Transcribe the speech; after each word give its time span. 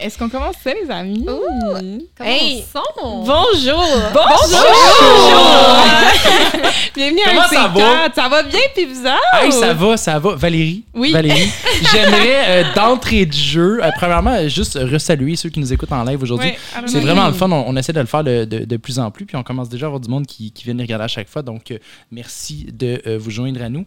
Est-ce 0.00 0.18
qu'on 0.18 0.28
commence 0.28 0.56
ça, 0.62 0.72
les 0.74 0.90
amis? 0.90 1.24
Hey! 2.20 2.64
Commençons. 2.72 3.24
Bonjour! 3.24 3.84
Bonjour! 4.12 4.66
Bienvenue 6.96 7.20
Comment 7.24 7.40
à 7.42 7.48
ça 7.48 7.68
C4. 7.68 7.72
va? 7.74 8.12
Ça 8.12 8.28
va 8.28 8.42
bien, 8.42 8.58
puis 8.74 8.86
vous 8.86 9.02
autres? 9.02 9.40
Hey, 9.40 9.52
ça 9.52 9.72
va, 9.74 9.96
ça 9.96 10.18
va. 10.18 10.34
Valérie? 10.34 10.82
Oui. 10.94 11.12
Valérie? 11.12 11.48
J'aimerais, 11.92 12.42
euh, 12.48 12.64
d'entrée 12.74 13.24
de 13.24 13.32
jeu, 13.32 13.78
euh, 13.80 13.88
premièrement, 13.96 14.32
euh, 14.32 14.48
juste 14.48 14.76
resaluer 14.82 15.36
ceux 15.36 15.48
qui 15.48 15.60
nous 15.60 15.72
écoutent 15.72 15.92
en 15.92 16.02
live 16.02 16.20
aujourd'hui. 16.24 16.48
Ouais, 16.50 16.58
C'est 16.86 16.98
vraiment 16.98 17.28
le 17.28 17.34
fun. 17.34 17.48
On, 17.52 17.64
on 17.68 17.76
essaie 17.76 17.92
de 17.92 18.00
le 18.00 18.06
faire 18.06 18.24
de, 18.24 18.44
de- 18.46 18.64
de 18.64 18.76
plus 18.78 18.98
en 18.98 19.12
plus. 19.12 19.26
Puis 19.26 19.36
on 19.36 19.44
commence 19.44 19.68
déjà 19.68 19.86
à 19.86 19.88
avoir 19.88 20.00
du 20.00 20.10
monde 20.10 20.26
qui, 20.26 20.50
qui 20.50 20.64
vient 20.64 20.74
nous 20.74 20.82
regarder 20.82 21.04
à 21.04 21.08
chaque 21.08 21.28
fois. 21.28 21.42
Donc, 21.42 21.70
euh, 21.70 21.78
merci 22.10 22.66
de 22.72 23.00
euh, 23.06 23.16
vous 23.16 23.30
joindre 23.30 23.62
à 23.62 23.68
nous. 23.68 23.84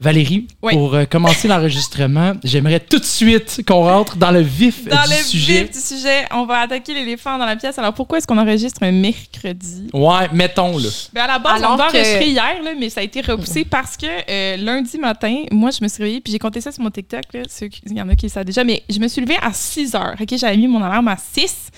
Valérie, 0.00 0.48
Oui. 0.60 0.74
pour 0.74 0.94
euh, 0.94 1.04
commencer 1.04 1.46
l'enregistrement, 1.46 2.32
j'aimerais 2.42 2.80
tout 2.80 2.98
de 2.98 3.04
suite 3.04 3.62
qu'on 3.66 3.84
rentre 3.84 4.16
dans 4.16 4.32
le 4.32 4.40
vif 4.40 4.84
Dans 4.86 5.02
du 5.04 5.10
le 5.10 5.14
sujet. 5.22 5.62
vif 5.62 5.70
du 5.70 5.78
sujet, 5.78 6.24
on 6.32 6.44
va 6.46 6.60
attaquer 6.62 6.94
l'éléphant 6.94 7.38
dans 7.38 7.46
la 7.46 7.54
pièce. 7.54 7.78
Alors, 7.78 7.94
pourquoi 7.94 8.18
est-ce 8.18 8.26
qu'on 8.26 8.36
enregistre 8.36 8.82
un 8.82 8.90
mercredi? 8.90 9.88
Ouais, 9.92 10.28
mettons 10.32 10.76
là. 10.78 10.88
Ben 11.12 11.22
à 11.22 11.26
la 11.28 11.38
base, 11.38 11.62
Alors 11.62 11.72
on 11.72 11.76
devait 11.76 11.86
que- 11.92 11.96
enregistrer 11.96 12.26
hier, 12.28 12.62
là, 12.62 12.70
mais 12.78 12.90
ça 12.90 13.00
a 13.00 13.04
été 13.04 13.20
repoussé 13.20 13.64
parce 13.64 13.96
que 13.96 14.06
euh, 14.28 14.56
lundi 14.56 14.98
matin, 14.98 15.44
moi, 15.52 15.70
je 15.70 15.82
me 15.82 15.88
suis 15.88 16.02
réveillée, 16.02 16.20
puis 16.20 16.32
j'ai 16.32 16.38
compté 16.40 16.60
ça 16.60 16.72
sur 16.72 16.82
mon 16.82 16.90
TikTok. 16.90 17.22
Là, 17.32 17.42
ceux 17.48 17.68
qui- 17.68 17.80
il 17.86 17.96
y 17.96 18.02
en 18.02 18.08
a 18.08 18.16
qui 18.16 18.26
le 18.26 18.32
savent 18.32 18.44
déjà, 18.44 18.64
mais 18.64 18.82
je 18.90 18.98
me 18.98 19.06
suis 19.08 19.20
levée 19.20 19.38
à 19.40 19.52
6 19.52 19.94
heures. 19.94 20.16
ok 20.20 20.36
J'avais 20.36 20.56
mis 20.56 20.66
mon 20.68 20.82
alarme 20.82 21.08
à 21.08 21.16
6 21.16 21.70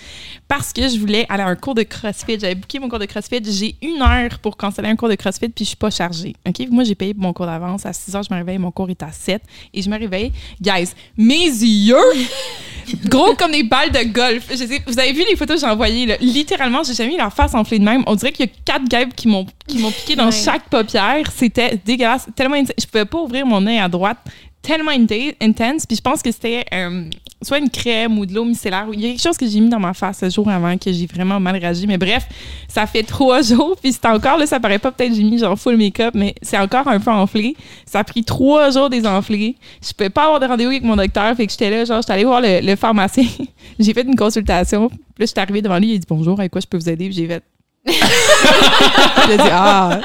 parce 0.48 0.72
que 0.72 0.88
je 0.88 0.98
voulais 0.98 1.26
aller 1.28 1.42
à 1.42 1.46
un 1.48 1.56
cours 1.56 1.74
de 1.74 1.82
CrossFit. 1.82 2.38
J'avais 2.38 2.54
booké 2.54 2.78
mon 2.78 2.88
cours 2.88 2.98
de 3.00 3.06
CrossFit. 3.06 3.40
J'ai 3.44 3.74
une 3.82 4.00
heure 4.00 4.38
pour 4.40 4.56
canceller 4.56 4.88
un 4.88 4.96
cours 4.96 5.08
de 5.08 5.14
CrossFit, 5.16 5.48
puis 5.48 5.64
je 5.64 5.68
suis 5.70 5.76
pas 5.76 5.90
chargée. 5.90 6.34
ok? 6.46 6.68
Moi, 6.70 6.84
j'ai 6.84 6.94
payé 6.94 7.14
pour 7.14 7.22
mon 7.24 7.32
cours 7.32 7.46
d'avance. 7.46 7.84
À 7.84 7.92
6 7.92 8.14
heures, 8.14 8.22
je 8.22 8.32
me 8.32 8.38
réveille, 8.38 8.58
mon 8.58 8.70
cours 8.70 8.88
est 8.90 9.02
à 9.02 9.10
7 9.10 9.42
et 9.74 9.82
je 9.82 9.90
me 9.90 9.98
réveille. 9.98 10.32
Guys, 10.60 10.90
mes 11.16 11.46
yeux 11.46 11.96
gros 13.06 13.34
comme 13.34 13.52
des 13.52 13.64
balles 13.64 13.90
de 13.90 14.04
golf. 14.12 14.46
Je 14.50 14.56
sais- 14.56 14.82
vous 14.86 14.98
avez 14.98 15.12
vu 15.12 15.24
les 15.28 15.36
photos 15.36 15.56
que 15.60 15.66
j'ai 15.66 15.72
envoyées, 15.72 16.06
là? 16.06 16.16
littéralement, 16.20 16.82
j'ai 16.84 16.94
jamais 16.94 17.14
eu 17.14 17.18
la 17.18 17.30
face 17.30 17.54
enflée 17.54 17.78
de 17.78 17.84
même. 17.84 18.04
On 18.06 18.14
dirait 18.14 18.32
qu'il 18.32 18.46
y 18.46 18.48
a 18.48 18.52
quatre 18.64 18.84
guêpes 18.88 19.14
qui 19.16 19.28
m'ont 19.28 19.46
qui 19.66 19.78
m'ont 19.78 19.90
piqué 19.90 20.14
dans 20.14 20.26
Ouais. 20.26 20.32
chaque 20.32 20.68
paupière. 20.68 21.28
C'était 21.34 21.80
dégueulasse, 21.84 22.28
tellement 22.36 22.54
intense. 22.54 22.74
Je 22.78 22.86
pouvais 22.86 23.04
pas 23.04 23.18
ouvrir 23.18 23.44
mon 23.46 23.66
œil 23.66 23.78
à 23.78 23.88
droite, 23.88 24.18
tellement 24.62 24.92
inte- 24.92 25.34
intense. 25.42 25.86
Puis 25.86 25.96
je 25.96 26.02
pense 26.02 26.22
que 26.22 26.30
c'était 26.30 26.64
euh, 26.72 27.10
soit 27.42 27.58
une 27.58 27.70
crème 27.70 28.18
ou 28.18 28.26
de 28.26 28.34
l'eau 28.34 28.44
micellaire. 28.44 28.86
Il 28.92 29.00
y 29.00 29.06
a 29.06 29.08
quelque 29.10 29.22
chose 29.22 29.36
que 29.36 29.46
j'ai 29.46 29.60
mis 29.60 29.68
dans 29.68 29.78
ma 29.78 29.92
face 29.92 30.18
ce 30.20 30.30
jour 30.30 30.48
avant 30.48 30.76
que 30.78 30.92
j'ai 30.92 31.06
vraiment 31.06 31.38
mal 31.38 31.56
réagi. 31.56 31.86
Mais 31.86 31.98
bref, 31.98 32.26
ça 32.68 32.86
fait 32.86 33.02
trois 33.04 33.42
jours. 33.42 33.76
Puis 33.80 33.92
c'est 33.92 34.06
encore, 34.06 34.38
là, 34.38 34.46
ça 34.46 34.58
paraît 34.58 34.78
pas, 34.78 34.90
peut-être 34.90 35.14
j'ai 35.14 35.22
mis 35.22 35.38
genre 35.38 35.58
full 35.58 35.76
make-up, 35.76 36.14
mais 36.14 36.34
c'est 36.42 36.58
encore 36.58 36.88
un 36.88 36.98
peu 36.98 37.10
enflé. 37.10 37.56
Ça 37.84 38.00
a 38.00 38.04
pris 38.04 38.24
trois 38.24 38.70
jours 38.70 38.88
des 38.88 39.06
enflés. 39.06 39.56
Je 39.86 39.92
pouvais 39.92 40.10
pas 40.10 40.24
avoir 40.24 40.40
de 40.40 40.46
rendez-vous 40.46 40.70
avec 40.70 40.82
mon 40.82 40.96
docteur. 40.96 41.34
Fait 41.36 41.46
que 41.46 41.52
j'étais 41.52 41.70
là, 41.70 41.84
genre, 41.84 42.00
j'étais 42.00 42.12
allée 42.12 42.24
voir 42.24 42.40
le, 42.40 42.60
le 42.60 42.76
pharmacien. 42.76 43.26
j'ai 43.78 43.92
fait 43.92 44.02
une 44.02 44.16
consultation. 44.16 44.88
Puis 44.88 44.98
là, 45.18 45.26
j'étais 45.26 45.40
arrivée 45.40 45.62
devant 45.62 45.78
lui. 45.78 45.92
Il 45.92 45.96
a 45.96 45.98
dit 45.98 46.06
bonjour, 46.08 46.38
avec 46.38 46.52
quoi 46.52 46.60
je 46.60 46.66
peux 46.66 46.78
vous 46.78 46.88
aider? 46.88 47.06
Puis 47.06 47.16
j'ai 47.16 47.26
fait. 47.26 47.42
j'ai 47.86 49.36
dit 49.36 49.50
ah, 49.52 50.00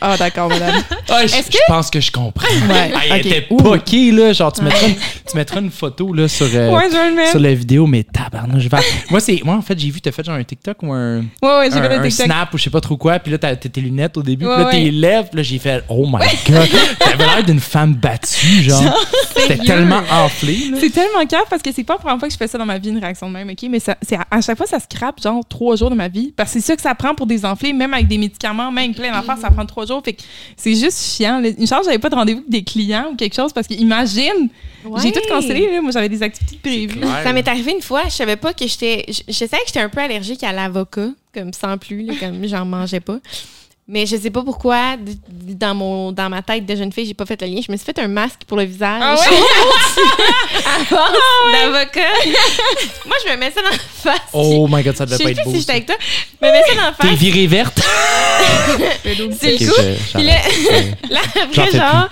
ah 0.00 0.16
d'accord, 0.16 0.48
madame. 0.48 0.74
Ah, 1.10 1.26
je, 1.26 1.34
Est-ce 1.36 1.52
je 1.52 1.58
pense 1.68 1.90
que 1.90 2.00
je 2.00 2.10
comprends. 2.10 2.46
Ouais, 2.48 2.90
Ah, 2.94 3.00
elle 3.10 3.20
ok. 3.20 3.26
était 3.26 3.46
Ouh. 3.50 3.56
poquée, 3.58 4.10
là? 4.10 4.32
Genre, 4.32 4.52
tu 4.52 4.62
mettras, 4.62 4.88
une, 4.88 4.94
tu 4.96 5.36
mettras 5.36 5.60
une 5.60 5.70
photo 5.70 6.12
là, 6.12 6.26
sur, 6.28 6.46
euh, 6.52 6.70
Ouais, 6.74 6.84
je 6.90 6.96
vais 6.96 7.10
le 7.10 7.14
mettre. 7.14 7.30
sur 7.30 7.40
la 7.40 7.54
vidéo, 7.54 7.86
mais 7.86 8.02
tabarnouche. 8.02 8.62
je 8.64 8.68
vais- 8.68 8.78
Moi, 9.10 9.20
c'est, 9.20 9.40
moi, 9.44 9.54
en 9.54 9.62
fait, 9.62 9.78
j'ai 9.78 9.90
vu, 9.90 10.00
t'as 10.00 10.10
fait 10.12 10.24
genre 10.24 10.34
un 10.36 10.42
TikTok 10.42 10.82
ou 10.82 10.92
un, 10.92 11.18
Ouais, 11.18 11.24
ouais, 11.42 11.68
j'ai 11.70 11.78
un, 11.78 11.82
fait 11.82 11.88
le 11.98 12.00
un 12.04 12.08
TikTok. 12.08 12.26
snap 12.26 12.54
ou 12.54 12.58
je 12.58 12.64
sais 12.64 12.70
pas 12.70 12.80
trop 12.80 12.96
quoi. 12.96 13.18
Puis 13.18 13.30
là, 13.32 13.38
t'as 13.38 13.54
t'as 13.54 13.68
tes 13.68 13.80
lunettes 13.80 14.16
au 14.16 14.22
début. 14.22 14.46
Ouais, 14.46 14.54
puis 14.54 14.64
là, 14.64 14.70
tes 14.70 14.90
lèvres. 14.90 15.28
Puis 15.28 15.36
là, 15.36 15.42
j'ai 15.42 15.58
fait, 15.58 15.84
oh 15.88 16.06
my 16.06 16.26
god. 16.50 16.68
T'avais 16.98 17.24
l'air 17.26 17.44
d'une 17.44 17.60
femme 17.60 17.94
battue, 17.94 18.62
genre. 18.62 18.82
C'était 19.36 19.58
tellement 19.58 20.02
enflé, 20.10 20.70
là. 20.70 20.78
C'est 20.80 20.90
tellement 20.90 21.24
cave 21.28 21.44
parce 21.50 21.62
que 21.62 21.70
c'est 21.72 21.84
pas 21.84 21.94
la 21.94 21.98
première 22.00 22.18
fois 22.18 22.28
que 22.28 22.32
je 22.34 22.38
fais 22.38 22.48
ça 22.48 22.58
dans 22.58 22.66
ma 22.66 22.78
vie, 22.78 22.88
une 22.88 22.98
réaction 22.98 23.28
de 23.28 23.32
même, 23.34 23.50
OK? 23.50 23.68
Mais 23.70 23.78
ça, 23.80 23.96
c'est 24.02 24.16
à, 24.16 24.24
à 24.30 24.40
chaque 24.40 24.56
fois, 24.56 24.66
ça 24.66 24.78
scrape 24.80 25.20
genre 25.22 25.42
trois 25.48 25.76
jours 25.76 25.90
de 25.90 25.94
ma 25.96 26.08
vie. 26.08 26.32
Parce 26.36 26.52
que 26.52 26.60
c'est 26.60 26.66
ça 26.66 26.76
que 26.76 26.82
ça 26.82 26.94
prend 26.94 27.14
pour 27.14 27.26
désenfler, 27.26 27.72
même 27.72 27.92
avec 27.94 28.08
des 28.08 28.18
médicaments, 28.18 28.72
même 28.72 28.94
plein 28.94 29.12
d'affaires, 29.12 29.38
ça 29.38 29.50
prend 29.50 29.64
trois 29.66 29.83
jours. 29.86 30.02
Fait 30.04 30.12
que 30.14 30.22
c'est 30.56 30.74
juste 30.74 30.98
chiant. 31.16 31.40
là. 31.40 31.48
Une 31.56 31.66
chance, 31.66 31.84
j'avais 31.84 31.98
pas 31.98 32.10
de 32.10 32.14
rendez-vous 32.14 32.38
avec 32.40 32.50
des 32.50 32.62
clients 32.64 33.08
ou 33.12 33.16
quelque 33.16 33.34
chose 33.34 33.52
parce 33.52 33.66
que 33.66 33.74
imagine, 33.74 34.48
j'ai 35.02 35.12
tout 35.12 35.20
cancellé. 35.28 35.70
Là. 35.70 35.80
Moi, 35.80 35.90
j'avais 35.92 36.08
des 36.08 36.22
activités 36.22 36.58
prévues. 36.62 37.00
Ça 37.22 37.32
m'est 37.32 37.46
arrivé 37.48 37.72
une 37.72 37.82
fois, 37.82 38.02
je 38.06 38.10
savais 38.10 38.36
pas 38.36 38.52
que 38.52 38.66
j'étais. 38.66 39.04
Je, 39.08 39.20
je 39.26 39.32
savais 39.32 39.58
que 39.62 39.66
j'étais 39.68 39.80
un 39.80 39.88
peu 39.88 40.00
allergique 40.00 40.42
à 40.44 40.52
l'avocat, 40.52 41.08
comme 41.32 41.52
sans 41.52 41.78
plus, 41.78 42.02
là, 42.02 42.14
comme 42.20 42.46
j'en 42.46 42.64
mangeais 42.64 43.00
pas. 43.00 43.18
Mais 43.86 44.06
je 44.06 44.16
sais 44.16 44.30
pas 44.30 44.42
pourquoi, 44.42 44.96
dans, 45.30 45.74
mon, 45.74 46.10
dans 46.10 46.30
ma 46.30 46.40
tête 46.40 46.64
de 46.64 46.74
jeune 46.74 46.90
fille, 46.90 47.04
j'ai 47.04 47.12
pas 47.12 47.26
fait 47.26 47.38
le 47.42 47.48
lien. 47.48 47.60
Je 47.66 47.70
me 47.70 47.76
suis 47.76 47.84
fait 47.84 47.98
un 47.98 48.08
masque 48.08 48.40
pour 48.46 48.56
le 48.56 48.64
visage. 48.64 49.02
Ah 49.04 49.14
ouais? 49.14 49.36
à 50.64 50.84
force 50.86 51.12
d'avocat. 51.52 52.00
Moi, 53.06 53.16
je 53.26 53.30
me 53.32 53.36
mets 53.36 53.50
ça 53.50 53.60
dans 53.60 53.68
la 53.68 53.76
face. 53.78 54.20
Oh 54.32 54.66
my 54.70 54.82
god, 54.82 54.96
ça 54.96 55.04
je 55.04 55.10
devait 55.10 55.18
sais 55.18 55.24
pas 55.24 55.30
être 55.32 55.36
plus 55.36 55.44
beau. 55.44 55.50
si 55.52 55.60
j'étais 55.60 55.72
avec 55.72 55.86
toi. 55.86 55.96
Je 56.40 56.46
me 56.46 56.50
mets 56.52 56.62
ça 56.66 56.74
dans 56.76 56.82
la 56.82 56.92
T'es 56.92 57.08
face. 57.08 57.18
virée 57.18 57.46
verte? 57.46 57.82
C'est 59.38 59.58
le 59.58 59.66
coup. 59.66 59.74
je- 59.76 60.14
Puis 60.14 60.22
là, 61.10 61.20
après, 61.42 61.70
genre, 61.72 62.08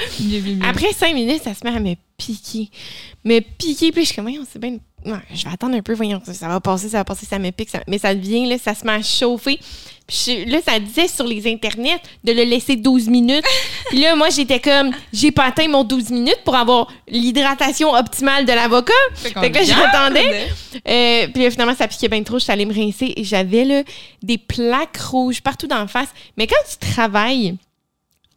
Après, 0.68 0.92
cinq 0.92 1.14
minutes, 1.14 1.42
ça 1.42 1.54
se 1.54 1.60
met 1.66 1.74
à 1.74 1.80
me 1.80 1.94
piquer. 2.18 2.68
Me 3.24 3.40
piquer, 3.40 3.92
puis 3.92 4.02
je 4.02 4.06
suis 4.08 4.14
comme, 4.16 4.24
voyons, 4.24 4.44
c'est 4.50 4.58
bien. 4.58 4.76
Je 5.04 5.44
vais 5.44 5.50
attendre 5.52 5.74
un 5.76 5.82
peu, 5.82 5.94
voyons, 5.94 6.20
ça, 6.24 6.48
va 6.48 6.60
passer, 6.60 6.88
ça 6.88 6.98
va 6.98 7.04
passer, 7.04 7.26
ça 7.26 7.38
me 7.38 7.50
pique. 7.50 7.70
ça- 7.70 7.82
Mais 7.88 7.98
ça 7.98 8.14
devient, 8.14 8.46
là, 8.46 8.56
ça 8.58 8.74
se 8.74 8.84
met 8.84 8.92
à 8.92 9.02
chauffer. 9.02 9.58
Puis 10.06 10.18
je- 10.46 10.50
là, 10.50 10.58
ça 10.66 10.78
disait 10.78 11.08
sur 11.08 11.24
les 11.26 11.50
internets 11.50 12.00
de 12.24 12.32
le 12.32 12.44
laisser 12.44 12.76
12 12.76 13.08
minutes. 13.08 13.44
puis 13.88 14.00
là, 14.00 14.14
moi, 14.16 14.28
j'étais 14.30 14.60
comme, 14.60 14.90
j'ai 15.12 15.30
pas 15.32 15.44
atteint 15.44 15.68
mon 15.68 15.84
12 15.84 16.10
minutes 16.10 16.40
pour 16.44 16.54
avoir 16.56 16.88
l'hydratation 17.08 17.92
optimale 17.94 18.44
de 18.44 18.52
l'avocat. 18.52 18.92
Fait 19.14 19.32
que 19.50 19.58
là, 19.58 19.64
j'attendais. 19.64 20.48
Euh, 20.88 21.28
puis 21.32 21.42
là, 21.44 21.50
finalement, 21.50 21.74
ça 21.74 21.88
piquait 21.88 22.08
bien 22.08 22.22
trop. 22.22 22.38
Je 22.38 22.44
suis 22.44 22.52
allée 22.52 22.66
me 22.66 22.74
rincer 22.74 23.12
et 23.16 23.24
j'avais 23.24 23.64
là, 23.64 23.82
des 24.22 24.38
plaques 24.38 24.98
rouges 24.98 25.40
partout 25.40 25.66
dans 25.66 25.78
la 25.78 25.86
face. 25.88 26.08
Mais 26.36 26.46
quand 26.46 26.56
tu 26.70 26.88
travailles 26.92 27.56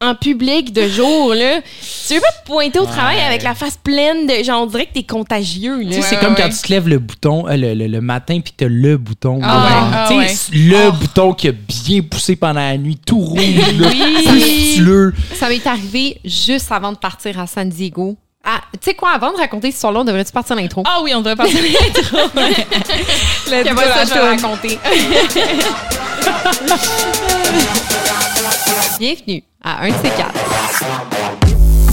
en 0.02 0.14
public 0.16 0.74
de 0.74 0.88
jour, 0.88 1.34
là, 1.34 1.62
tu 2.08 2.14
veux 2.16 2.20
pas 2.22 2.32
te 2.42 2.46
pointer 2.46 2.80
au 2.80 2.86
travail 2.86 3.20
avec 3.22 3.44
la 3.44 3.56
face 3.56 3.78
pleine 3.82 4.28
de. 4.28 4.44
Genre, 4.44 4.62
on 4.64 4.66
dirait 4.66 4.86
que 4.88 4.94
t'es 4.94 5.04
contagieux. 5.04 5.80
Là. 5.82 5.88
Tu 5.90 5.94
sais, 5.94 6.02
c'est 6.02 6.16
Ouais, 6.16 6.22
comme 6.22 6.34
ouais, 6.34 6.42
quand 6.42 6.50
tu 6.50 6.58
te 6.58 6.70
lèves 6.72 6.88
le 6.90 7.00
bouton 7.00 7.48
euh, 7.48 7.56
le, 7.56 7.74
le- 7.74 7.88
le 7.88 8.02
matin 8.02 8.40
puis 8.44 8.54
t'as 8.56 8.68
le 8.68 8.98
bouton. 8.98 9.40
Ah 9.44 9.90
ah 9.94 10.08
Tu 10.10 10.18
ouais. 10.18 10.28
sais, 10.28 10.52
le 10.54 10.92
bouton 10.92 11.34
qui 11.34 11.48
a 11.48 11.52
bien 11.52 12.02
poussé 12.02 12.36
pendant 12.36 12.60
la 12.60 12.78
nuit, 12.78 12.98
tout 13.06 13.20
rouge, 13.20 13.40
là, 13.80 13.88
Oui. 13.90 15.12
Ça 15.34 15.50
m'est 15.50 15.66
arrivé 15.66 16.20
juste 16.26 16.72
avant 16.72 16.92
de 16.92 16.98
partir 16.98 17.40
à 17.40 17.48
San 17.48 17.70
Diego. 17.70 18.18
Ah, 18.48 18.62
tu 18.74 18.78
sais 18.84 18.94
quoi, 18.94 19.10
avant 19.10 19.32
de 19.32 19.38
raconter 19.38 19.72
ce 19.72 19.80
son-là, 19.80 20.02
on 20.02 20.04
devrait-tu 20.04 20.32
partir 20.32 20.56
l'intro? 20.56 20.84
Ah 20.86 21.00
oui, 21.02 21.12
on 21.16 21.22
devrait 21.22 21.36
passer 21.36 21.60
l'intro. 21.64 22.18
Let's 23.50 23.74
go, 23.74 23.82
ça, 23.82 24.06
je 24.06 24.14
vais 24.14 24.20
raconter. 24.20 24.78
Bienvenue 29.00 29.44
à 29.64 29.82
un 29.82 29.88
de 29.88 29.94
ces 29.96 30.10
quatre. 30.12 30.36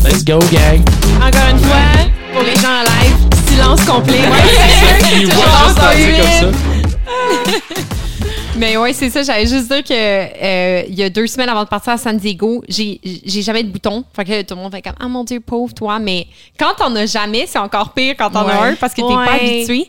Let's 0.04 0.22
go, 0.26 0.38
gang. 0.52 0.84
Encore 1.16 1.48
une 1.52 1.58
fois, 1.60 1.78
pour 2.34 2.42
les 2.42 2.54
gens 2.56 2.68
en 2.68 2.82
live, 2.82 3.16
silence 3.48 3.82
complet. 3.86 4.20
Juste 5.10 5.32
pas 5.32 5.72
danser 5.72 6.02
eu. 6.02 6.16
comme 6.18 6.30
ça. 6.30 6.48
Mais 8.58 8.76
ouais, 8.76 8.92
c'est 8.92 9.08
ça. 9.08 9.22
J'allais 9.22 9.46
juste 9.46 9.68
dire 9.72 9.82
que 9.82 9.92
euh, 9.92 10.82
il 10.86 10.94
y 10.94 11.02
a 11.02 11.08
deux 11.08 11.26
semaines 11.26 11.48
avant 11.48 11.64
de 11.64 11.68
partir 11.68 11.94
à 11.94 11.96
San 11.98 12.16
Diego, 12.16 12.62
j'ai 12.68 13.00
j'ai 13.24 13.40
jamais 13.42 13.62
de 13.62 13.70
bouton. 13.70 14.04
Fait 14.14 14.24
que 14.24 14.42
tout 14.42 14.54
le 14.54 14.60
monde 14.60 14.72
fait 14.72 14.82
comme 14.82 14.92
ah 15.00 15.08
mon 15.08 15.24
dieu 15.24 15.40
pauvre 15.40 15.72
toi. 15.72 15.98
Mais 15.98 16.26
quand 16.58 16.74
t'en 16.76 16.94
as 16.96 17.06
jamais, 17.06 17.46
c'est 17.46 17.58
encore 17.58 17.92
pire 17.94 18.14
quand 18.18 18.30
t'en 18.30 18.46
as 18.46 18.60
Ouais. 18.60 18.68
un 18.70 18.74
parce 18.76 18.92
que 18.92 19.00
t'es 19.00 19.14
pas 19.14 19.34
habitué. 19.42 19.88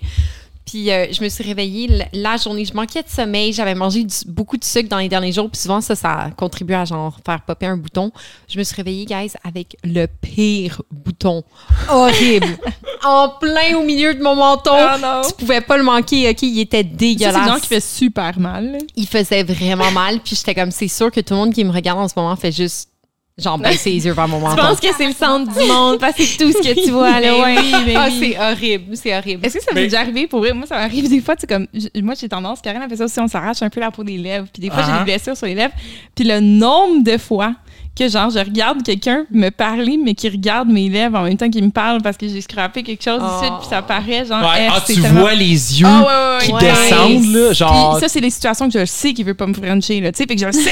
Puis 0.74 0.90
euh, 0.90 1.06
je 1.12 1.24
me 1.24 1.30
suis 1.30 1.44
réveillée 1.44 1.88
la, 2.14 2.36
journée, 2.38 2.66
je 2.66 2.74
manquais 2.74 3.04
de 3.04 3.08
sommeil, 3.08 3.54
j'avais 3.54 3.76
mangé 3.76 4.04
du- 4.04 4.26
beaucoup 4.26 4.58
de 4.58 4.64
sucre 4.64 4.90
dans 4.90 4.98
les 4.98 5.08
derniers 5.08 5.32
jours, 5.32 5.48
puis 5.48 5.62
souvent 5.62 5.82
ça, 5.82 5.96
ça 5.96 6.32
contribue 6.36 6.74
à 6.74 6.84
genre 6.84 7.16
faire 7.24 7.44
popper 7.44 7.68
un 7.68 7.78
bouton. 7.78 8.12
Je 8.50 8.58
me 8.58 8.64
suis 8.64 8.76
réveillée, 8.76 9.06
guys, 9.06 9.34
avec 9.44 9.78
le 9.84 10.08
pire 10.08 10.82
bouton, 10.90 11.44
horrible, 11.92 12.58
en 13.04 13.30
plein 13.40 13.78
au 13.78 13.84
milieu 13.84 14.16
de 14.16 14.24
mon 14.24 14.34
menton. 14.34 14.72
Oh 14.74 14.98
non. 15.00 15.22
Tu 15.28 15.36
pouvais 15.36 15.62
pas 15.62 15.78
le 15.78 15.84
manquer, 15.84 16.28
ok, 16.32 16.42
il 16.42 16.62
était 16.62 16.84
dégueulasse. 16.84 17.36
c'est 17.44 17.50
genre 17.52 17.62
qui 17.62 17.68
fait 17.68 17.80
super 17.80 18.40
mal. 18.40 18.80
Il 18.96 19.06
faisait 19.08 19.44
vraiment 19.44 19.92
mal, 19.92 20.22
puis 20.22 20.36
j'étais 20.36 20.56
comme, 20.56 20.72
c'est 20.72 20.88
sûr 20.88 21.12
que 21.12 21.20
tout 21.22 21.36
le 21.36 21.40
monde 21.40 21.54
qui 21.54 21.64
me 21.64 21.72
regarde 21.72 22.00
en 22.00 22.08
ce 22.08 22.16
moment 22.18 22.36
fait 22.36 22.52
juste, 22.52 22.90
genre, 23.38 23.58
baisser 23.58 23.90
les 23.92 24.06
yeux 24.06 24.14
vers 24.14 24.28
mon 24.28 24.40
Je 24.40 24.44
menton. 24.46 24.62
pense 24.62 24.80
que 24.80 24.88
c'est 24.96 25.08
le 25.08 25.14
centre 25.14 25.52
du 25.58 25.66
monde? 25.68 26.00
Parce 26.00 26.16
que 26.16 26.24
c'est 26.24 26.38
tout 26.38 26.52
ce 26.52 26.58
que 26.60 26.86
tu 26.86 26.92
vois. 26.92 27.20
Là, 27.20 27.40
ouais. 27.40 27.56
mais 27.86 27.96
Ah, 27.96 28.08
oui. 28.10 28.18
c'est 28.20 28.40
horrible, 28.40 28.96
c'est 28.98 29.18
horrible. 29.18 29.46
Est-ce 29.46 29.56
que 29.56 29.60
ça 29.64 29.68
vous 29.72 29.76
Mais- 29.76 29.82
est 29.82 29.86
déjà 29.86 30.02
arrivé 30.02 30.28
pour 30.28 30.40
vrai? 30.40 30.54
Moi, 30.54 30.68
ça 30.68 30.76
m'arrive 30.76 31.10
des 31.10 31.20
fois, 31.22 31.36
tu 31.36 31.42
sais, 31.42 31.48
comme, 31.48 31.66
moi, 32.04 32.14
j'ai 32.20 32.30
tendance, 32.30 32.62
Karen 32.62 32.82
a 32.82 32.88
fait 32.88 32.98
ça 32.98 33.06
aussi, 33.06 33.20
on 33.20 33.28
s'arrache 33.28 33.62
un 33.64 33.70
peu 33.70 33.80
la 33.80 33.92
peau 33.92 34.04
des 34.04 34.18
lèvres. 34.18 34.48
Puis 34.54 34.62
des 34.62 34.70
fois, 34.70 34.84
j'ai 34.84 34.92
Ah. 34.94 35.00
des 35.00 35.04
blessures 35.06 35.36
sur 35.36 35.48
les 35.48 35.56
lèvres. 35.56 35.74
Puis 36.16 36.26
le 36.26 36.40
nombre 36.40 37.04
de 37.04 37.18
fois 37.18 37.56
que 37.96 38.08
genre, 38.10 38.30
je 38.32 38.40
regarde 38.40 38.82
quelqu'un 38.84 39.26
me 39.32 39.50
parler, 39.50 39.98
mais 40.04 40.16
qui 40.16 40.28
regarde 40.28 40.68
mes 40.68 40.90
lèvres 40.90 41.18
en 41.20 41.24
même 41.24 41.38
temps 41.38 41.50
qu'il 41.50 41.64
me 41.64 41.70
parle 41.70 42.02
parce 42.02 42.18
que 42.18 42.28
j'ai 42.28 42.42
scrappé 42.42 42.82
quelque 42.82 43.04
chose 43.04 43.22
Oh. 43.24 43.42
ici, 43.44 43.52
puis 43.60 43.68
ça 43.70 43.82
paraît 43.84 44.26
genre. 44.26 44.42
Ouais, 44.42 44.68
ah, 44.72 44.82
tu 44.86 45.00
tellement- 45.00 45.22
vois 45.22 45.34
les 45.36 45.46
yeux 45.80 45.86
Ah, 45.88 46.00
ouais, 46.02 46.38
ouais, 46.40 46.46
qui 46.48 46.54
ouais. 46.54 46.72
descendent, 46.72 47.34
là, 47.36 47.54
genre. 47.54 47.92
Puis 47.92 48.02
ça, 48.02 48.10
c'est 48.10 48.20
les 48.20 48.30
situations 48.32 48.68
que 48.70 48.80
je 48.80 48.86
sais 48.86 49.14
qu'il 49.14 49.26
veut 49.26 49.36
pas 49.36 49.46
me 49.46 49.54
frencher, 49.54 50.02
là. 50.02 50.12
Tu 50.12 50.18
sais, 50.18 50.26
fait 50.26 50.36
que 50.36 50.42
je 50.42 50.46
le 50.48 50.52
sais. 50.54 50.72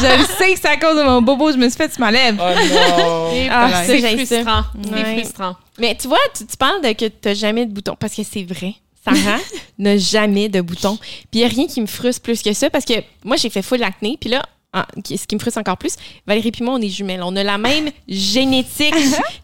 je 0.00 0.18
le 0.18 0.24
sais 0.24 0.52
que 0.54 0.58
c'est 0.60 0.68
à 0.68 0.76
cause 0.76 0.96
de 0.96 1.02
mon 1.02 1.20
bobo, 1.22 1.52
je 1.52 1.56
me 1.58 1.68
suis 1.68 1.76
fait 1.76 1.92
sur 1.92 2.00
ma 2.00 2.10
lèvre. 2.10 2.42
Oh 2.42 2.54
non! 2.54 3.48
Ah, 3.50 3.82
C'est 3.84 4.00
frustrant. 4.00 4.58
Ouais. 4.76 5.02
C'est 5.04 5.20
frustrant. 5.22 5.56
Mais 5.78 5.96
tu 6.00 6.08
vois, 6.08 6.18
tu, 6.36 6.46
tu 6.46 6.56
parles 6.56 6.80
de 6.82 6.92
que 6.92 7.06
tu 7.06 7.34
jamais 7.34 7.66
de 7.66 7.72
boutons 7.72 7.96
parce 7.98 8.14
que 8.14 8.22
c'est 8.22 8.44
vrai. 8.44 8.74
Sarah 9.04 9.38
n'a 9.78 9.96
jamais 9.98 10.48
de 10.48 10.60
boutons. 10.60 10.96
Puis 10.96 11.18
il 11.34 11.38
n'y 11.40 11.44
a 11.44 11.48
rien 11.48 11.66
qui 11.66 11.80
me 11.80 11.86
frustre 11.86 12.22
plus 12.22 12.40
que 12.40 12.52
ça 12.52 12.70
parce 12.70 12.84
que 12.84 12.94
moi, 13.24 13.36
j'ai 13.36 13.50
fait 13.50 13.62
full 13.62 13.78
l'acné. 13.80 14.16
Puis 14.20 14.30
là, 14.30 14.42
ah, 14.72 14.86
ce 15.04 15.26
qui 15.26 15.34
me 15.34 15.40
frustre 15.40 15.58
encore 15.58 15.76
plus, 15.76 15.96
Valérie 16.26 16.50
moi, 16.62 16.74
on 16.74 16.80
est 16.80 16.88
jumelles. 16.88 17.22
On 17.22 17.36
a 17.36 17.42
la 17.42 17.58
même 17.58 17.90
génétique. 18.08 18.94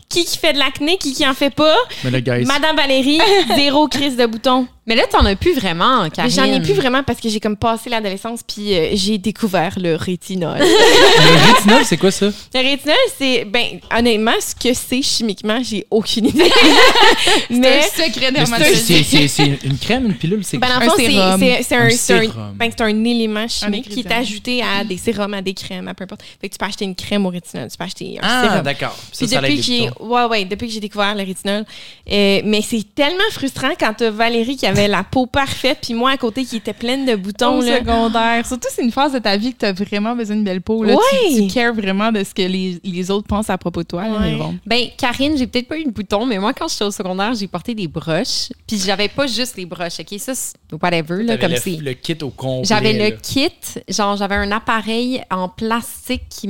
Qui 0.09 0.25
qui 0.25 0.39
fait 0.39 0.53
de 0.55 0.59
l'acné, 0.59 0.97
qui 0.99 1.13
qui 1.13 1.27
en 1.27 1.35
fait 1.35 1.51
pas? 1.51 1.77
Mais 2.05 2.11
là, 2.11 2.21
guys. 2.21 2.45
Madame 2.47 2.77
Valérie, 2.77 3.21
zéro 3.57 3.89
crise 3.89 4.17
de 4.17 4.27
boutons. 4.27 4.67
Mais 4.87 4.97
là, 4.97 5.03
t'en 5.07 5.23
as 5.27 5.37
plus 5.37 5.53
vraiment, 5.53 6.09
Karine. 6.09 6.33
j'en 6.33 6.45
ai 6.45 6.61
plus 6.63 6.73
vraiment 6.73 7.03
parce 7.03 7.21
que 7.21 7.29
j'ai 7.29 7.41
comme 7.41 7.59
passé 7.59 7.91
l'adolescence 7.91 8.41
puis 8.43 8.75
euh, 8.75 8.89
j'ai 8.95 9.19
découvert 9.19 9.75
le 9.79 9.97
rétinol. 9.97 10.57
Le 10.59 11.53
rétinol, 11.53 11.85
c'est 11.85 11.99
quoi 11.99 12.11
ça? 12.11 12.31
Le 12.55 12.61
rétinol, 12.63 12.97
c'est, 13.19 13.45
ben, 13.45 13.81
honnêtement, 13.95 14.33
ce 14.41 14.55
que 14.55 14.73
c'est 14.75 15.03
chimiquement, 15.03 15.59
j'ai 15.63 15.87
aucune 15.91 16.29
idée. 16.29 16.51
Mais, 17.51 17.83
C'est 17.95 18.05
un 18.05 18.07
secret 18.07 18.33
dermatologique. 18.33 19.07
C'est 19.29 19.59
une 19.65 19.77
crème, 19.77 20.07
une 20.07 20.15
pilule, 20.15 20.43
c'est 20.43 20.57
ben, 20.57 20.69
Un 20.81 20.89
sérum. 20.89 21.39
c'est, 21.39 21.55
un, 21.77 21.85
Un 21.85 21.91
c'est 21.91 22.15
un- 22.15 22.21
sérum. 22.21 22.55
ben, 22.57 22.71
un 22.81 23.05
élément 23.05 23.47
chimique 23.47 23.91
qui 23.91 24.01
est 24.01 24.11
ajouté 24.13 24.63
à 24.63 24.85
des 24.85 24.97
sérums, 24.97 25.35
à 25.35 25.43
des 25.43 25.53
crèmes, 25.53 25.89
à 25.89 25.93
peu 25.95 26.05
importe. 26.05 26.23
Fait 26.41 26.49
que 26.49 26.55
tu 26.55 26.59
peux 26.59 26.65
acheter 26.67 26.87
une 26.87 26.95
crème 26.95 27.27
au 27.27 27.29
rétinol, 27.29 27.69
tu 27.71 27.77
peux 27.77 27.85
acheter 27.85 28.19
un 28.23 28.27
Ah, 28.27 28.43
sérum. 28.49 28.63
d'accord. 28.63 28.97
Ça, 29.13 29.19
Puis 29.27 29.29
ça 29.29 29.41
depuis. 29.43 29.89
Ouais, 30.01 30.25
ouais, 30.25 30.45
depuis 30.45 30.69
que 30.69 30.73
j'ai 30.75 30.81
découvert 30.81 31.15
le 31.15 31.23
rétinol, 31.23 31.65
euh, 32.11 32.41
mais 32.45 32.63
c'est 32.63 32.83
tellement 32.95 33.23
frustrant 33.33 33.71
quand 33.79 33.95
t'as 33.97 34.11
Valérie 34.11 34.57
qui 34.57 34.67
avait 34.67 34.89
la 34.89 35.05
peau 35.05 35.27
parfaite, 35.27 35.79
puis 35.83 35.95
moi 35.95 36.11
à 36.13 36.17
côté 36.17 36.45
qui 36.45 36.57
était 36.57 36.73
pleine 36.73 37.07
de 37.07 37.15
boutons 37.17 37.59
Au 37.59 37.63
là. 37.63 37.79
secondaire. 37.79 38.47
Surtout, 38.47 38.69
c'est 38.71 38.83
une 38.83 38.93
phase 38.93 39.13
de 39.13 39.19
ta 39.19 39.37
vie 39.37 39.53
que 39.53 39.59
tu 39.59 39.65
as 39.67 39.73
vraiment 39.73 40.15
besoin 40.15 40.37
d'une 40.37 40.45
belle 40.45 40.63
peau. 40.63 40.85
Là. 40.85 40.95
Ouais. 40.95 41.01
Tu, 41.35 41.47
tu 41.49 41.55
cares 41.55 41.75
vraiment 41.75 42.11
de 42.13 42.23
ce 42.25 42.35
que 42.35 42.43
les, 42.43 42.81
les 42.85 43.11
autres 43.11 43.27
pensent 43.27 43.51
à 43.51 43.59
propos 43.59 43.83
de 43.83 43.89
toi. 43.89 44.03
là, 44.05 44.11
Ouais. 44.19 44.31
mais 44.33 44.37
bon. 44.37 44.55
Ben, 44.67 44.87
Karine, 44.97 45.37
j'ai 45.37 45.47
peut-être 45.47 45.69
pas 45.69 45.79
eu 45.79 45.85
de 45.85 45.91
bouton, 45.91 46.27
mais 46.27 46.39
moi, 46.39 46.53
quand 46.53 46.69
j'étais 46.69 46.85
au 46.85 46.91
secondaire, 46.91 47.35
j'ai 47.35 47.47
porté 47.47 47.75
des 47.75 47.89
broches. 47.89 48.49
Puis 48.67 48.79
j'avais 48.79 49.09
pas 49.09 49.27
juste 49.27 49.57
les 49.57 49.67
broches, 49.67 50.01
OK? 50.01 50.19
Ça, 50.19 50.35
c'est 50.35 50.55
whatever, 50.83 51.23
là, 51.23 51.37
comme 51.39 51.53
le, 51.53 51.57
c'est. 51.59 51.77
le 51.77 51.93
kit 51.95 52.17
au 52.23 52.31
complet. 52.31 52.65
J'avais 52.67 52.93
le 53.11 53.17
kit, 53.17 53.51
genre, 53.89 54.17
j'avais 54.17 54.35
un 54.37 54.51
appareil 54.53 55.23
en 55.31 55.49
plastique 55.49 56.23
qui, 56.29 56.49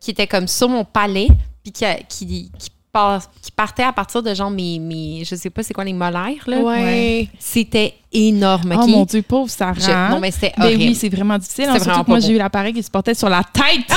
qui 0.00 0.10
était 0.10 0.26
comme 0.26 0.48
sur 0.48 0.68
mon 0.68 0.84
palais, 0.84 1.28
puis 1.62 1.72
qui, 1.72 2.50
qui 3.42 3.50
partait 3.50 3.82
à 3.82 3.92
partir 3.92 4.22
de 4.22 4.32
genre 4.34 4.50
mes, 4.50 4.78
mes 4.78 5.24
je 5.24 5.34
sais 5.34 5.50
pas 5.50 5.62
c'est 5.62 5.74
quoi 5.74 5.84
les 5.84 5.92
molaires, 5.92 6.44
là. 6.46 6.58
Ouais. 6.58 7.28
C'était 7.38 7.94
énorme? 8.12 8.76
Oh 8.80 8.86
mon 8.86 9.04
Dieu, 9.04 9.22
pauvre 9.22 9.50
Sarah. 9.50 9.74
Je- 9.76 10.12
non, 10.12 10.20
mais 10.20 10.30
c'était 10.30 10.52
Ben 10.56 10.64
horrible. 10.66 10.82
oui, 10.82 10.94
c'est 10.94 11.08
vraiment 11.08 11.36
difficile. 11.38 11.64
C'est 11.64 11.70
hein, 11.70 11.74
surtout 11.74 11.88
vraiment 11.90 12.04
que 12.04 12.10
moi, 12.10 12.20
j'ai 12.20 12.30
eu 12.32 12.38
l'appareil 12.38 12.72
qui 12.72 12.82
se 12.82 12.90
portait 12.90 13.14
sur 13.14 13.28
la 13.28 13.42
tête. 13.44 13.64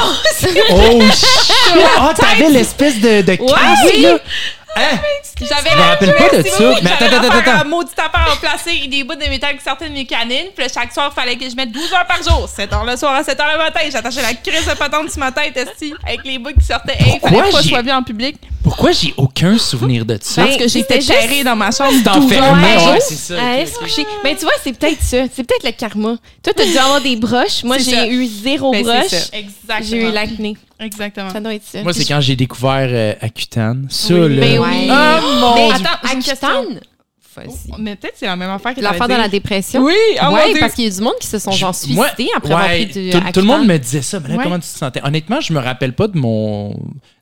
Oh, 0.69 1.01
shit! 1.11 1.75
Ah, 1.97 2.13
t'avais 2.15 2.49
l'espèce 2.49 2.99
de, 2.99 3.21
de 3.21 3.35
casque, 3.35 3.93
oui. 3.95 4.01
là! 4.03 4.17
Hein? 4.77 4.97
J'avais 5.41 5.69
rappelle 5.71 6.13
pas 6.15 6.37
de 6.37 6.47
ça. 6.47 6.73
Mais 6.83 6.91
attends, 6.91 7.05
attends, 7.05 7.37
attends, 7.39 7.61
un 7.61 7.63
maudit 7.63 7.91
appareil 7.97 8.33
en 8.33 8.37
plastique, 8.37 8.89
des 8.89 9.03
bouts 9.03 9.15
de 9.15 9.27
métal 9.29 9.57
qui 9.57 9.63
sortaient 9.63 9.89
de 9.89 9.93
mes 9.93 10.05
canines. 10.05 10.47
Puis 10.55 10.65
chaque 10.71 10.93
soir, 10.93 11.11
il 11.11 11.19
fallait 11.19 11.35
que 11.35 11.49
je 11.49 11.55
mette 11.55 11.71
12 11.71 11.93
heures 11.93 12.05
par 12.05 12.21
jour. 12.21 12.47
7 12.47 12.71
heures 12.73 12.85
le 12.85 12.95
soir 12.95 13.15
à 13.15 13.23
7 13.23 13.39
heures 13.39 13.51
le 13.53 13.57
matin. 13.57 13.79
J'attachais 13.91 14.21
la 14.21 14.33
crise 14.33 14.67
de 14.67 14.73
patente 14.77 15.09
sur 15.09 15.19
ma 15.19 15.31
tête, 15.31 15.57
esti, 15.57 15.93
avec 16.05 16.23
les 16.25 16.37
bouts 16.37 16.53
qui 16.59 16.65
sortaient. 16.65 16.97
Hey, 16.99 17.19
Pourquoi 17.19 17.29
fallait 17.29 17.51
pas 17.51 17.57
que 17.57 17.63
je 17.63 17.69
sois 17.69 17.81
vu 17.81 17.91
en 17.91 18.03
public. 18.03 18.37
Pourquoi 18.67 18.91
j'ai 18.91 19.13
aucun 19.15 19.57
souvenir 19.57 20.05
de 20.05 20.17
ça? 20.21 20.43
Parce 20.43 20.57
que 20.57 20.67
j'étais 20.67 20.99
c'était 20.99 21.13
terrée 21.19 21.43
dans 21.45 21.55
ma 21.55 21.71
chambre 21.71 21.93
T'en 22.03 22.19
12 22.19 22.29
fais 22.29 22.37
heures 22.37 22.43
un, 22.53 22.61
par 22.61 22.75
ouais, 22.75 22.79
jour. 22.79 22.95
c'est 23.07 23.15
ça. 23.15 23.33
à 23.35 23.37
ok, 23.37 23.43
aller 23.53 23.61
ok. 23.63 23.67
se 23.69 23.79
coucher. 23.79 24.05
Mais 24.25 24.35
tu 24.35 24.41
vois, 24.41 24.53
c'est 24.61 24.73
peut-être 24.77 25.01
ça. 25.01 25.17
C'est 25.33 25.43
peut-être 25.43 25.63
le 25.63 25.71
karma. 25.71 26.17
Toi, 26.43 26.53
t'as 26.53 26.65
dû 26.65 26.77
avoir 26.77 26.99
des 27.01 27.15
broches. 27.15 27.63
Moi, 27.63 27.79
C'est 27.79 27.91
j'ai 27.91 28.09
eu 28.13 28.25
zéro 28.25 28.71
Ben, 28.73 28.83
c'est 29.07 29.45
broche. 29.65 29.81
J'ai 29.83 30.09
eu 30.09 30.11
l'acné. 30.11 30.57
Exactement. 30.79 31.29
Ça 31.31 31.39
doit 31.39 31.53
être 31.53 31.63
ça. 31.65 31.81
Moi, 31.81 31.93
c'est 31.93 32.05
quand 32.05 32.19
j'ai 32.21 32.35
découvert 32.35 32.89
euh, 32.91 33.13
Accutane. 33.21 33.87
Ça, 33.89 34.13
Oui, 34.13 34.35
là. 34.35 34.41
ben 34.41 34.59
Ouais. 34.59 34.67
oui. 34.67 34.89
Oh 34.91 35.39
mon 35.39 35.55
Mais 35.55 35.71
attends, 35.73 36.21
J'ai 36.21 36.33
Vas-y. 37.45 37.81
Mais 37.81 37.95
peut-être 37.95 38.15
c'est 38.17 38.25
la 38.25 38.35
même 38.35 38.49
affaire 38.49 38.73
que 38.73 38.81
L'affaire 38.81 39.07
de 39.07 39.13
t'allais 39.13 39.23
la 39.23 39.29
dépression? 39.29 39.83
Oui, 39.83 39.93
oh 40.21 40.33
ouais, 40.33 40.51
Dieu. 40.51 40.59
parce 40.59 40.73
qu'il 40.73 40.85
y 40.85 40.87
a 40.87 40.91
du 40.91 41.01
monde 41.01 41.15
qui 41.19 41.27
se 41.27 41.39
sont 41.39 41.51
genre 41.51 41.73
suicidés 41.75 42.29
après 42.35 42.53
avoir 42.53 42.67
ouais, 42.67 42.85
pris 42.87 43.03
du 43.05 43.09
tout, 43.11 43.19
tout 43.33 43.39
le 43.39 43.45
monde 43.45 43.65
me 43.67 43.77
disait 43.77 44.01
ça, 44.01 44.19
mais 44.19 44.29
là, 44.35 44.43
comment 44.43 44.55
tu 44.59 44.61
te 44.61 44.77
sentais? 44.77 45.01
Honnêtement, 45.03 45.39
je 45.41 45.53
me 45.53 45.59
rappelle 45.59 45.93
pas 45.93 46.07
de 46.07 46.17
mon. 46.17 46.75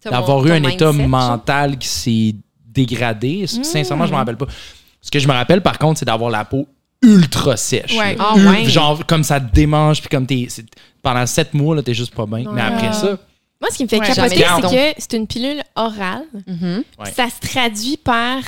D'avoir 0.03 0.45
eu 0.45 0.51
un 0.51 0.63
état 0.63 0.91
genre? 0.91 0.95
mental 0.95 1.77
qui 1.77 1.87
s'est 1.87 2.35
dégradé. 2.67 3.43
Hmm. 3.43 3.63
Sincèrement, 3.63 4.05
je 4.05 4.11
me 4.11 4.17
rappelle 4.17 4.37
pas. 4.37 4.47
Ce 5.01 5.11
que 5.11 5.19
je 5.19 5.27
me 5.27 5.33
rappelle, 5.33 5.61
par 5.61 5.77
contre, 5.77 5.99
c'est 5.99 6.05
d'avoir 6.05 6.29
la 6.31 6.45
peau 6.45 6.67
ultra 7.01 7.57
sèche. 7.57 7.95
Ouais. 7.97 8.15
Ah, 8.19 8.33
Ul- 8.35 8.47
ouais. 8.47 8.65
Genre, 8.65 9.05
comme 9.05 9.23
ça 9.23 9.39
te 9.39 9.53
démange, 9.53 9.99
puis 10.01 10.09
comme 10.09 10.25
t'es. 10.25 10.47
Pendant 11.01 11.25
sept 11.27 11.53
mois, 11.53 11.75
là, 11.75 11.83
t'es 11.83 11.93
juste 11.93 12.15
pas 12.15 12.25
bien. 12.25 12.51
Mais 12.51 12.61
après 12.61 12.91
ça, 12.93 13.17
Moi, 13.61 13.69
ce 13.71 13.77
qui 13.77 13.83
me 13.83 13.87
fait 13.87 13.99
capoter, 13.99 14.37
c'est 14.37 14.61
que 14.61 14.95
c'est 14.97 15.13
une 15.13 15.27
pilule 15.27 15.61
orale. 15.75 16.23
Mhm. 16.47 16.83
Ouais. 16.99 17.11
Ça 17.15 17.27
se 17.29 17.47
traduit 17.47 17.97
par 17.97 18.39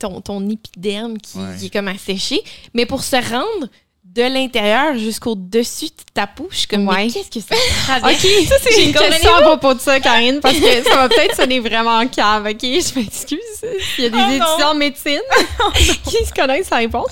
ton, 0.00 0.20
ton 0.20 0.48
épiderme 0.48 1.18
qui, 1.18 1.38
Ouais. 1.38 1.56
qui 1.58 1.66
est 1.66 1.70
comme 1.70 1.88
asséché. 1.88 2.42
Mais 2.74 2.86
pour 2.86 3.02
se 3.02 3.16
rendre 3.16 3.68
de 4.04 4.22
l'intérieur 4.22 4.96
jusqu'au 4.96 5.34
dessus 5.34 5.86
de 5.86 5.90
ta 6.14 6.28
peau, 6.28 6.46
je 6.50 6.58
suis 6.58 6.66
comme, 6.68 6.86
Ouais. 6.86 7.06
mais 7.06 7.10
qu'est-ce 7.10 7.30
que 7.30 7.40
ça 7.40 7.56
traverse? 7.84 8.14
OK, 8.24 8.30
ça, 8.48 8.54
c'est 8.62 8.84
une 8.84 8.92
question 8.94 9.34
à 9.34 9.42
propos 9.42 9.74
de 9.74 9.80
ça, 9.80 9.98
Karine, 9.98 10.38
parce 10.40 10.54
que 10.56 10.82
ça 10.84 10.94
va 10.96 11.08
peut-être 11.08 11.34
sonner 11.34 11.58
vraiment 11.68 12.06
cave, 12.06 12.46
OK? 12.46 12.60
Je 12.62 12.98
m'excuse 13.00 13.38
s'il 13.96 14.04
y 14.04 14.06
a 14.06 14.10
des 14.10 14.16
Oh 14.16 14.20
non. 14.20 14.28
étudiants 14.46 14.70
en 14.70 14.74
médecine 14.76 15.20
qui 16.04 16.24
se 16.24 16.32
connaissent 16.32 16.70
la 16.70 16.76
réponse? 16.76 17.10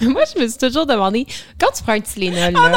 Mais 0.00 0.06
moi, 0.08 0.22
je 0.34 0.40
me 0.40 0.48
suis 0.48 0.56
toujours 0.58 0.86
demandé, 0.86 1.26
quand 1.60 1.68
tu 1.76 1.82
prends 1.82 1.92
un 1.92 2.00
Tylenol, 2.00 2.54
là, 2.54 2.72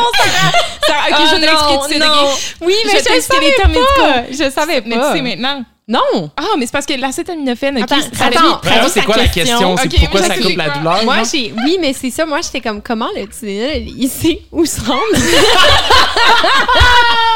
Ça- 0.86 0.94
ok, 1.10 1.18
Oh 1.20 1.24
je 1.31 1.36
vais 1.36 1.46
non, 1.46 1.48
t'expliquer 1.48 1.78
tout 1.78 1.84
de 1.88 1.90
suite, 1.94 2.00
non. 2.04 2.24
ok? 2.25 2.40
oui, 2.62 2.74
Je 2.84 2.88
mais 2.92 3.00
je, 3.00 3.04
t'expliquer 3.06 3.54
savais 3.62 3.74
pas. 3.98 4.24
Je 4.30 4.52
savais 4.52 4.81
Mais 4.86 4.96
tu 4.98 5.02
sais 5.14 5.22
maintenant. 5.22 5.64
Non. 5.88 6.31
Ah, 6.38 6.44
mais 6.57 6.65
c'est 6.65 6.71
parce 6.71 6.85
que 6.85 6.94
l'acétaminophène, 6.94 7.77
ok, 7.77 7.83
Attends, 7.83 8.01
ça 8.01 8.09
traduit- 8.30 8.38
attends. 8.38 8.88
C'est 8.88 9.03
quoi 9.03 9.18
la 9.18 9.27
question? 9.27 9.75
C'est 9.75 9.88
Ok, 9.88 10.00
pourquoi 10.00 10.19
moi, 10.21 10.30
ça 10.30 10.38
coupe 10.41 10.56
la 10.57 10.69
douleur? 10.69 11.03
Moi, 11.03 11.18
non? 11.18 11.24
j'ai. 11.30 11.53
Oui, 11.65 11.77
mais 11.81 11.91
c'est 11.94 12.09
ça. 12.09 12.25
Moi, 12.25 12.39
j'étais 12.41 12.62
comme, 12.62 12.81
comment 12.81 13.09
le 13.15 13.27
Tylenol, 13.27 13.83
il 13.97 14.07
sait 14.07 14.39
où 14.51 14.65
se 14.65 14.80
rendre? 14.80 15.01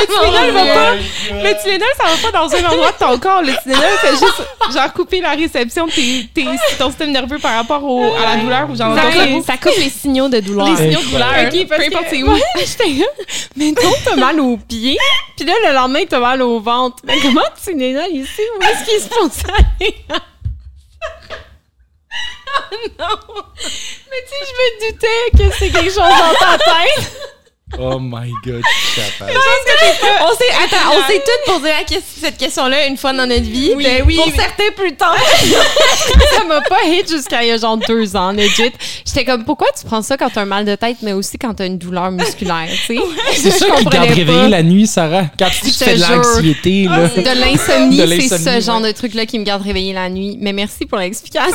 Le 0.00 0.06
Tylenol 0.06 0.50
va 0.50 0.74
pas. 0.74 0.94
Le 0.94 1.62
Tylenol, 1.62 1.88
ça 1.96 2.04
va 2.04 2.30
pas 2.30 2.38
dans 2.38 2.54
un 2.54 2.64
endroit 2.70 2.92
de 2.92 2.98
ton 2.98 3.18
corps. 3.18 3.42
Le 3.42 3.52
Tylenol 3.62 3.98
fait 4.00 4.10
juste, 4.10 4.42
genre, 4.72 4.92
couper 4.92 5.20
la 5.20 5.30
réception 5.30 5.86
de 5.86 5.92
tes, 5.92 6.28
tes- 6.34 6.46
ton 6.78 6.88
système 6.88 7.12
nerveux 7.12 7.38
par 7.38 7.54
rapport 7.56 7.82
au, 7.84 8.02
à 8.14 8.34
la 8.34 8.42
douleur 8.42 8.68
ou 8.70 8.76
genre 8.76 8.94
Ça, 8.96 9.02
ça 9.46 9.56
coupe 9.58 9.76
les 9.78 9.90
signaux 9.90 10.28
de 10.28 10.40
douleur. 10.40 10.66
Les 10.68 10.76
signaux 10.76 11.00
de 11.00 11.06
douleur. 11.06 11.28
Incroyable. 11.28 11.56
Ok, 11.56 11.68
parce 11.68 11.80
peu 11.80 11.86
importe 11.88 12.04
que- 12.04 12.10
c'est 12.16 12.22
où. 12.22 12.32
Ouais, 12.32 12.42
j'étais 12.58 12.88
là. 13.00 13.06
Mais 13.56 13.70
non, 13.72 13.92
t'as 14.04 14.16
mal 14.16 14.40
aux 14.40 14.56
pieds. 14.56 14.98
Puis 15.36 15.46
là, 15.46 15.52
le 15.66 15.72
lendemain, 15.74 16.04
t'as 16.08 16.20
mal 16.20 16.42
au 16.42 16.60
ventre. 16.60 16.96
Mais 17.04 17.18
comment 17.20 17.40
tu 17.62 17.70
es 17.82 17.92
là 17.92 18.06
ici? 18.08 18.42
Où 18.58 18.62
est-ce 18.62 18.84
qu'il 18.84 19.00
se 19.00 19.08
pense 19.08 19.38
aller? 19.48 19.94
non! 22.98 23.06
Mais 24.10 24.22
tu 24.22 24.30
sais, 24.30 24.44
je 24.46 24.54
me 24.86 24.92
doutais 24.92 25.30
que 25.36 25.56
c'est 25.58 25.70
quelque 25.70 25.90
chose 25.90 25.96
dans 25.96 26.34
ta 26.38 26.58
tête. 26.58 27.23
Oh 27.78 27.98
my 27.98 28.30
god, 28.44 28.62
je 28.62 28.86
suis 28.86 29.00
capable. 29.00 29.38
On 30.22 30.34
s'est, 30.36 30.50
attends, 30.64 30.90
on 30.92 31.08
s'est 31.08 31.22
toutes 31.24 31.54
posé 31.54 31.68
la 31.68 32.00
cette 32.20 32.38
question-là 32.38 32.86
une 32.86 32.96
fois 32.96 33.12
dans 33.12 33.26
notre 33.26 33.42
vie. 33.42 33.74
Ben 33.76 34.02
oui, 34.06 34.16
Pour 34.16 34.28
mais- 34.28 34.36
certains 34.36 34.70
plus 34.76 34.94
tard. 34.94 35.16
ça 36.34 36.44
m'a 36.44 36.60
pas 36.62 36.84
hit 36.86 37.08
jusqu'à 37.08 37.42
il 37.42 37.48
y 37.48 37.52
a 37.52 37.58
genre 37.58 37.76
deux 37.76 38.16
ans, 38.16 38.32
legit. 38.32 38.72
J'étais 39.04 39.24
comme, 39.24 39.44
pourquoi 39.44 39.68
tu 39.78 39.84
prends 39.86 40.02
ça 40.02 40.16
quand 40.16 40.30
t'as 40.30 40.42
un 40.42 40.46
mal 40.46 40.64
de 40.64 40.74
tête, 40.74 40.98
mais 41.02 41.12
aussi 41.12 41.38
quand 41.38 41.54
t'as 41.54 41.66
une 41.66 41.78
douleur 41.78 42.10
musculaire, 42.10 42.68
tu 42.86 42.96
sais? 42.96 43.02
C'est 43.34 43.50
ça 43.50 43.66
qui 43.76 43.84
pas. 43.84 44.00
réveillé 44.00 44.48
la 44.48 44.62
nuit, 44.62 44.86
Sarah. 44.86 45.24
Quand 45.38 45.50
tu 45.50 45.70
fais 45.70 45.96
de 45.96 46.00
l'anxiété, 46.00 46.84
là. 46.84 47.08
De 47.08 47.40
l'insomnie, 47.40 48.28
c'est 48.28 48.38
ce 48.38 48.44
ouais. 48.44 48.60
genre 48.60 48.80
de 48.80 48.92
truc-là 48.92 49.26
qui 49.26 49.38
me 49.38 49.44
garde 49.44 49.62
réveillée 49.62 49.92
la 49.92 50.08
nuit. 50.08 50.36
Mais 50.40 50.52
merci 50.52 50.86
pour 50.86 50.98
l'explication. 50.98 51.54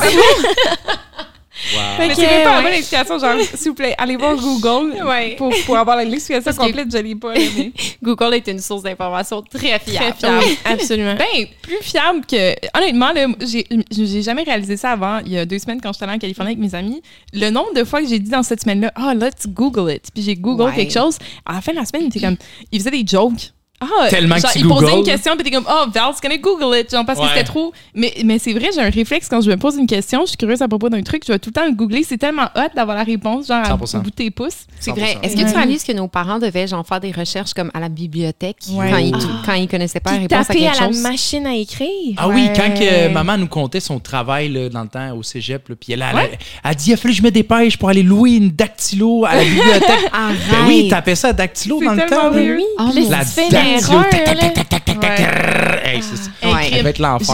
Wow. 1.74 1.80
Mais 1.98 2.14
c'est 2.14 2.22
même 2.22 2.44
pas 2.44 2.56
la 2.56 2.62
bonne 2.62 2.72
explication, 2.72 3.18
genre, 3.18 3.36
s'il 3.54 3.68
vous 3.70 3.74
plaît, 3.74 3.94
allez 3.98 4.16
voir 4.16 4.36
Google 4.36 4.94
Ouais. 5.06 5.34
pour, 5.36 5.52
pour 5.66 5.76
avoir 5.76 5.96
l'explication 5.96 6.52
complète, 6.54 6.90
je 6.92 6.98
l'ai 6.98 7.14
pas. 7.16 7.34
mais- 7.34 7.72
Google 8.02 8.34
est 8.34 8.46
une 8.48 8.60
source 8.60 8.82
d'information 8.84 9.42
très 9.42 9.78
fiable. 9.80 10.14
fiable. 10.16 10.44
Oui, 10.46 10.58
absolument. 10.64 11.14
Ben, 11.16 11.46
plus 11.60 11.78
fiable 11.82 12.24
que. 12.24 12.54
Honnêtement, 12.78 13.12
là, 13.12 13.26
j'ai 13.40 13.66
j'ai 13.90 14.22
jamais 14.22 14.44
réalisé 14.44 14.76
ça 14.76 14.92
avant, 14.92 15.18
il 15.26 15.32
y 15.32 15.38
a 15.38 15.44
deux 15.44 15.58
semaines, 15.58 15.80
quand 15.80 15.92
j'étais 15.92 16.04
allée 16.04 16.14
en 16.14 16.18
Californie 16.18 16.52
avec 16.52 16.58
mes 16.60 16.74
amis. 16.74 17.02
Le 17.32 17.50
nombre 17.50 17.74
de 17.74 17.82
fois 17.84 18.00
que 18.00 18.08
j'ai 18.08 18.18
dit 18.20 18.30
dans 18.30 18.42
cette 18.44 18.62
semaine-là, 18.62 18.92
ah, 18.94 19.12
let's 19.14 19.46
Google 19.48 19.92
it. 19.92 20.04
Puis 20.14 20.22
j'ai 20.22 20.36
Google 20.36 20.64
Ouais. 20.70 20.74
quelque 20.76 20.92
chose. 20.92 21.18
À 21.44 21.54
la 21.54 21.60
fin 21.60 21.72
de 21.72 21.78
la 21.78 21.84
semaine, 21.84 22.04
il 22.04 22.08
était 22.08 22.20
comme. 22.20 22.36
Il 22.70 22.78
faisait 22.78 22.90
des 22.92 23.04
jokes 23.06 23.52
Ah, 23.82 24.08
Tellement 24.10 24.34
que 24.34 24.42
genre, 24.42 24.50
tu 24.52 24.58
il 24.58 24.68
posait 24.68 24.92
une 24.94 25.02
question, 25.04 25.34
puis 25.36 25.44
t'es 25.44 25.50
comme, 25.50 25.64
oh, 25.66 25.86
Val's 25.92 26.20
gonna 26.22 26.36
Google 26.36 26.76
it, 26.78 26.90
genre, 26.90 27.04
parce 27.06 27.18
que 27.18 27.26
c'était 27.28 27.44
trop. 27.44 27.72
Mais, 27.94 28.12
mais 28.26 28.38
c'est 28.38 28.52
vrai, 28.52 28.68
j'ai 28.74 28.80
un 28.82 28.90
réflexe 28.90 29.26
quand 29.28 29.40
je 29.40 29.50
me 29.50 29.56
pose 29.56 29.76
une 29.76 29.86
question, 29.86 30.20
je 30.22 30.28
suis 30.28 30.36
curieuse 30.36 30.60
à 30.60 30.68
propos 30.68 30.90
d'un 30.90 31.02
truc, 31.02 31.22
je 31.26 31.32
vais 31.32 31.38
tout 31.38 31.48
le 31.48 31.54
temps 31.54 31.64
le 31.66 31.72
googler. 31.72 32.02
C'est 32.02 32.18
tellement 32.18 32.48
hot 32.56 32.68
d'avoir 32.76 32.96
la 32.96 33.04
réponse, 33.04 33.46
genre, 33.46 33.64
à- 33.64 33.68
100%. 33.70 33.98
au 33.98 34.00
bout 34.02 34.10
de 34.10 34.14
tes 34.14 34.30
pouces. 34.30 34.66
C'est 34.80 34.90
100%. 34.90 34.94
vrai. 35.00 35.18
Est-ce 35.22 35.34
que 35.34 35.48
tu 35.48 35.56
réalises 35.56 35.82
que 35.82 35.92
nos 35.92 36.08
parents 36.08 36.38
devaient 36.38 36.66
genre 36.66 36.86
faire 36.86 37.00
des 37.00 37.10
recherches 37.10 37.54
comme 37.54 37.70
à 37.72 37.80
la 37.80 37.88
bibliothèque 37.88 38.56
Ouais. 38.72 38.90
quand, 38.90 38.98
ils, 38.98 39.14
Ah. 39.14 39.42
quand 39.46 39.54
ils 39.54 39.68
connaissaient 39.68 40.00
pas 40.00 40.12
la 40.12 40.18
réponse 40.18 40.38
à 40.40 40.44
taper 40.44 40.58
quelque 40.60 40.76
à 40.76 40.80
la 40.82 40.86
chose? 40.88 41.00
machine 41.00 41.46
à 41.46 41.54
écrire. 41.54 41.88
Ah 42.18 42.28
oui, 42.28 42.48
quand 42.54 42.74
que 42.78 43.08
maman 43.08 43.38
nous 43.38 43.48
contait 43.48 43.80
son 43.80 43.98
travail 43.98 44.50
là, 44.50 44.68
dans 44.68 44.82
le 44.82 44.88
temps 44.88 45.16
au 45.16 45.22
cégep, 45.22 45.66
là, 45.70 45.74
puis 45.80 45.94
elle, 45.94 46.04
elle, 46.06 46.16
Ouais. 46.16 46.30
elle, 46.32 46.38
elle 46.70 46.76
dit 46.76 46.90
il 46.90 46.92
a 46.92 46.96
fallu 46.98 47.14
que 47.14 47.18
je 47.18 47.22
me 47.24 47.30
dépêche 47.30 47.78
pour 47.78 47.88
aller 47.88 48.02
louer 48.02 48.32
une 48.32 48.50
dactylo 48.50 49.24
à 49.24 49.36
la 49.36 49.44
bibliothèque. 49.44 50.10
Arrête. 50.12 50.36
ben 50.50 50.66
oui, 50.68 50.88
tapait 50.88 51.14
ça 51.14 51.28
à 51.28 51.32
dactylo 51.32 51.80
dans 51.82 51.94
le 51.94 52.06
temps. 52.06 52.30
là, 52.30 53.08
La 53.08 53.24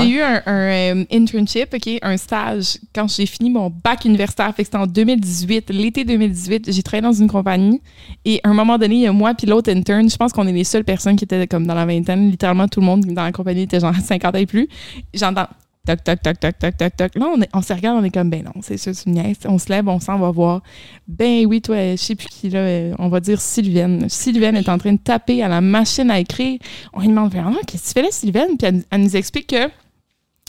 J'ai 0.01 0.09
eu 0.09 0.21
un, 0.21 0.43
un, 0.47 0.53
euh, 0.53 1.05
internship, 1.13 1.75
OK, 1.75 1.99
un 2.03 2.17
stage 2.17 2.79
quand 2.95 3.09
j'ai 3.09 3.27
fini 3.27 3.51
mon 3.51 3.71
bac 3.71 4.05
universitaire. 4.05 4.55
Fait 4.55 4.63
que 4.63 4.67
c'était 4.67 4.79
en 4.79 4.87
2018, 4.87 5.71
l'été 5.71 6.05
2018. 6.05 6.73
J'ai 6.73 6.83
travaillé 6.83 7.03
dans 7.03 7.13
une 7.13 7.29
compagnie. 7.29 7.81
Et 8.25 8.41
à 8.45 8.49
un 8.49 8.55
moment 8.55 8.79
donné, 8.79 8.95
il 8.97 9.01
y 9.03 9.07
a 9.07 9.13
moi 9.13 9.35
puis 9.35 9.47
l'autre 9.47 9.71
intern, 9.71 10.09
je 10.09 10.17
pense 10.17 10.33
qu'on 10.33 10.47
est 10.47 10.53
les 10.53 10.65
seules 10.65 10.85
personnes 10.85 11.17
qui 11.17 11.25
étaient 11.25 11.47
comme 11.47 11.67
dans 11.67 11.75
la 11.75 11.87
vingtaine. 11.87 12.31
Littéralement, 12.31 12.69
tout 12.69 12.81
le 12.81 12.87
monde 12.87 13.05
dans 13.07 13.25
la 13.25 13.33
compagnie 13.33 13.63
était 13.63 13.81
genre 13.81 13.95
50 13.95 14.35
ans 14.35 14.39
et 14.39 14.47
plus. 14.47 14.69
J'entends 15.15 15.47
toc, 15.87 16.05
toc, 16.05 16.23
toc, 16.23 16.39
toc, 16.39 16.59
toc, 16.59 16.77
toc, 16.77 16.97
toc. 16.97 17.15
Là, 17.15 17.27
on, 17.35 17.59
on 17.59 17.63
se 17.63 17.73
regarde, 17.73 17.99
on 17.99 18.05
est 18.05 18.11
comme, 18.11 18.29
ben 18.29 18.43
non, 18.45 18.61
c'est 18.61 18.77
sûr, 18.77 18.95
c'est 18.95 19.07
une 19.07 19.15
niaise. 19.15 19.39
On 19.47 19.59
se 19.59 19.71
lève, 19.71 19.89
on 19.89 20.01
s'en 20.01 20.19
va 20.19 20.31
voir. 20.31 20.63
Ben 21.09 21.47
oui, 21.47 21.63
toi, 21.63 21.77
je 21.93 21.97
sais 21.97 22.15
plus 22.15 22.29
qui, 22.29 22.51
là, 22.51 22.59
euh, 22.59 22.95
on 22.99 23.09
va 23.09 23.21
dire 23.21 23.41
Sylviane. 23.41 24.09
Sylviane 24.09 24.57
est 24.57 24.69
en 24.69 24.79
train 24.79 24.93
de 24.93 24.99
taper 24.99 25.43
à 25.43 25.49
la 25.49 25.61
machine 25.61 26.11
à 26.11 26.19
écrire. 26.21 26.59
On 26.93 27.01
lui 27.01 27.09
demande, 27.09 27.31
vraiment, 27.33 27.57
qu'est-ce 27.67 27.83
que 27.83 27.89
tu 27.89 27.95
fais 27.95 28.03
là, 28.03 28.09
Sylviane? 28.11 28.57
Puis 28.59 28.85
elle 28.91 29.01
nous 29.01 29.17
explique 29.17 29.47
que 29.47 29.71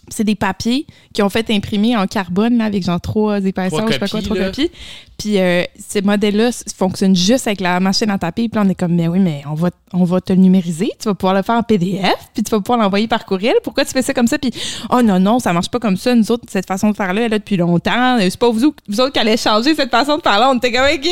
c'est 0.10 0.24
des 0.24 0.36
papiers 0.36 0.86
qui 1.14 1.22
ont 1.22 1.30
fait 1.30 1.50
imprimer 1.50 1.96
en 1.98 2.08
carbone 2.08 2.58
là, 2.58 2.66
avec 2.66 2.84
genre 2.84 3.00
trois 3.02 3.44
épaisseurs, 3.44 3.80
Trois 3.80 3.88
je 3.88 3.94
sais 3.94 4.00
pas 4.00 4.08
quoi, 4.08 4.22
trois 4.22 4.38
là. 4.38 4.46
copies. 4.46 4.72
Puis 5.18 5.40
euh, 5.40 5.64
ces 5.78 6.02
modèles-là 6.02 6.52
fonctionnent 6.78 7.16
juste 7.16 7.48
avec 7.48 7.60
la 7.60 7.80
machine 7.80 8.10
à 8.12 8.18
taper. 8.18 8.48
Puis 8.50 8.56
là, 8.60 8.64
on 8.66 8.70
est 8.70 8.76
comme, 8.76 8.94
mais 8.94 9.08
oui, 9.08 9.20
mais 9.20 9.42
on 9.50 9.56
va, 9.56 9.70
on 9.92 10.04
va 10.04 10.22
te 10.22 10.32
le 10.32 10.40
numériser. 10.40 10.92
Tu 11.00 11.06
vas 11.10 11.16
pouvoir 11.16 11.34
le 11.34 11.42
faire 11.42 11.56
en 11.56 11.64
PDF, 11.64 12.16
puis 12.34 12.44
tu 12.44 12.52
vas 12.52 12.60
pouvoir 12.62 12.80
l'envoyer 12.80 13.08
par 13.08 13.26
courriel. 13.26 13.56
Pourquoi 13.64 13.84
tu 13.84 13.92
fais 13.92 14.02
ça 14.04 14.14
comme 14.14 14.28
ça? 14.28 14.38
Puis, 14.38 14.52
oh 14.92 15.02
non, 15.02 15.20
non, 15.20 15.40
ça 15.40 15.54
marche 15.54 15.70
pas 15.70 15.80
comme 15.80 15.98
ça. 15.98 16.14
Nous 16.14 16.32
autres, 16.32 16.46
cette 16.50 16.68
façon 16.68 16.92
de 16.92 16.96
faire-là, 16.96 17.22
elle 17.22 17.26
est 17.28 17.30
là 17.30 17.40
depuis 17.40 17.58
longtemps. 17.58 18.18
Euh, 18.18 18.28
C'est 18.30 18.38
pas 18.40 18.50
vous, 18.52 18.74
vous 18.88 19.00
autres 19.02 19.12
qui 19.14 19.20
allez 19.20 19.38
changer 19.38 19.74
cette 19.76 19.92
façon 19.92 20.18
de 20.18 20.22
faire-là. 20.22 20.52
On 20.52 20.58
était 20.58 20.72
comme, 20.72 20.86
OK? 20.86 21.06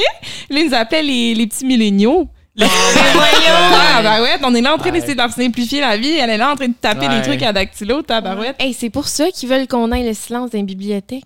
Là, 0.52 0.60
ils 0.60 0.68
nous 0.70 0.74
appelaient 0.76 1.04
les, 1.04 1.34
les 1.36 1.48
petits 1.48 1.66
milléniaux. 1.66 2.28
Ah, 2.62 4.02
Tabarouette, 4.02 4.42
on 4.44 4.54
est 4.56 4.62
là 4.62 4.74
en 4.74 4.78
train 4.78 4.88
Ouais. 4.92 5.00
d'essayer 5.00 5.14
de 5.14 5.20
leur 5.20 5.32
simplifier 5.32 5.82
la 5.82 5.98
vie. 5.98 6.12
Elle 6.14 6.30
est 6.30 6.38
là 6.38 6.52
en 6.52 6.56
train 6.56 6.68
de 6.68 6.74
taper 6.74 7.08
Ouais. 7.08 7.18
des 7.18 7.22
trucs 7.28 7.42
à 7.44 7.54
dactylo, 7.54 8.02
tabarouette. 8.02 8.56
Hey, 8.60 8.74
c'est 8.74 8.90
pour 8.90 9.08
ça 9.08 9.30
qu'ils 9.32 9.50
veulent 9.50 9.68
qu'on 9.68 9.92
aille 9.92 10.06
le 10.08 10.14
silence 10.14 10.52
dans 10.52 10.58
les 10.58 10.64
bibliothèques. 10.64 11.24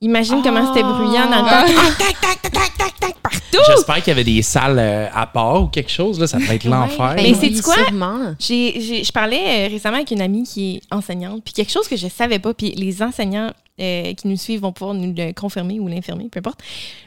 Imagine 0.00 0.36
Ah. 0.38 0.42
comment 0.44 0.66
c'était 0.72 0.84
bruyant 0.86 1.28
dans 1.30 1.42
le 1.42 1.48
Ah. 1.48 1.64
temps. 1.66 1.72
Tac, 1.98 2.20
tac, 2.20 2.42
tac, 2.42 2.52
tac, 2.52 2.76
tac, 2.78 3.00
tac, 3.00 3.14
partout. 3.22 3.58
J'espère 3.68 3.96
qu'il 3.96 4.08
y 4.08 4.10
avait 4.12 4.24
des 4.24 4.42
salles 4.42 4.78
euh, 4.78 5.06
à 5.12 5.26
part 5.26 5.62
ou 5.62 5.66
quelque 5.66 5.90
chose. 5.90 6.20
Là, 6.20 6.26
ça 6.28 6.38
peut 6.38 6.52
être 6.52 6.64
l'enfer. 6.64 7.14
Ben, 7.16 7.22
Ben 7.24 7.34
c'est 7.34 7.48
oui, 7.48 7.60
quoi? 7.60 7.74
sûrement. 7.74 8.34
J'ai, 8.38 8.80
j'ai- 8.80 9.02
je 9.04 9.12
parlais 9.12 9.66
euh, 9.66 9.68
récemment 9.68 9.96
avec 9.96 10.10
une 10.12 10.20
amie 10.22 10.44
qui 10.44 10.76
est 10.76 10.94
enseignante, 10.94 11.42
puis 11.44 11.52
quelque 11.52 11.72
chose 11.72 11.88
que 11.88 11.96
je 11.96 12.06
savais 12.08 12.38
pas, 12.38 12.54
puis 12.54 12.70
les 12.76 13.02
enseignants 13.02 13.50
euh, 13.80 14.12
qui 14.14 14.26
nous 14.28 14.36
suivent 14.36 14.60
vont 14.60 14.72
pouvoir 14.72 14.94
nous 14.94 15.12
le 15.16 15.32
confirmer 15.32 15.78
ou 15.80 15.86
l'infirmer, 15.88 16.28
peu 16.30 16.38
importe. 16.40 16.58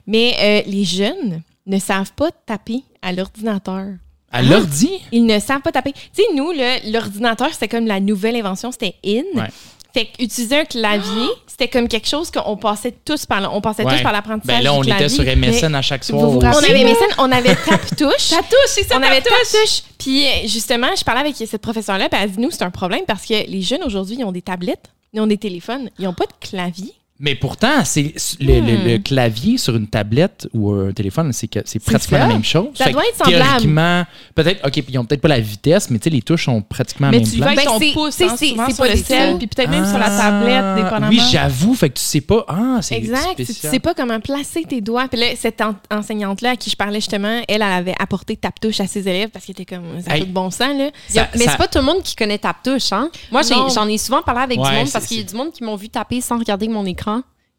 Mais 0.08 0.36
euh, 0.40 0.62
les 0.70 0.84
jeunes 0.86 1.42
ne 1.68 1.80
savent 1.80 2.14
pas 2.14 2.30
taper 2.46 2.84
à 3.02 3.12
l'ordinateur. 3.14 3.86
À 4.32 4.42
l'ordi? 4.42 4.90
Ils 5.12 5.26
ne 5.26 5.40
savent 5.40 5.62
pas 5.62 5.72
taper. 5.72 5.92
Tu 5.94 6.00
sais, 6.14 6.24
nous, 6.36 6.52
l'ordinateur, 6.92 7.50
c'était 7.52 7.68
comme 7.68 7.86
la 7.86 8.00
nouvelle 8.00 8.36
invention, 8.36 8.72
c'était 8.72 8.96
in. 9.06 9.24
Ouais. 9.36 9.48
Fait 9.94 10.06
qu'utiliser 10.06 10.60
un 10.60 10.64
clavier, 10.64 11.28
c'était 11.46 11.68
comme 11.68 11.90
quelque 11.90 12.08
chose 12.08 12.32
qu'on 12.32 12.56
passait 12.56 12.94
tous 13.04 13.26
par 13.26 13.42
là. 13.42 13.50
On 13.52 13.60
passait 13.60 13.84
Ouais. 13.84 13.98
tous 13.98 14.04
par 14.04 14.14
l'apprentissage 14.14 14.56
Ben 14.60 14.64
là, 14.64 14.74
on 14.74 14.80
du 14.82 14.90
était 14.90 15.10
sur 15.10 15.26
MSN 15.26 15.76
à 15.76 15.82
chaque 15.82 16.06
soir. 16.06 16.30
Vous? 16.30 16.40
On 16.40 16.48
avait 16.64 16.86
MSN, 16.86 17.14
on 17.18 17.30
avait 17.30 17.56
tape-touche. 17.56 18.30
touche, 18.30 18.48
c'est 18.68 18.84
ça, 18.84 18.98
on 18.98 19.04
avait 19.04 19.20
tape-touche. 19.22 19.52
tape-touche. 19.52 19.82
Puis 19.98 20.26
euh, 20.26 20.30
justement, 20.48 20.88
je 20.98 21.04
parlais 21.04 21.20
avec 21.20 21.36
cette 21.36 21.62
professeure-là, 21.62 22.08
puis 22.08 22.18
elle 22.24 22.32
dit, 22.32 22.40
nous, 22.40 22.52
c'est 22.52 22.64
un 22.64 22.72
problème 22.72 23.02
parce 23.06 23.26
que 23.26 23.34
les 23.34 23.62
jeunes 23.62 23.84
aujourd'hui, 23.84 24.16
ils 24.18 24.24
ont 24.24 24.32
des 24.32 24.42
tablettes, 24.42 24.86
ils 25.12 25.20
ont 25.20 25.28
des 25.28 25.38
téléphones, 25.38 25.90
ils 26.00 26.06
n'ont 26.06 26.14
pas 26.14 26.26
de 26.26 26.34
clavier. 26.48 26.94
Mais 27.24 27.36
pourtant, 27.36 27.86
c'est 27.86 28.14
le, 28.40 28.60
le- 28.60 28.78
Hmm. 28.78 28.88
le 28.88 28.98
clavier 28.98 29.58
sur 29.60 29.76
une 29.76 29.86
tablette 29.88 30.48
ou 30.56 30.72
un 30.74 30.92
téléphone, 30.92 31.32
c'est 31.34 31.48
que 31.48 31.60
c'est 31.66 31.78
pratiquement 31.78 32.18
ça. 32.18 32.28
la 32.28 32.34
même 32.34 32.44
chose. 32.44 32.70
Ça 32.74 32.86
Fait 32.86 32.92
doit 32.94 33.04
être 33.08 33.16
semblable. 33.24 33.44
Théoriquement, 33.46 34.06
peut-être, 34.34 34.66
OK, 34.66 34.72
puis 34.74 34.86
ils 34.90 34.98
ont 34.98 35.06
peut-être 35.06 35.22
pas 35.22 35.28
la 35.28 35.40
vitesse, 35.40 35.92
mais 35.92 36.00
tu 36.00 36.06
sais, 36.06 36.10
les 36.10 36.24
touches 36.24 36.46
sont 36.46 36.62
pratiquement 36.64 37.12
Mais 37.12 37.20
la 37.20 37.24
même 37.24 37.32
tu 37.32 37.38
vas 37.40 37.46
place. 37.52 37.58
avec 37.60 37.66
Ben, 37.68 37.72
ton 37.74 37.80
c'est- 37.80 37.94
pouce, 37.94 38.16
c'est- 38.16 38.24
hein, 38.26 38.36
souvent 38.38 38.70
sur 38.74 38.84
le 38.86 38.96
sel, 38.98 39.38
puis 39.38 39.46
peut-être 39.48 39.70
même 39.70 39.86
sur 39.86 40.00
la 40.00 40.08
Ah, 40.08 40.18
tablette, 40.32 40.84
dépendamment. 40.84 41.10
Oui, 41.10 41.22
j'avoue, 41.32 41.76
fait 41.76 41.90
que 41.90 41.96
tu 42.00 42.04
sais 42.04 42.22
pas. 42.22 42.44
Ah, 42.48 42.80
c'est 42.82 42.96
Exact. 42.96 43.36
Tu, 43.38 43.46
sais 43.46 43.80
pas 43.80 43.94
comment 43.94 44.20
placer 44.20 44.64
tes 44.68 44.82
doigts. 44.82 45.08
Puis 45.08 45.20
là, 45.20 45.28
cette 45.38 45.62
en- 45.62 45.76
enseignante-là 45.92 46.52
à 46.52 46.56
qui 46.56 46.70
je 46.72 46.76
parlais 46.76 47.00
justement, 47.00 47.42
elle, 47.48 47.56
elle 47.56 47.62
avait 47.62 47.96
apporté 48.00 48.36
tape-touche 48.36 48.80
à 48.80 48.88
ses 48.88 49.08
élèves 49.08 49.30
parce 49.30 49.46
qu'elle 49.46 49.54
était 49.62 49.76
comme, 49.76 50.02
ça 50.06 50.16
Hey. 50.18 50.22
de 50.26 50.32
bon 50.32 50.50
sens, 50.50 50.76
là. 50.78 50.90
Ça- 51.08 51.28
mais 51.36 51.46
ça- 51.46 51.52
c'est 51.52 51.58
pas 51.58 51.68
tout 51.68 51.78
le 51.80 51.86
monde 51.86 52.02
qui 52.04 52.16
connaît 52.16 52.38
Taptouche, 52.40 52.92
hein? 52.94 53.10
Moi, 53.32 53.42
j'en 53.44 53.88
ai, 53.88 53.98
souvent 54.00 54.22
parlé 54.24 54.42
avec 54.42 54.60
Ouais, 54.60 54.70
du 54.70 54.76
monde 54.76 54.92
parce 54.92 55.06
qu'il 55.06 55.18
y 55.18 55.22
a 55.22 55.24
du 55.24 55.36
monde 55.36 55.52
qui 55.52 55.64
m'ont 55.64 55.76
vu 55.76 55.90
taper 55.90 56.22
sans 56.22 56.40
regarder 56.40 56.68
mon 56.68 56.86
écran, 56.86 57.11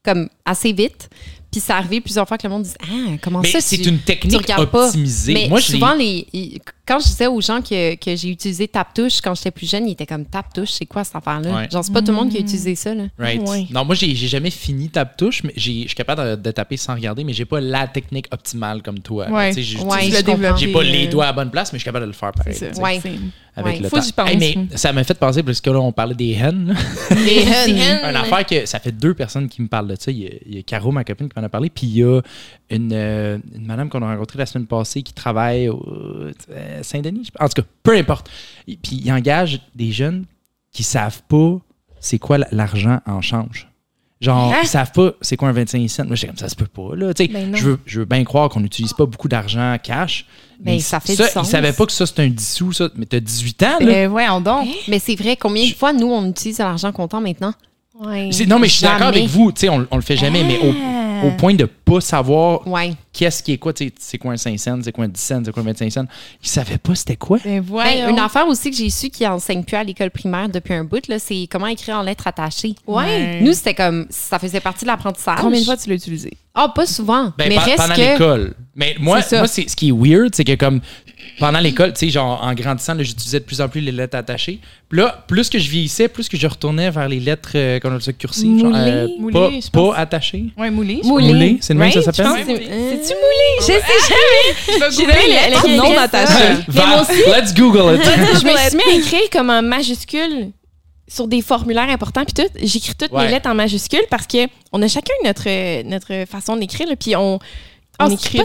comme 0.04 0.28
assez 0.44 0.73
vite. 0.73 1.09
Puis 1.50 1.61
ça 1.61 1.76
arrivé 1.76 2.00
plusieurs 2.00 2.26
fois 2.26 2.38
que 2.38 2.47
le 2.47 2.52
monde 2.52 2.62
dise 2.62 2.76
Ah, 2.82 3.16
comment 3.21 3.40
Mais 3.40 3.50
ça? 3.50 3.61
c'est 3.61 3.76
tu- 3.76 3.88
une 3.88 3.99
tu 3.99 4.04
technique 4.04 4.47
pas. 4.47 4.87
optimisée. 4.87 5.35
Mais 5.35 5.49
Moi, 5.49 5.61
souvent, 5.61 5.92
les, 5.94 6.26
quand 6.87 6.99
je 6.99 7.07
disais 7.07 7.27
aux 7.29 7.41
gens 7.41 7.61
que, 7.62 7.95
que 7.95 8.17
j'ai 8.17 8.29
utilisé 8.29 8.67
Taptouche 8.67 9.21
quand 9.21 9.35
j'étais 9.37 9.51
plus 9.53 9.71
jeune, 9.71 9.87
ils 9.89 9.93
étaient 9.93 10.07
comme 10.07 10.25
Taptouche, 10.25 10.71
c'est 10.73 10.87
quoi 10.87 11.05
cette 11.05 11.15
affaire-là? 11.17 11.55
Ouais. 11.55 11.69
Genre, 11.71 11.85
c'est 11.85 11.93
pas 11.93 12.01
tout 12.01 12.11
le 12.11 12.17
monde 12.17 12.31
qui 12.31 12.39
a 12.39 12.41
utilisé 12.41 12.75
ça. 12.75 12.93
Là. 12.95 13.05
Right. 13.19 13.49
Ouais. 13.49 13.67
Non, 13.71 13.85
moi, 13.85 13.95
j'ai 13.95 14.15
j'ai 14.15 14.29
jamais 14.29 14.51
fini 14.51 14.89
tape 14.89 15.17
touche, 15.17 15.43
mais 15.45 15.53
j'ai- 15.57 15.83
je 15.83 15.89
suis 15.89 15.95
capable 15.95 16.23
de, 16.31 16.37
de 16.37 16.51
taper 16.51 16.77
sans 16.77 16.95
regarder, 16.95 17.23
mais 17.25 17.33
j'ai 17.33 17.45
pas 17.45 17.61
la 17.61 17.87
technique 17.87 18.27
optimale 18.33 18.83
comme 18.83 18.99
toi. 18.99 19.29
Ouais. 19.31 19.53
J'ai- 19.57 19.79
pas 20.73 20.83
les 20.83 21.07
euh, 21.07 21.11
doigts 21.11 21.25
à 21.25 21.27
la 21.29 21.33
bonne 21.33 21.51
place, 21.51 21.73
mais 21.73 21.79
je 21.79 21.83
suis 21.83 21.87
capable 21.89 22.07
de 22.07 22.11
le 22.11 22.17
faire 22.17 22.33
pareil. 22.33 22.55
Avec 23.55 23.75
Ouais. 23.75 23.81
le 23.83 23.89
Faut 23.91 24.01
temps. 24.17 24.25
Hey, 24.25 24.39
mais 24.39 24.57
ça 24.77 24.95
m'a 24.95 25.05
fait 25.05 25.12
penser, 25.12 25.43
parce 25.43 25.61
que 25.61 25.69
là, 25.69 25.79
on 25.79 25.93
parlait 25.93 26.15
des 26.15 26.31
hennes. 26.33 26.75
Les 27.11 27.43
Une 27.43 28.17
affaire 28.17 28.47
que 28.47 28.65
ça 28.67 28.79
fait 28.81 28.93
deux 28.93 29.12
personnes 29.15 29.47
qui 29.49 29.61
me 29.61 29.69
parlent 29.69 29.89
de 29.89 29.97
ça. 29.99 30.11
Il 30.11 30.19
y 30.23 30.27
a, 30.27 30.31
il 30.47 30.55
y 30.57 30.59
a 30.59 30.62
Caro, 30.62 30.91
ma 30.91 31.05
copine, 31.05 31.29
qui 31.29 31.39
m'en 31.39 31.45
a 31.45 31.49
parlé. 31.51 31.69
Puis 31.69 31.87
il 31.87 31.97
y 31.99 32.03
a 32.03 32.21
une, 32.76 32.93
euh, 32.93 33.38
une 33.55 33.67
madame 33.67 33.88
qu'on 33.88 34.02
a 34.02 34.07
rencontrée 34.12 34.38
la 34.38 34.47
semaine 34.47 34.67
passée 34.67 35.02
qui 35.02 35.12
travaille 35.12 35.69
au 35.69 35.83
euh, 36.50 36.83
Saint-Denis. 36.83 37.21
je 37.21 37.26
sais 37.26 37.33
pas. 37.38 37.45
En 37.45 37.49
tout 37.49 37.61
cas, 37.62 37.69
peu 37.83 37.97
importe. 37.97 38.31
Et 38.69 38.76
puis 38.76 39.00
il 39.05 39.12
engage 39.12 39.61
des 39.75 39.93
jeunes 39.93 40.25
qui 40.73 40.83
savent 40.83 41.23
pas 41.29 41.59
c'est 42.00 42.19
quoi 42.19 42.38
l'argent 42.50 42.99
en 43.07 43.21
change. 43.21 43.69
Genre, 44.21 44.52
Hein? 44.52 44.59
ils 44.62 44.69
savent 44.69 44.93
pas 44.93 45.12
c'est 45.21 45.37
quoi 45.37 45.49
un 45.49 45.52
25 45.52 45.88
cents. 45.91 46.05
Moi, 46.07 46.14
j'étais 46.14 46.29
comme 46.29 46.37
ça, 46.37 46.49
se 46.49 46.55
peut 46.55 46.67
pas. 46.67 46.95
Là. 46.95 47.12
Tu 47.12 47.25
sais, 47.25 47.29
Ben 47.33 47.57
je, 47.57 47.62
veux, 47.71 47.79
je 47.85 47.99
veux 48.00 48.05
bien 48.05 48.23
croire 48.23 48.49
qu'on 48.49 48.61
n'utilise 48.61 48.93
pas 48.93 49.05
beaucoup 49.05 49.26
d'argent 49.29 49.76
cash. 49.83 50.26
Ben, 50.61 50.79
ça 50.79 51.00
fait 51.00 51.17
du 51.17 51.23
Ils 51.23 51.26
sens. 51.29 51.49
savaient 51.50 51.73
pas 51.73 51.87
que 51.87 51.93
ça, 51.93 52.07
c'était 52.07 52.23
un 52.23 52.29
10 52.29 52.55
sous. 52.55 52.73
Ça. 52.73 52.88
Mais 52.95 53.05
t'as 53.07 53.19
18 53.19 53.62
ans, 53.64 53.67
là. 53.81 53.87
Ben, 53.87 54.09
voyons 54.09 54.41
donc. 54.41 54.69
Mais 54.87 55.00
c'est 55.00 55.17
vrai, 55.17 55.37
combien 55.37 55.67
de 55.69 55.75
fois 55.75 55.93
nous, 55.93 56.07
on 56.07 56.29
utilise 56.31 56.59
l'argent 56.59 56.93
comptant 56.93 57.21
maintenant? 57.21 57.52
Ouais. 57.99 58.29
C'est- 58.31 58.47
Non, 58.47 58.61
mais 58.61 58.69
je 58.69 58.75
suis 58.75 58.83
d'accord 58.85 59.09
avec 59.09 59.26
vous. 59.26 59.50
Tu 59.50 59.62
sais, 59.62 59.69
on, 59.69 59.87
on 59.91 59.97
le 59.97 60.02
fait 60.02 60.17
jamais, 60.17 60.45
mais 60.45 60.59
au, 60.61 60.73
au 61.25 61.31
point 61.33 61.55
de 61.55 61.64
pas 61.64 62.00
savoir 62.00 62.67
Ouais. 62.67 62.93
qu'est-ce 63.12 63.43
qui 63.43 63.52
est 63.52 63.59
quoi, 63.59 63.73
tu 63.73 63.87
sais, 63.87 63.93
c'est 63.99 64.19
quoi 64.19 64.33
un 64.33 64.37
5 64.37 64.59
cents, 64.59 64.79
c'est 64.83 64.93
quoi 64.93 65.05
un 65.05 65.09
10 65.09 65.21
cents, 65.21 65.43
c'est 65.45 65.52
quoi 65.52 65.62
un 65.62 65.67
25 65.67 65.91
cents. 65.93 66.05
Ils 66.43 66.49
savaient 66.49 66.79
pas 66.79 66.95
c'était 66.95 67.17
quoi. 67.17 67.38
Ben, 67.45 67.61
Ben, 67.62 68.11
une 68.11 68.19
affaire 68.19 68.47
aussi 68.49 68.71
que 68.71 68.76
j'ai 68.76 68.91
su 68.91 69.11
qui 69.11 69.26
enseigne 69.26 69.64
plus 69.64 69.76
à 69.76 69.85
l'école 69.85 70.11
primaire 70.11 70.49
depuis 70.49 70.75
un 70.75 70.85
bout, 70.85 71.07
là, 71.09 71.19
c'est 71.19 71.47
comment 71.50 71.67
écrire 71.67 71.97
en 71.97 72.02
lettres 72.02 72.26
attachées. 72.26 72.75
Ouais. 72.87 73.41
Nous, 73.41 73.52
c'était 73.52 73.75
comme, 73.75 74.07
ça 74.11 74.38
faisait 74.38 74.61
partie 74.61 74.85
de 74.85 74.91
l'apprentissage. 74.91 75.38
Combien 75.41 75.61
de 75.61 75.64
fois 75.64 75.76
tu 75.76 75.88
l'as 75.88 75.95
utilisé? 75.97 76.33
Ah, 76.55 76.71
pas 76.75 76.87
souvent. 76.87 77.33
Ben, 77.38 77.49
mais 77.49 77.59
reste 77.59 77.76
pendant 77.79 77.95
que... 77.95 78.00
l'école. 78.00 78.55
Mais 78.75 78.97
moi, 78.99 79.21
moi 79.33 79.47
c'est, 79.49 79.69
ce 79.69 79.76
qui 79.76 79.88
est 79.88 79.93
weird, 79.93 80.35
c'est 80.35 80.45
que 80.45 80.55
comme 80.55 80.81
pendant 81.38 81.61
l'école, 81.61 81.93
tu 81.95 82.00
sais, 82.00 82.11
genre 82.11 82.43
en 82.43 82.52
grandissant, 82.55 82.95
j'utilisais 82.99 83.41
de 83.41 83.45
plus 83.45 83.61
en 83.61 83.69
plus 83.69 83.81
les 83.81 83.93
lettres 83.93 84.17
attachées. 84.17 84.59
Puis 84.88 84.99
là, 84.99 85.25
plus 85.26 85.49
que 85.49 85.59
je 85.59 85.69
vieillissais, 85.71 86.09
plus 86.09 86.29
que 86.29 86.37
je 86.37 86.47
retournais 86.47 86.91
vers 86.91 87.09
les 87.09 87.21
lettres 87.21 87.52
euh, 87.55 87.81
qu'on 87.81 87.95
a 87.95 88.00
ça 88.00 88.12
cursives. 88.12 88.59
genre, 88.61 88.73
euh, 88.75 89.07
Moulées. 89.19 89.33
pas, 89.33 89.45
Moulées, 89.49 89.61
je 89.62 89.71
pas 89.71 89.95
attachées. 89.97 90.45
Ouais, 90.59 90.71
moulé. 90.71 91.00
je 91.02 91.09
Moulé. 91.21 91.59
C'est 91.61 91.73
le 91.75 91.78
même 91.81 91.92
que 91.92 92.00
ça 92.00 92.12
s'appelle? 92.12 92.45
C'est-tu 92.45 93.14
moulé? 93.14 93.50
Je 93.61 93.64
sais 93.64 93.81
jamais. 94.09 94.90
J'ai. 94.90 95.07
Mais 95.07 96.87
moi 96.87 96.97
Va- 96.97 97.02
aussi, 97.02 97.21
Let's 97.26 97.54
Google 97.54 97.97
it. 97.97 98.02
je 98.07 98.45
me 98.45 98.57
suis 98.69 98.76
mis 98.76 98.83
à 98.92 98.97
écrire 98.99 99.31
comme 99.31 99.50
en 99.50 99.62
majuscule 99.62 100.50
sur 101.09 101.28
des 101.28 101.42
formulaires 101.42 101.88
importants 101.90 102.25
puis 102.25 102.33
tout. 102.45 102.50
J'écris 102.62 102.95
toutes 102.99 103.12
Ouais. 103.12 103.26
mes 103.26 103.31
lettres 103.33 103.49
en 103.49 103.54
majuscule 103.54 104.04
parce 104.11 104.26
que 104.26 104.47
on 104.73 104.81
a 104.83 104.88
chacun 104.88 105.12
notre 105.25 105.83
notre 105.88 106.26
façon 106.28 106.57
d'écrire 106.57 106.88
puis 106.99 107.14
on 107.16 107.35
on 107.35 107.38
Ah, 107.99 108.09
écrit 108.11 108.40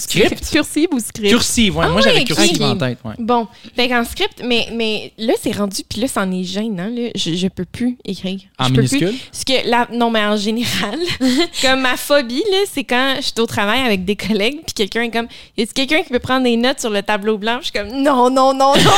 script? 0.00 0.50
Cursive 0.52 0.88
ou 0.92 0.98
script? 0.98 1.30
Cursive, 1.30 1.76
ouais. 1.76 1.84
Ah 1.86 1.90
moi, 1.90 2.00
j'avais 2.00 2.24
cursive 2.24 2.60
ok. 2.60 2.68
en 2.68 2.76
tête, 2.76 2.98
ouais. 3.04 3.14
Bon, 3.18 3.46
fait 3.76 3.88
qu'en 3.88 4.04
script, 4.04 4.42
mais, 4.44 4.68
mais 4.72 5.12
là, 5.18 5.34
c'est 5.40 5.52
rendu, 5.56 5.82
puis 5.88 6.00
là, 6.00 6.08
c'en 6.08 6.30
est 6.32 6.44
gênant, 6.44 6.88
là. 6.92 7.10
Je, 7.14 7.34
je 7.34 7.48
peux 7.48 7.64
plus 7.64 7.96
écrire. 8.04 8.40
En 8.58 8.64
je 8.68 8.74
peux 8.74 8.82
plus. 8.82 8.92
minuscule? 8.94 9.14
Parce 9.30 9.44
que 9.44 9.68
là, 9.70 9.86
non, 9.92 10.10
mais 10.10 10.24
en 10.24 10.36
général, 10.36 10.98
comme 11.62 11.80
ma 11.80 11.96
phobie, 11.96 12.42
là, 12.50 12.58
c'est 12.72 12.84
quand 12.84 13.14
je 13.16 13.22
suis 13.22 13.40
au 13.40 13.46
travail 13.46 13.80
avec 13.80 14.04
des 14.04 14.16
collègues, 14.16 14.60
puis 14.64 14.74
quelqu'un 14.74 15.02
est 15.02 15.10
comme, 15.10 15.28
y 15.56 15.62
a 15.62 15.66
quelqu'un 15.66 16.02
qui 16.02 16.10
peut 16.10 16.18
prendre 16.18 16.44
des 16.44 16.56
notes 16.56 16.80
sur 16.80 16.90
le 16.90 17.02
tableau 17.02 17.38
blanc? 17.38 17.58
Je 17.60 17.64
suis 17.64 17.72
comme, 17.72 17.88
non, 18.02 18.30
non, 18.30 18.54
non, 18.54 18.74
non. 18.76 18.90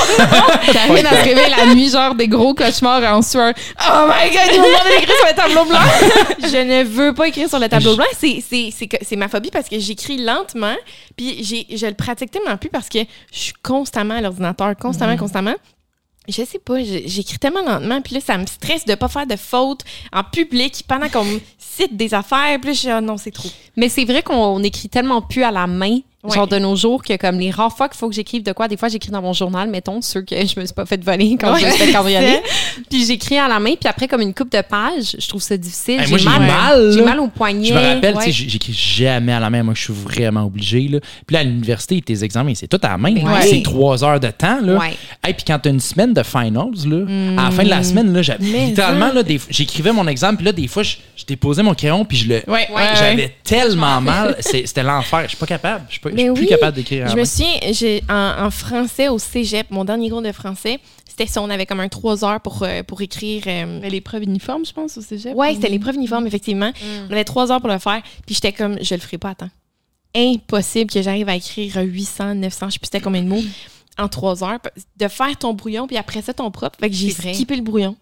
Karine, 0.73 0.97
elle 1.11 1.19
se 1.19 1.25
réveille 1.25 1.55
la 1.57 1.75
nuit, 1.75 1.89
genre 1.91 2.15
des 2.15 2.29
gros 2.29 2.55
cauchemars 2.55 3.03
en 3.15 3.23
sueur. 3.23 3.53
Oh 3.81 4.07
my 4.07 4.31
god, 4.31 4.41
ils 4.53 4.61
m'ont 4.61 4.67
d'écrire 4.67 5.17
sur 5.17 5.27
le 5.29 5.35
tableau 5.35 5.65
blanc! 5.65 5.79
je 6.41 6.57
ne 6.57 6.85
veux 6.85 7.15
pas 7.15 7.29
écrire 7.29 7.49
sur 7.49 7.59
le 7.59 7.69
tableau 7.69 7.97
blanc. 7.97 8.07
C'est, 8.19 8.43
c'est, 8.49 8.71
c'est, 8.77 8.87
que- 8.87 8.97
c'est 9.03 9.17
ma 9.17 9.29
phobie 9.29 9.51
parce 9.51 9.69
que 9.69 9.79
j'écris 9.79 10.19
lentement, 10.19 10.75
puis 11.17 11.43
j'ai, 11.45 11.67
je 11.77 11.87
le 11.87 11.95
pratique 11.95 12.31
tellement 12.31 12.57
plus 12.57 12.71
parce 12.71 12.89
que 12.89 12.99
je 13.33 13.39
suis 13.39 13.53
constamment 13.63 14.15
à 14.15 14.21
l'ordinateur, 14.21 14.77
constamment, 14.77 15.17
constamment. 15.17 15.55
Je 16.29 16.45
sais 16.45 16.61
pas, 16.61 16.79
j'écris 16.83 17.39
tellement 17.39 17.65
lentement, 17.65 18.01
puis 18.01 18.15
là, 18.15 18.21
ça 18.21 18.39
me 18.39 18.47
stresse 18.47 18.85
de 18.85 18.95
pas 18.95 19.09
faire 19.09 19.27
de 19.27 19.35
fautes 19.35 19.83
en 20.13 20.23
public 20.23 20.85
pendant 20.87 21.09
qu'on 21.09 21.25
me 21.25 21.41
cite 21.59 21.97
des 21.97 22.15
affaires, 22.15 22.61
puis 22.61 22.69
là, 22.69 22.73
je 22.75 22.79
suis, 22.79 22.91
ah 22.91 23.01
non, 23.01 23.17
c'est 23.17 23.33
trop. 23.33 23.49
Mais 23.77 23.89
c'est 23.89 24.05
vrai 24.05 24.23
qu'on 24.23 24.63
écrit 24.63 24.89
tellement 24.89 25.21
plus 25.21 25.43
à 25.43 25.51
la 25.51 25.67
main, 25.67 25.99
Ouais. 26.25 26.37
genre 26.37 26.47
de 26.47 26.57
nos 26.59 26.77
jours, 26.77 27.03
que 27.03 27.17
comme 27.17 27.41
les 27.41 27.51
rares 27.51 27.77
fois 27.77 27.89
qu'il 27.89 27.99
faut 27.99 28.09
que 28.09 28.15
j'écrive 28.15 28.45
de 28.45 28.53
quoi, 28.53 28.69
des 28.69 28.77
fois 28.77 28.89
j'écris 28.89 29.11
dans 29.11 29.21
mon 29.23 29.33
journal, 29.33 29.69
mettons, 29.69 30.01
ceux 30.01 30.23
que 30.23 30.37
je 30.37 30.61
me 30.61 30.65
suis 30.65 30.73
pas 30.75 30.87
fait 30.87 31.03
voler 31.03 31.37
quand 31.41 31.57
je 31.57 31.63
me 31.63 31.67
Ouais, 31.67 31.73
suis 31.77 31.87
fait 31.87 31.93
cambrioler. 31.93 32.39
c'est- 32.77 32.83
Puis 32.89 33.05
j'écris 33.07 33.39
à 33.39 33.49
la 33.49 33.59
main, 33.59 33.71
puis 33.75 33.89
après, 33.89 34.07
comme 34.07 34.21
une 34.21 34.33
coupe 34.33 34.53
de 34.53 34.61
pages, 34.61 35.17
je 35.19 35.29
trouve 35.29 35.43
ça 35.43 35.57
difficile. 35.57 36.01
Hey, 36.01 36.07
j'ai 36.17 36.25
mal, 36.25 36.41
mal, 36.43 36.93
J'ai 36.93 37.03
mal 37.03 37.19
au 37.19 37.27
poignet. 37.27 37.65
Je 37.67 37.75
me 37.75 37.79
rappelle, 37.81 38.13
tu 38.15 38.19
Ouais. 38.27 38.31
j'écris 38.33 38.73
jamais 38.73 39.33
à 39.33 39.41
la 39.41 39.51
main. 39.51 39.65
Moi, 39.65 39.75
je 39.77 39.83
suis 39.83 39.93
vraiment 39.93 40.45
obligé. 40.45 40.87
Là. 40.87 41.01
Puis 41.27 41.35
là, 41.35 41.41
à 41.41 41.43
l'université, 41.43 42.01
tes 42.01 42.23
examens, 42.23 42.55
c'est 42.55 42.69
tout 42.69 42.79
à 42.85 42.91
la 42.91 42.99
main. 42.99 43.15
Ouais. 43.17 43.43
C'est 43.43 43.63
trois 43.63 44.05
heures 44.05 44.21
de 44.21 44.29
temps. 44.31 44.61
Là. 44.63 44.77
Ouais. 44.79 44.97
Hey, 45.25 45.35
puis 45.35 45.43
quand 45.45 45.59
tu 45.59 45.69
as 45.71 45.73
une 45.73 45.81
semaine 45.81 46.15
de 46.15 46.23
finals, 46.23 46.71
là, 46.87 47.05
à 47.37 47.45
la 47.47 47.51
fin 47.51 47.65
de 47.65 47.69
la 47.69 47.83
semaine, 47.83 48.13
là, 48.13 48.21
littéralement, 48.39 49.13
là, 49.13 49.25
des- 49.25 49.41
j'écrivais 49.51 49.93
mon 49.93 50.07
examen. 50.07 50.37
Puis 50.37 50.45
là, 50.45 50.53
des 50.53 50.69
fois, 50.69 50.85
je, 50.85 50.97
je 51.17 51.25
déposais 51.25 51.65
mon 51.65 51.75
crayon. 51.75 52.05
Puis 52.05 52.19
je 52.19 52.29
le. 52.29 52.35
Ouais, 52.47 52.69
ouais, 52.73 52.83
J'avais 52.97 53.35
tellement 53.43 54.01
mal. 54.01 54.37
C'était 54.39 54.85
l'enfer. 54.85 55.23
Je 55.25 55.29
suis 55.31 55.37
pas 55.37 55.47
capable. 55.47 55.83
Je 55.89 55.93
suis 55.93 56.01
pas- 56.01 56.11
je 56.13 56.17
Mais 56.17 56.23
suis 56.25 56.33
plus 56.35 56.43
oui. 56.45 56.49
capable 56.49 56.77
d'écrire 56.77 57.09
Je 57.09 57.17
me 57.17 57.25
souviens, 57.25 57.59
j'ai, 57.73 58.03
en, 58.09 58.45
en 58.47 58.51
français 58.51 59.09
au 59.09 59.19
cégep, 59.19 59.71
mon 59.71 59.85
dernier 59.85 60.09
cours 60.11 60.23
de 60.23 60.33
français, 60.33 60.79
c'était 61.09 61.27
ça, 61.27 61.43
on 61.43 61.51
avait 61.51 61.67
comme 61.67 61.81
un 61.81 61.89
trois 61.89 62.25
heures 62.25 62.41
pour, 62.41 62.63
euh, 62.63 62.83
pour 62.83 63.01
écrire. 63.03 63.43
euh, 63.47 63.81
Mais 63.83 63.91
l'épreuve 63.91 64.23
uniforme, 64.23 64.65
je 64.65 64.73
pense, 64.73 64.97
au 64.97 65.03
cégep. 65.03 65.35
Ouais, 65.37 65.55
c'était 65.55 65.69
l'épreuve 65.69 65.97
uniforme, 65.97 66.27
effectivement. 66.27 66.73
On 67.09 67.13
avait 67.13 67.25
trois 67.25 67.53
heures 67.53 67.61
pour 67.61 67.69
le 67.71 67.79
faire. 67.79 68.01
Puis 68.27 68.35
j'étais 68.35 68.53
comme, 68.53 68.79
je 68.83 68.95
le 68.95 69.01
ferai 69.01 69.19
pas 69.19 69.31
à 69.31 69.35
temps. 69.35 69.51
Impossible 70.15 70.91
que 70.91 71.01
j'arrive 71.01 71.29
à 71.29 71.37
écrire 71.37 71.75
800, 71.83 72.35
900, 72.35 72.67
je 72.69 72.73
sais 72.75 72.79
plus 72.79 72.87
c'était 72.87 73.01
combien 73.01 73.23
de 73.23 73.29
mots, 73.29 73.43
en 73.99 74.09
trois 74.09 74.45
heures. 74.45 74.59
De 74.99 75.09
faire 75.09 75.37
ton 75.39 75.55
brouillon, 75.55 75.87
puis 75.87 75.97
après 75.97 76.21
ça, 76.23 76.35
ton 76.35 76.51
propre. 76.51 76.79
Fait 76.81 76.91
que 76.91 76.97
j'ai 76.97 77.11
skippé 77.11 77.57
le 77.57 77.63
brouillon. 77.63 77.97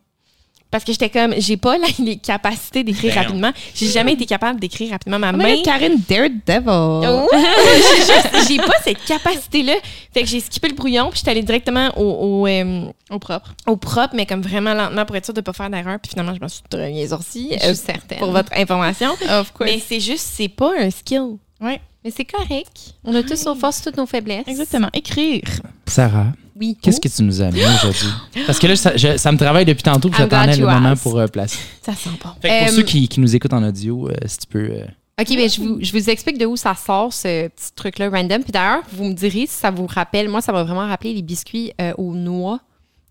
Parce 0.71 0.85
que 0.85 0.93
j'étais 0.93 1.11
comme, 1.11 1.35
j'ai 1.39 1.57
pas 1.57 1.77
les 1.99 2.17
capacités 2.19 2.85
d'écrire 2.85 3.13
Damn. 3.15 3.25
rapidement. 3.25 3.51
J'ai 3.75 3.89
jamais 3.89 4.13
été 4.13 4.25
capable 4.27 4.61
d'écrire 4.61 4.91
rapidement. 4.93 5.19
Ma 5.19 5.33
Oh 5.33 5.37
main. 5.37 5.57
god, 5.57 5.65
Karine 5.65 6.01
Daredevil. 6.09 6.63
Oh, 6.69 7.29
j'ai 7.33 8.01
juste- 8.41 8.49
j'ai 8.49 8.57
pas 8.59 8.75
cette 8.85 9.05
capacité-là. 9.05 9.75
Fait 10.15 10.23
que 10.23 10.29
j'ai 10.29 10.41
skippé 10.41 10.69
le 10.69 10.75
brouillon, 10.75 11.11
puis 11.11 11.19
j'étais 11.19 11.31
allée 11.33 11.43
directement 11.43 11.91
au, 11.99 12.43
au, 12.43 12.47
euh, 12.47 12.85
Au 13.11 13.19
propre. 13.19 13.53
au 13.67 13.77
propre, 13.77 14.15
mais 14.15 14.27
comme 14.27 14.43
vraiment 14.43 14.75
lentement 14.75 15.05
pour 15.05 15.17
être 15.17 15.25
sûre 15.25 15.35
de 15.35 15.41
pas 15.41 15.53
faire 15.53 15.71
d'erreur. 15.71 15.99
Puis 16.01 16.11
finalement, 16.11 16.35
je 16.35 16.41
m'en 16.41 16.49
suis 16.49 16.63
très 16.69 16.91
bien 16.93 17.07
sortie. 17.09 17.49
Je 17.61 17.65
euh, 17.67 17.75
suis 17.75 17.87
certaine. 17.87 18.19
pour 18.19 18.31
votre 18.31 18.53
information. 18.57 19.11
Of 19.29 19.53
course. 19.53 19.71
Mais 19.71 19.81
c'est 19.85 20.01
juste, 20.01 20.29
c'est 20.35 20.49
pas 20.49 20.73
un 20.79 20.91
skill. 20.91 21.37
Ouais, 21.61 21.81
Mais 22.05 22.11
c'est 22.11 22.25
correct. 22.25 22.95
On 23.05 23.15
a 23.15 23.23
tous 23.23 23.45
nos 23.45 23.55
forces, 23.55 23.83
toutes 23.83 23.97
nos 23.97 24.07
faiblesses. 24.07 24.47
exactement. 24.47 24.89
Écrire. 24.95 25.43
Sarah, 25.87 26.27
Oui. 26.61 26.77
qu'est-ce 26.81 27.01
que 27.01 27.09
tu 27.09 27.23
nous 27.23 27.41
as 27.43 27.47
amené 27.47 27.65
aujourd'hui? 27.65 28.09
Parce 28.47 28.59
que 28.59 28.67
là, 28.67 28.77
ça, 28.77 28.97
je- 28.97 29.17
ça 29.17 29.33
me 29.33 29.39
travaille 29.39 29.65
depuis 29.65 29.83
tantôt. 29.83 30.09
Puis 30.11 30.19
j'attendais 30.19 30.57
le 30.57 30.63
you 30.63 30.69
moment 30.69 30.95
pour 30.97 31.19
euh, 31.19 31.27
placer. 31.27 31.59
Ça 31.83 31.95
sent 31.95 32.11
bon. 32.23 32.31
Fait 32.43 32.49
que 32.49 32.59
pour 32.65 32.73
Euh, 32.73 32.77
ceux 32.77 32.83
qui, 32.83 33.09
qui 33.09 33.21
nous 33.21 33.35
écoutent 33.35 33.53
en 33.55 33.63
audio, 33.63 34.09
euh, 34.09 34.15
si 34.27 34.39
tu 34.39 34.47
peux. 34.47 34.59
euh, 34.71 34.85
OK, 35.21 35.29
ben, 35.37 35.49
je, 35.51 35.61
vous, 35.61 35.79
je 35.81 35.93
vous 35.93 36.09
explique 36.11 36.39
de 36.39 36.47
où 36.47 36.57
ça 36.57 36.75
sort, 36.75 37.13
ce 37.13 37.49
petit 37.49 37.73
truc-là 37.75 38.09
random. 38.11 38.43
Puis 38.43 38.53
d'ailleurs, 38.53 38.83
vous 38.93 39.05
me 39.05 39.13
direz 39.13 39.47
si 39.47 39.55
ça 39.59 39.71
vous 39.71 39.87
rappelle. 39.87 40.29
Moi, 40.29 40.41
ça 40.41 40.53
m'a 40.53 40.63
vraiment 40.63 40.87
rappelé 40.87 41.13
les 41.15 41.23
biscuits 41.23 41.73
euh, 41.81 41.93
aux 41.99 42.15
noix 42.15 42.61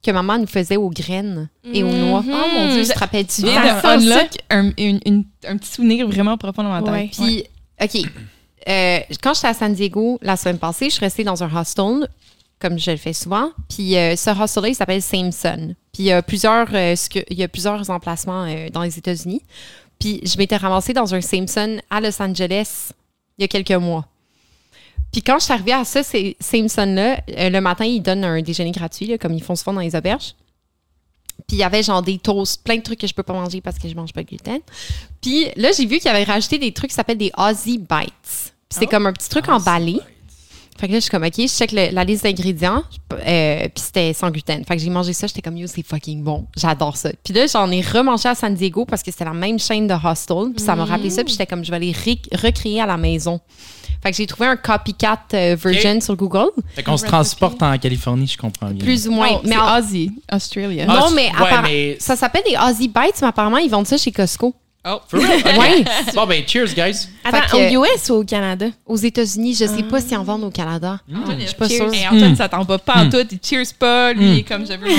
que 0.03 0.11
maman 0.11 0.37
nous 0.39 0.47
faisait 0.47 0.77
aux 0.77 0.89
graines 0.89 1.49
et 1.73 1.83
aux 1.83 1.91
noix. 1.91 2.21
Mhm. 2.21 2.31
Oh 2.33 2.47
mon 2.55 2.73
Dieu, 2.73 2.83
tu 2.83 2.89
te 2.89 2.97
rappelles-tu? 2.99 3.41
Tu 3.41 3.47
viens 3.49 3.81
Ça 3.81 3.97
de 3.97 4.01
unlock 4.03 4.29
un, 4.49 4.71
une- 4.77 4.99
une- 5.05 5.25
un 5.47 5.57
petit 5.57 5.71
souvenir 5.71 6.07
vraiment 6.07 6.37
profond 6.37 6.63
dans 6.63 6.69
ma 6.69 6.81
tête. 6.81 7.19
Ouais. 7.19 7.43
Puis, 7.89 8.03
OK. 8.03 8.09
euh, 8.67 8.99
quand 9.21 9.33
j'étais 9.33 9.47
à 9.47 9.53
San 9.53 9.73
Diego 9.73 10.17
la 10.21 10.37
semaine 10.37 10.57
passée, 10.57 10.85
je 10.85 10.91
suis 10.95 11.05
restée 11.05 11.23
dans 11.23 11.43
un 11.43 11.53
hostel, 11.55 12.07
comme 12.59 12.77
je 12.77 12.91
le 12.91 12.97
fais 12.97 13.13
souvent. 13.13 13.51
Puis, 13.69 13.95
euh, 13.97 14.15
ce 14.15 14.29
hostel-là, 14.29 14.69
il 14.69 14.75
s'appelle 14.75 15.01
Sameson. 15.01 15.75
Puis, 15.93 16.03
il 16.03 16.05
y 16.05 16.11
a 16.11 16.21
plusieurs, 16.21 16.67
euh, 16.73 16.95
ce 16.95 17.09
que- 17.09 17.23
il 17.29 17.37
y 17.39 17.43
a 17.43 17.47
plusieurs 17.47 17.89
emplacements 17.89 18.43
euh, 18.45 18.69
dans 18.69 18.81
les 18.83 18.97
États-Unis. 18.97 19.41
Puis, 19.99 20.21
je 20.23 20.37
m'étais 20.37 20.57
ramassée 20.57 20.93
dans 20.93 21.13
un 21.15 21.21
Sameson 21.21 21.79
à 21.89 22.01
Los 22.01 22.21
Angeles 22.21 22.89
il 23.37 23.41
y 23.41 23.45
a 23.45 23.47
quelques 23.47 23.71
mois. 23.71 24.05
Puis, 25.11 25.21
quand 25.21 25.39
je 25.39 25.45
suis 25.45 25.53
arrivée 25.53 25.71
à 25.73 25.83
Sameson-là, 25.85 27.21
euh, 27.37 27.49
le 27.49 27.61
matin, 27.61 27.85
ils 27.85 28.01
donnent 28.01 28.23
un 28.25 28.41
déjeuner 28.41 28.71
gratuit, 28.71 29.07
là, 29.07 29.17
comme 29.17 29.33
ils 29.33 29.43
font 29.43 29.55
souvent 29.55 29.73
dans 29.73 29.81
les 29.81 29.95
auberges. 29.95 30.35
Puis 31.47 31.55
il 31.55 31.59
y 31.61 31.63
avait 31.63 31.81
genre 31.81 32.01
des 32.03 32.17
toasts, 32.19 32.61
plein 32.63 32.75
de 32.77 32.81
trucs 32.83 32.99
que 32.99 33.07
je 33.07 33.13
peux 33.13 33.23
pas 33.23 33.33
manger 33.33 33.61
parce 33.61 33.79
que 33.79 33.87
je 33.87 33.95
mange 33.95 34.11
pas 34.13 34.21
de 34.21 34.27
gluten. 34.27 34.59
Puis 35.21 35.47
là, 35.55 35.71
j'ai 35.71 35.85
vu 35.85 35.97
qu'il 35.99 36.09
avait 36.11 36.25
rajouté 36.25 36.59
des 36.59 36.73
trucs 36.73 36.89
qui 36.89 36.95
s'appellent 36.95 37.17
des 37.17 37.31
Aussie 37.37 37.77
Bites. 37.79 38.11
Puis 38.21 38.51
c'est 38.69 38.85
comme 38.87 39.07
un 39.07 39.13
petit 39.13 39.29
truc 39.29 39.47
emballé. 39.47 39.99
Fait 40.79 40.87
que 40.87 40.93
là, 40.93 40.99
je 40.99 41.03
suis 41.03 41.11
comme, 41.11 41.23
OK, 41.23 41.33
je 41.37 41.47
check 41.47 41.71
le- 41.73 41.91
la 41.91 42.03
liste 42.03 42.23
d'ingrédients. 42.23 42.83
euh, 43.13 43.59
puis 43.63 43.83
c'était 43.83 44.13
sans 44.13 44.29
gluten. 44.31 44.63
Fait 44.65 44.75
que 44.77 44.81
j'ai 44.81 44.89
mangé 44.89 45.11
ça. 45.13 45.27
J'étais 45.27 45.41
comme, 45.41 45.57
yo, 45.57 45.67
c'est 45.67 45.85
fucking 45.85 46.23
bon. 46.23 46.45
J'adore 46.55 46.95
ça. 46.95 47.09
Puis 47.23 47.33
là, 47.33 47.47
j'en 47.47 47.69
ai 47.71 47.81
remangé 47.81 48.29
à 48.29 48.35
San 48.35 48.53
Diego 48.53 48.85
parce 48.85 49.03
que 49.03 49.11
c'était 49.11 49.25
la 49.25 49.33
même 49.33 49.59
chaîne 49.59 49.87
de 49.87 49.93
hostel. 49.93 50.53
Puis 50.55 50.63
ça 50.65 50.75
m'a 50.75 50.85
rappelé 50.85 51.09
ça. 51.09 51.23
Puis 51.23 51.31
j'étais 51.33 51.45
comme, 51.47 51.65
je 51.65 51.71
vais 51.71 51.79
les 51.79 51.91
ré- 51.91 52.21
recréer 52.33 52.79
à 52.81 52.85
la 52.85 52.97
maison. 52.97 53.39
Fait 54.01 54.11
que 54.11 54.15
j'ai 54.17 54.25
trouvé 54.25 54.47
un 54.47 54.55
copycat 54.55 55.19
euh, 55.33 55.57
version 55.59 55.99
sur 55.99 56.15
Google. 56.15 56.51
Fait 56.73 56.83
qu'on 56.83 56.95
se 56.95 57.03
transporte 57.05 57.61
en 57.61 57.77
Californie, 57.77 58.27
je 58.27 58.37
comprends 58.37 58.69
bien. 58.69 58.85
Plus 58.85 59.09
ou 59.09 59.11
moins. 59.11 59.27
Oh, 59.33 59.41
mais 59.43 59.57
en- 59.57 59.77
Aussie, 59.79 60.11
Australia. 60.31 60.85
Ah, 60.87 60.93
non, 60.97 61.07
c'est- 61.09 61.15
mais, 61.15 61.27
ouais, 61.43 61.61
mais- 61.63 61.97
ça 61.99 62.15
s'appelle 62.15 62.43
des 62.49 62.55
Aussie 62.55 62.87
Bites, 62.87 63.19
mais 63.21 63.27
apparemment, 63.27 63.57
ils 63.57 63.69
vendent 63.69 63.87
ça 63.87 63.97
chez 63.97 64.13
Costco. 64.13 64.55
Oh. 64.85 64.99
For 65.09 65.19
real? 65.19 65.39
Ok. 65.45 65.59
Ouais. 65.59 65.83
Bon, 66.15 66.25
ben, 66.25 66.43
cheers, 66.47 66.73
guys. 66.73 67.07
Attends, 67.23 67.57
que- 67.57 67.75
au 67.77 67.83
US 67.85 68.09
ou 68.09 68.13
au 68.15 68.23
Canada? 68.23 68.67
Aux 68.85 68.95
États-Unis, 68.95 69.53
je 69.59 69.65
sais 69.65 69.83
pas 69.83 69.99
s'ils 69.99 70.15
en 70.17 70.23
vendent 70.23 70.45
au 70.45 70.49
Canada. 70.49 70.99
Mm. 71.07 71.17
Je 71.39 71.45
suis 71.47 71.55
pas 71.55 71.67
Cheers. 71.67 71.91
sûre. 71.91 71.93
Et 71.93 72.07
Antoine, 72.07 72.35
ça 72.35 72.47
t'en 72.47 72.63
va 72.63 72.77
pas 72.77 72.95
en 73.03 73.09
tout. 73.09 73.17
Il 73.29 73.39
cheers 73.43 73.73
pas. 73.77 74.13
Lui, 74.13 74.39
est 74.39 74.43
comme 74.43 74.65
je 74.65 74.73
veux. 74.73 74.89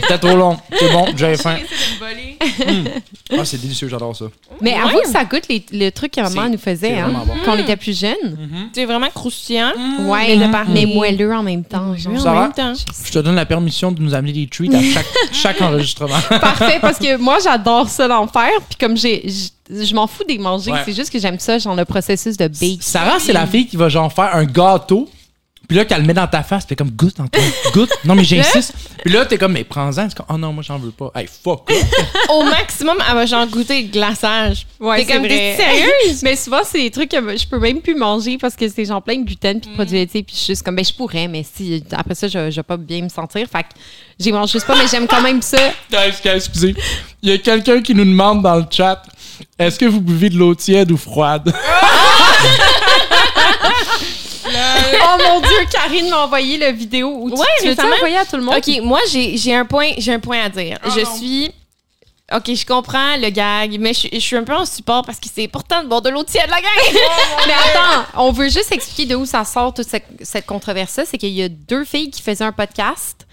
C'était 0.00 0.18
trop 0.18 0.36
long. 0.36 0.56
C'est 0.78 0.92
bon, 0.92 1.06
j'avais 1.16 1.36
faim. 1.36 1.56
Ah, 3.36 3.44
c'est 3.44 3.60
délicieux, 3.60 3.88
j'adore 3.88 4.14
ça. 4.14 4.26
Mais 4.60 4.74
avoue 4.74 5.00
que 5.00 5.08
ça 5.08 5.24
goûte 5.24 5.48
les- 5.48 5.64
le 5.72 5.90
truc 5.90 6.12
que 6.12 6.20
maman 6.20 6.48
nous 6.48 6.58
faisait 6.58 6.98
hein, 6.98 7.12
quand 7.44 7.54
on 7.54 7.58
était 7.58 7.76
plus 7.76 7.98
jeunes. 7.98 8.70
C'est 8.72 8.84
vraiment 8.84 9.10
croustillant. 9.10 9.72
Ouais, 10.00 10.38
Mais 10.68 10.86
moelleux 10.86 11.32
en 11.34 11.42
même 11.42 11.64
temps. 11.64 11.94
Je 11.96 13.12
te 13.12 13.18
donne 13.18 13.34
la 13.34 13.46
permission 13.46 13.90
de 13.92 14.00
nous 14.00 14.14
amener 14.14 14.32
des 14.32 14.46
treats 14.46 14.76
à 14.76 14.82
chaque, 14.82 15.06
chaque 15.32 15.60
enregistrement. 15.60 16.20
Parfait, 16.40 16.78
parce 16.80 16.98
que 16.98 17.16
moi, 17.16 17.38
j'adore 17.42 17.88
ça 17.88 18.06
d'en 18.08 18.26
faire. 18.28 18.50
Puis 18.68 18.76
comme 18.78 18.96
j'ai, 18.96 19.15
je 19.24 19.94
m'en 19.94 20.06
fous 20.06 20.24
des 20.24 20.38
manger, 20.38 20.72
Ouais. 20.72 20.80
c'est 20.84 20.94
juste 20.94 21.10
que 21.10 21.18
j'aime 21.18 21.38
ça, 21.38 21.58
genre 21.58 21.74
le 21.76 21.84
processus 21.84 22.36
de 22.36 22.48
bake. 22.48 22.82
Sarah, 22.82 23.18
c'est 23.18 23.32
la 23.32 23.46
fille 23.46 23.66
qui 23.66 23.76
va 23.76 23.88
genre 23.88 24.12
faire 24.12 24.34
un 24.34 24.44
gâteau. 24.44 25.08
Puis 25.68 25.76
là, 25.76 25.84
qu'elle 25.84 26.02
le 26.02 26.06
met 26.06 26.14
dans 26.14 26.28
ta 26.28 26.44
face, 26.44 26.64
puis 26.64 26.76
comme 26.76 26.90
goûte, 26.92 27.18
Antoine, 27.18 27.50
goûte. 27.74 27.90
Non, 28.04 28.14
mais 28.14 28.22
j'insiste. 28.22 28.72
Puis 29.04 29.12
là, 29.12 29.26
t'es 29.26 29.36
comme, 29.36 29.50
mais 29.50 29.64
prends-en. 29.64 30.08
Comme, 30.10 30.26
oh 30.28 30.38
non, 30.38 30.52
moi, 30.52 30.62
j'en 30.62 30.78
veux 30.78 30.92
pas. 30.92 31.10
Hey, 31.16 31.26
fuck. 31.26 31.68
Au 32.28 32.44
maximum, 32.44 32.96
elle 33.08 33.14
va 33.16 33.26
genre 33.26 33.48
goûter 33.48 33.82
le 33.82 33.88
glaçage. 33.88 34.64
Ouais, 34.78 34.98
T'es 34.98 35.06
c'est 35.06 35.12
comme, 35.14 35.26
vrai. 35.26 35.56
t'es 35.56 35.56
sérieuse? 35.56 36.22
Mais 36.22 36.36
souvent, 36.36 36.60
c'est 36.64 36.78
des 36.78 36.90
trucs 36.92 37.08
que 37.10 37.36
je 37.36 37.48
peux 37.48 37.58
même 37.58 37.80
plus 37.80 37.96
manger 37.96 38.38
parce 38.38 38.54
que 38.54 38.68
c'est 38.68 38.84
genre 38.84 39.02
plein 39.02 39.16
de 39.16 39.24
gluten 39.24 39.60
puis 39.60 39.70
de 39.70 39.74
produits 39.74 39.96
laitiers. 39.96 40.22
Puis 40.22 40.36
je 40.36 40.40
suis 40.40 40.52
juste 40.52 40.62
comme, 40.62 40.76
ben, 40.76 40.84
je 40.84 40.92
pourrais, 40.94 41.26
mais 41.26 41.44
si 41.44 41.82
après 41.90 42.14
ça, 42.14 42.28
je, 42.28 42.48
je 42.48 42.56
vais 42.56 42.62
pas 42.62 42.76
bien 42.76 43.02
me 43.02 43.08
sentir. 43.08 43.48
Fait 43.50 43.64
que 43.64 43.68
j'y 44.20 44.30
mange 44.30 44.52
juste 44.52 44.68
pas, 44.68 44.76
mais 44.76 44.86
j'aime 44.88 45.08
quand 45.08 45.20
même 45.22 45.42
ça. 45.42 45.58
Excusez. 46.32 46.76
Il 47.26 47.30
y 47.30 47.34
a 47.34 47.38
quelqu'un 47.38 47.82
qui 47.82 47.92
nous 47.92 48.04
demande 48.04 48.40
dans 48.42 48.54
le 48.54 48.66
chat 48.70 49.02
est-ce 49.58 49.80
que 49.80 49.84
vous 49.84 50.00
buvez 50.00 50.30
de 50.30 50.36
l'eau 50.38 50.54
tiède 50.54 50.92
ou 50.92 50.96
froide? 50.96 51.52
Oh 54.48 55.18
mon 55.26 55.40
Dieu, 55.40 55.56
Karine 55.72 56.08
m'a 56.08 56.24
envoyé 56.24 56.56
la 56.56 56.70
vidéo. 56.70 57.08
Où 57.20 57.30
tu, 57.30 57.36
Ouais, 57.36 57.46
tu 57.60 57.68
veux 57.74 57.92
envoyer 57.94 58.16
à 58.16 58.24
tout 58.24 58.36
le 58.36 58.42
monde? 58.44 58.54
OK, 58.56 58.80
moi, 58.80 59.00
j'ai 59.10 59.36
j'ai 59.36 59.52
un, 59.54 59.64
point- 59.64 59.92
j'ai 59.98 60.12
un 60.14 60.20
point 60.20 60.40
à 60.44 60.48
dire. 60.48 60.78
je 60.84 61.04
suis... 61.16 61.50
OK, 62.32 62.54
je 62.54 62.64
comprends 62.64 63.16
le 63.16 63.28
gag, 63.30 63.76
mais 63.80 63.92
je, 63.92 64.06
je 64.12 64.18
suis 64.20 64.36
un 64.36 64.44
peu 64.44 64.54
en 64.54 64.64
support 64.64 65.02
parce 65.04 65.18
que 65.18 65.26
c'est 65.32 65.44
important 65.44 65.82
de 65.82 65.88
boire 65.88 66.00
de 66.02 66.10
l'eau 66.10 66.22
tiède, 66.22 66.48
la 66.48 66.60
gang! 66.60 66.70
Mais 67.46 67.52
attends, 67.52 68.04
on 68.16 68.30
veut 68.32 68.48
juste 68.48 68.70
expliquer 68.72 69.06
de 69.06 69.16
où 69.16 69.26
ça 69.26 69.44
sort 69.44 69.74
toute 69.74 69.88
cette, 69.88 70.06
cette 70.22 70.46
controverse-là. 70.46 71.04
C'est 71.10 71.18
qu'il 71.18 71.30
y 71.30 71.42
a 71.42 71.48
deux 71.48 71.84
filles 71.84 72.10
qui 72.10 72.22
faisaient 72.22 72.44
un 72.44 72.52
podcast. 72.52 73.25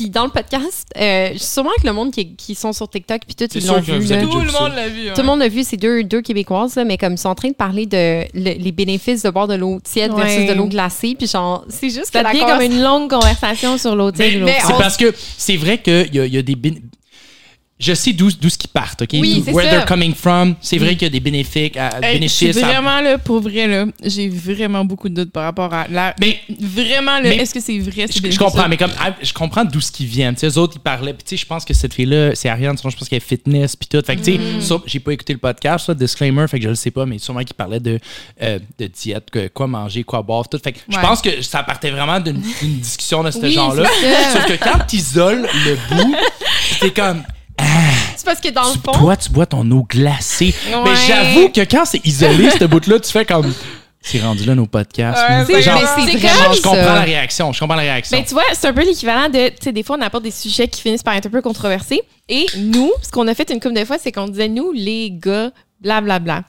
Puis 0.00 0.08
dans 0.08 0.24
le 0.24 0.30
podcast, 0.30 0.88
euh, 0.96 1.28
sûrement 1.36 1.68
que 1.78 1.86
le 1.86 1.92
monde 1.92 2.10
qui, 2.10 2.34
qui 2.34 2.54
sont 2.54 2.72
sur 2.72 2.88
TikTok, 2.88 3.20
puis 3.26 3.34
tout, 3.34 3.44
ils 3.54 3.66
l'ont 3.66 3.80
vu. 3.80 3.92
là. 4.06 4.22
Tout 4.22 4.38
le 4.40 4.50
monde 4.50 4.72
l'a 4.74 4.88
vu. 4.88 5.08
Tout 5.14 5.20
le 5.20 5.26
monde 5.26 5.40
l'a 5.40 5.48
vu, 5.48 5.62
c'est 5.62 5.76
deux, 5.76 6.02
deux 6.04 6.22
Québécoises, 6.22 6.74
là, 6.76 6.84
mais 6.84 6.96
comme 6.96 7.12
ils 7.12 7.18
sont 7.18 7.28
en 7.28 7.34
train 7.34 7.48
de 7.50 7.54
parler 7.54 7.84
de 7.84 8.22
le- 8.32 8.58
les 8.58 8.72
bénéfices 8.72 9.22
de 9.24 9.28
boire 9.28 9.46
de 9.46 9.56
l'eau 9.56 9.78
tiède 9.84 10.12
Ouais. 10.14 10.24
versus 10.24 10.46
de 10.48 10.54
l'eau 10.54 10.68
glacée. 10.68 11.14
Puis 11.18 11.26
genre, 11.26 11.66
c'est 11.68 11.90
juste 11.90 12.10
Ça 12.14 12.22
devient 12.24 12.40
comme 12.46 12.62
une 12.62 12.82
longue 12.82 13.10
conversation 13.10 13.76
sur. 13.76 13.94
Mais- 13.94 14.38
mais 14.46 14.58
C'est 14.66 14.72
parce 14.78 14.96
que 14.96 15.14
c'est 15.36 15.56
vrai 15.58 15.82
qu'il 15.82 16.14
y, 16.14 16.20
a- 16.20 16.24
il 16.24 16.32
y 16.34 16.38
a 16.38 16.42
des. 16.42 16.54
bén- 16.54 16.80
Je 17.80 17.94
sais 17.94 18.12
d'où 18.12 18.30
d'où 18.30 18.50
ce 18.50 18.58
qui 18.58 18.68
partent, 18.68 19.02
OK? 19.02 19.08
Oui, 19.14 19.42
c'est 19.44 19.52
Where 19.52 19.64
ça. 19.64 19.70
they're 19.76 19.86
coming 19.86 20.14
from. 20.14 20.54
C'est 20.60 20.76
vrai 20.78 20.92
qu'il 20.96 21.02
y 21.02 21.06
a 21.06 21.08
des 21.08 21.18
bénéfices. 21.20 21.70
à- 21.76 21.98
Hey, 22.02 22.14
bénéfices 22.18 22.54
je 22.58 22.62
à- 22.62 22.66
vraiment 22.66 23.00
là, 23.00 23.16
pour 23.18 23.40
vrai, 23.40 23.66
là, 23.66 23.86
j'ai 24.04 24.28
vraiment 24.28 24.84
beaucoup 24.84 25.08
de 25.08 25.14
doutes 25.14 25.32
par 25.32 25.44
rapport 25.44 25.72
à 25.72 25.86
la. 25.88 26.14
Mais- 26.20 26.40
vraiment, 26.60 27.14
là, 27.16 27.22
mais- 27.22 27.36
est-ce 27.36 27.54
que 27.54 27.60
c'est 27.60 27.78
vrai? 27.78 28.02
Je, 28.06 28.12
ces 28.12 28.18
je 28.18 28.22
bénéfices-là? 28.22 28.46
comprends, 28.46 28.68
mais 28.68 28.76
comme 28.76 28.92
ah, 29.00 29.14
je 29.22 29.32
comprends 29.32 29.64
d'où 29.64 29.80
ce 29.80 29.90
qui 29.90 30.04
vient. 30.04 30.32
Tu 30.34 30.40
sais, 30.40 30.48
eux 30.48 30.58
autres, 30.58 30.74
ils 30.76 30.80
parlaient. 30.80 31.14
Puis 31.14 31.22
tu 31.24 31.30
sais, 31.30 31.40
je 31.40 31.46
pense 31.46 31.64
que 31.64 31.72
cette 31.72 31.94
fille-là, 31.94 32.34
c'est 32.34 32.48
Ariane, 32.50 32.76
je 32.76 32.82
pense 32.82 33.08
qu'elle 33.08 33.16
est 33.16 33.20
fitness, 33.20 33.74
puis 33.76 33.88
tout. 33.88 34.02
Fait 34.06 34.16
que 34.16 34.20
tu 34.22 34.32
sais, 34.32 34.38
Mm. 34.38 34.60
ça, 34.60 34.76
j'ai 34.84 35.00
pas 35.00 35.12
écouté 35.12 35.32
le 35.32 35.38
podcast, 35.38 35.86
ça, 35.86 35.94
disclaimer, 35.94 36.46
fait 36.48 36.58
que 36.58 36.64
je 36.64 36.68
le 36.68 36.74
sais 36.74 36.90
pas, 36.90 37.06
mais 37.06 37.18
sûrement 37.18 37.40
qu'ils 37.44 37.54
parlaient 37.56 37.80
de, 37.80 37.98
euh, 38.42 38.58
de 38.78 38.86
diète, 38.88 39.30
que- 39.30 39.48
quoi 39.48 39.66
manger, 39.66 40.04
quoi 40.04 40.20
boire, 40.22 40.46
tout. 40.48 40.58
Fait 40.62 40.72
que 40.72 40.78
je 40.88 40.96
Ouais. 40.96 41.02
pense 41.02 41.22
que 41.22 41.40
ça 41.42 41.62
partait 41.62 41.90
vraiment 41.90 42.20
d'une 42.20 42.40
d'une 42.60 42.78
discussion 42.78 43.22
de 43.24 43.30
ce 43.30 43.38
Oui, 43.38 43.52
genre-là. 43.52 43.88
c'est 44.00 44.12
ça. 44.12 44.32
Sauf 44.32 44.46
que 44.46 44.62
quand 44.62 44.78
tu 44.86 44.96
isoles 44.96 45.48
le 45.66 45.76
bout, 45.96 46.14
c'est 46.80 46.94
comme. 46.94 47.22
C'est 48.16 48.24
parce 48.24 48.40
que 48.40 48.48
dans 48.50 48.64
le 48.68 48.72
tu 48.74 48.78
fond, 48.84 48.98
bois, 48.98 49.16
tu 49.16 49.30
bois 49.30 49.46
ton 49.46 49.68
eau 49.70 49.86
glacée. 49.88 50.54
Mais 50.84 50.90
j'avoue 51.06 51.48
que 51.50 51.60
quand 51.62 51.84
c'est 51.84 52.04
isolé, 52.06 52.50
ce 52.50 52.64
bout-là, 52.64 52.98
tu 53.00 53.10
fais 53.10 53.24
comme. 53.24 53.52
C'est 54.02 54.20
rendu 54.22 54.44
là 54.46 54.54
nos 54.54 54.64
podcasts. 54.64 55.20
Ouais, 55.28 55.44
c'est- 55.46 55.60
Genre, 55.62 55.78
mais 56.06 56.12
vraiment 56.16 56.52
je 56.54 56.62
comprends 56.62 56.74
ça. 56.74 56.94
la 56.94 57.00
réaction. 57.02 57.52
Je 57.52 57.60
comprends 57.60 57.76
la 57.76 57.82
réaction. 57.82 58.16
Ben, 58.16 58.24
tu 58.24 58.32
vois, 58.32 58.44
c'est 58.54 58.66
un 58.66 58.72
peu 58.72 58.82
l'équivalent 58.82 59.28
de, 59.28 59.48
tu 59.50 59.56
sais, 59.62 59.72
des 59.72 59.82
fois, 59.82 59.98
on 59.98 60.02
apporte 60.02 60.24
des 60.24 60.30
sujets 60.30 60.68
qui 60.68 60.80
finissent 60.80 61.02
par 61.02 61.14
être 61.16 61.26
un 61.26 61.30
peu 61.30 61.42
controversés. 61.42 62.00
Et 62.26 62.46
nous, 62.56 62.90
ce 63.02 63.10
qu'on 63.10 63.28
a 63.28 63.34
fait 63.34 63.50
une 63.50 63.60
couple 63.60 63.74
de 63.74 63.84
fois, 63.84 63.98
c'est 64.02 64.10
qu'on 64.10 64.26
disait, 64.28 64.48
nous, 64.48 64.72
les 64.72 65.10
gars, 65.12 65.50
blablabla. 65.82 66.44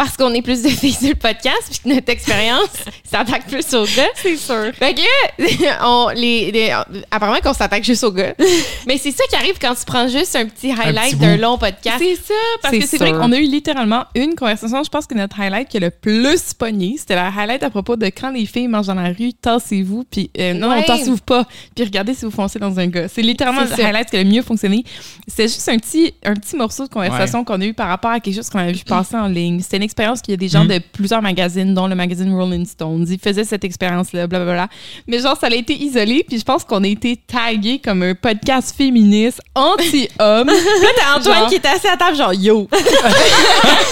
Parce 0.00 0.16
qu'on 0.16 0.32
est 0.32 0.40
plus 0.40 0.62
de 0.62 0.68
filles 0.70 0.94
sur 0.94 1.10
le 1.10 1.14
podcast, 1.14 1.62
puis 1.68 1.78
que 1.84 1.94
notre 1.94 2.08
expérience 2.10 2.70
s'attaque 3.04 3.46
plus 3.48 3.74
aux 3.74 3.84
gars. 3.84 4.08
c'est 4.14 4.36
sûr. 4.38 4.72
Fait 4.78 4.94
que, 4.94 5.02
on, 5.84 6.08
les, 6.14 6.50
les- 6.50 6.72
apparemment 7.10 7.40
qu'on 7.42 7.52
s'attaque 7.52 7.84
juste 7.84 8.02
aux 8.04 8.10
gars. 8.12 8.32
Mais 8.86 8.96
c'est 8.96 9.10
ça 9.10 9.24
qui 9.28 9.36
arrive 9.36 9.58
quand 9.60 9.74
tu 9.74 9.84
prends 9.84 10.08
juste 10.08 10.34
un 10.36 10.46
petit 10.46 10.70
highlight 10.72 11.18
d'un 11.18 11.36
long 11.36 11.58
podcast. 11.58 11.98
C'est 11.98 12.14
ça, 12.16 12.32
parce 12.62 12.72
C'est 12.74 12.80
que 12.80 12.86
c'est 12.86 12.96
vrai 12.96 13.12
qu'on 13.12 13.30
a 13.30 13.36
eu 13.36 13.42
littéralement 13.42 14.04
une 14.14 14.34
conversation. 14.34 14.82
Je 14.82 14.88
pense 14.88 15.06
que 15.06 15.14
notre 15.14 15.38
highlight 15.38 15.68
qui 15.68 15.76
a 15.76 15.80
le 15.80 15.90
plus 15.90 16.54
pogné, 16.54 16.94
c'était 16.96 17.16
la 17.16 17.26
highlight 17.28 17.62
à 17.62 17.68
propos 17.68 17.96
de 17.96 18.06
quand 18.06 18.30
les 18.30 18.46
filles 18.46 18.68
mangent 18.68 18.86
dans 18.86 18.94
la 18.94 19.08
rue, 19.10 19.34
tassez-vous, 19.34 20.04
puis 20.10 20.30
euh, 20.38 20.54
non, 20.54 20.68
non, 20.70 20.76
Ouais. 20.76 20.84
tassez-vous 20.86 21.18
pas, 21.18 21.44
puis 21.74 21.84
regardez 21.84 22.14
si 22.14 22.24
vous 22.24 22.30
foncez 22.30 22.58
dans 22.58 22.78
un 22.78 22.86
gars. 22.86 23.06
C'est 23.08 23.20
littéralement 23.20 23.66
C'est 23.68 23.76
le 23.76 23.84
highlight 23.84 24.08
qui 24.08 24.16
a 24.16 24.22
le 24.22 24.30
mieux 24.30 24.40
fonctionné. 24.42 24.82
C'était 25.28 25.48
juste 25.48 25.68
un 25.68 25.76
petit, 25.76 26.14
un 26.24 26.32
petit 26.32 26.56
morceau 26.56 26.84
de 26.84 26.88
conversation 26.90 27.44
qu'on 27.44 27.60
a 27.60 27.66
eu 27.66 27.74
par 27.74 27.88
rapport 27.88 28.12
à 28.12 28.20
quelque 28.20 28.36
chose 28.36 28.48
qu'on 28.48 28.60
avait 28.60 28.72
vu 28.72 28.84
passer 28.84 29.16
en 29.16 29.26
ligne. 29.28 29.60
C'était 29.60 29.76
une 29.76 29.89
expérience 29.90 30.20
qu'il 30.22 30.32
y 30.32 30.34
a 30.34 30.36
des 30.36 30.48
gens 30.48 30.64
Mm. 30.64 30.68
de 30.68 30.78
plusieurs 30.92 31.22
magazines, 31.22 31.74
dont 31.74 31.86
le 31.86 31.94
magazine 31.94 32.32
Rolling 32.34 32.64
Stones. 32.66 33.06
Ils 33.08 33.18
faisaient 33.18 33.44
cette 33.44 33.64
expérience-là, 33.64 34.26
blablabla. 34.26 34.68
Mais 35.06 35.18
genre, 35.20 35.36
ça 35.36 35.46
a 35.48 35.50
été 35.54 35.74
isolé, 35.74 36.24
puis 36.26 36.38
je 36.38 36.44
pense 36.44 36.64
qu'on 36.64 36.82
a 36.84 36.86
été 36.86 37.16
tagué 37.16 37.78
comme 37.78 38.02
un 38.02 38.14
podcast 38.14 38.74
féministe 38.76 39.40
anti-homme. 39.54 40.46
Là, 40.48 40.88
t'as 40.96 41.18
Antoine 41.18 41.38
Genre- 41.40 41.48
qui 41.48 41.54
est 41.56 41.66
assis 41.66 41.88
à 41.88 41.96
table, 41.96 42.16
genre, 42.16 42.32
yo. 42.34 42.68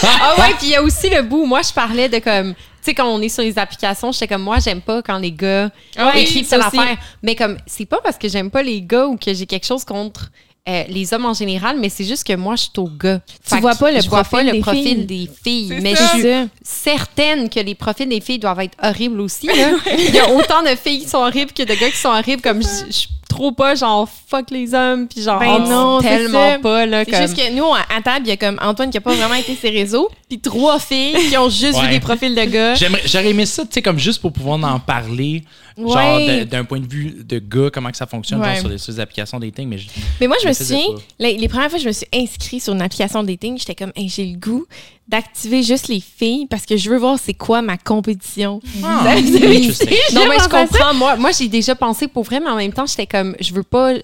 Ah 0.03 0.35
ouais, 0.39 0.55
puis 0.59 0.69
il 0.69 0.71
y 0.71 0.77
a 0.77 0.83
aussi 0.83 1.09
le 1.11 1.23
bout 1.23 1.43
où 1.43 1.47
moi 1.47 1.61
je 1.63 1.73
parlais 1.73 2.09
de 2.09 2.19
comme 2.19 2.55
tu 2.55 2.61
sais 2.83 2.95
quand 2.95 3.09
on 3.09 3.21
est 3.21 3.29
sur 3.29 3.43
les 3.43 3.59
applications, 3.59 4.13
j'étais 4.13 4.29
comme 4.29 4.43
moi 4.43 4.59
j'aime 4.61 4.81
pas 4.81 5.03
quand 5.03 5.19
les 5.19 5.33
gars 5.33 5.71
oui, 5.99 6.21
écrivent 6.23 6.47
ça 6.47 6.59
telle 6.59 6.67
aussi. 6.69 6.79
affaire, 6.79 6.97
mais 7.23 7.35
comme 7.35 7.57
c'est 7.67 7.87
pas 7.87 7.99
parce 8.03 8.17
que 8.17 8.29
j'aime 8.29 8.51
pas 8.51 8.63
les 8.63 8.81
gars 8.83 9.07
ou 9.07 9.17
que 9.17 9.35
j'ai 9.35 9.47
quelque 9.47 9.67
chose 9.67 9.85
contre 9.85 10.31
euh, 10.69 10.85
les 10.89 11.15
hommes 11.15 11.25
en 11.27 11.33
général, 11.35 11.79
mais 11.79 11.89
c'est 11.89 12.05
juste 12.05 12.25
que 12.27 12.35
moi 12.35 12.55
je 12.57 12.63
suis 12.63 12.71
au 12.77 12.89
gars. 12.89 13.21
Tu 13.27 13.55
Fait 13.55 13.61
vois 13.61 13.75
que 13.75 13.79
pas 13.79 13.91
le 13.91 14.01
je 14.01 14.09
vois 14.09 14.23
profil 14.25 14.47
le 14.47 14.53
des 14.53 14.61
profil 14.61 14.83
filles. 14.85 15.05
des 15.07 15.31
filles, 15.45 15.69
C'est 15.71 15.81
mais 15.81 15.95
ça. 15.95 16.05
je 16.15 16.19
suis 16.21 16.49
certaine 16.63 17.49
que 17.49 17.61
les 17.61 17.75
profils 17.75 18.09
des 18.09 18.21
filles 18.21 18.39
doivent 18.39 18.61
être 18.61 18.77
horribles 18.83 19.21
aussi. 19.21 19.47
là. 19.47 19.71
Il 19.99 20.15
y 20.15 20.19
a 20.19 20.31
autant 20.33 20.63
de 20.63 20.77
filles 20.77 21.01
qui 21.01 21.09
sont 21.09 21.19
horribles 21.19 21.53
que 21.53 21.63
de 21.63 21.75
gars 21.75 21.91
qui 21.91 21.97
sont 21.97 22.09
horribles. 22.11 22.43
Comme 22.43 22.63
je 22.63 23.07
trop 23.29 23.53
pas 23.53 23.75
genre 23.75 24.09
fuck 24.27 24.51
les 24.51 24.75
hommes, 24.75 25.07
puis 25.07 25.23
genre 25.23 25.39
Ben 25.39 25.61
oh, 25.65 25.69
non, 25.69 26.01
tellement 26.01 26.53
ça. 26.53 26.59
pas 26.59 26.87
là. 26.87 27.05
C'est 27.05 27.11
Comme... 27.13 27.21
juste 27.23 27.37
que 27.37 27.53
nous, 27.55 27.65
à 27.75 27.81
à 27.97 28.01
table, 28.03 28.27
il 28.27 28.31
y 28.31 28.33
a 28.33 28.37
comme 28.37 28.59
Antoine 28.63 28.91
qui 28.91 28.97
a 28.97 29.01
pas 29.01 29.15
vraiment 29.15 29.35
été 29.35 29.55
ses 29.55 29.71
réseaux, 29.71 30.09
puis 30.29 30.39
trois 30.41 30.79
filles 30.79 31.15
qui 31.29 31.37
ont 31.37 31.49
juste 31.51 31.75
Ouais. 31.79 31.87
vu 31.87 31.91
des 31.91 32.01
profils 32.01 32.35
de 32.35 32.45
gars. 32.45 32.75
J'aimerais- 32.75 33.03
J'aurais 33.07 33.31
aimé 33.31 33.47
ça, 33.47 33.63
tu 33.65 33.69
sais, 33.73 33.83
comme 33.83 33.99
juste 33.99 34.21
pour 34.21 34.33
pouvoir 34.33 34.59
en 34.65 34.81
parler, 34.81 35.45
genre 35.77 36.17
Ouais. 36.17 36.45
d'un 36.45 36.65
point 36.65 36.81
de 36.81 36.87
vue 36.91 37.23
de 37.25 37.39
gars, 37.39 37.71
comment 37.73 37.91
que 37.91 37.97
ça 37.97 38.07
fonctionne 38.07 38.41
Ouais. 38.41 38.53
genre, 38.55 38.61
sur, 38.61 38.69
les, 38.69 38.79
sur 38.79 38.93
les 38.93 39.01
applications 39.01 39.39
dating. 39.39 39.69
Mais 39.69 39.79
je- 39.79 39.89
Mais 40.21 40.27
moi, 40.27 40.37
je 40.41 40.45
Je 40.45 40.49
me 40.49 40.53
souviens, 40.55 40.87
les, 41.19 41.37
les 41.37 41.49
premières 41.49 41.69
fois 41.71 41.79
que 41.79 41.83
je 41.85 41.89
me 41.89 41.93
suis 41.93 42.07
inscrite 42.15 42.63
sur 42.63 42.73
une 42.73 42.83
application 42.83 43.23
dating, 43.23 43.59
j'étais 43.59 43.75
comme, 43.75 43.93
Hey, 43.95 44.09
j'ai 44.09 44.25
le 44.25 44.39
goût 44.39 44.67
d'activer 45.09 45.63
juste 45.63 45.89
les 45.89 46.01
filles 46.01 46.47
parce 46.47 46.67
que 46.67 46.77
je 46.77 46.91
veux 46.91 46.99
voir 46.99 47.19
c'est 47.23 47.35
quoi 47.35 47.63
ma 47.63 47.77
compétition. 47.79 48.61
Ah, 48.85 49.05
avez- 49.09 49.23
vous 49.23 49.37
avez 49.37 49.57
interesting. 49.57 49.89
essayé 49.89 50.01
Non, 50.15 50.27
mais 50.29 50.37
je 50.39 50.43
ça? 50.43 50.49
comprends. 50.49 50.95
Moi, 50.95 51.17
moi 51.17 51.31
j'ai 51.37 51.49
déjà 51.49 51.75
pensé 51.75 52.09
pour 52.09 52.25
vrai, 52.25 52.41
mais 52.41 52.51
en 52.51 52.57
même 52.57 52.73
temps, 52.73 52.87
j'étais 52.87 53.07
comme, 53.07 53.35
je 53.41 53.53
veux 53.55 53.63
pas 53.63 53.95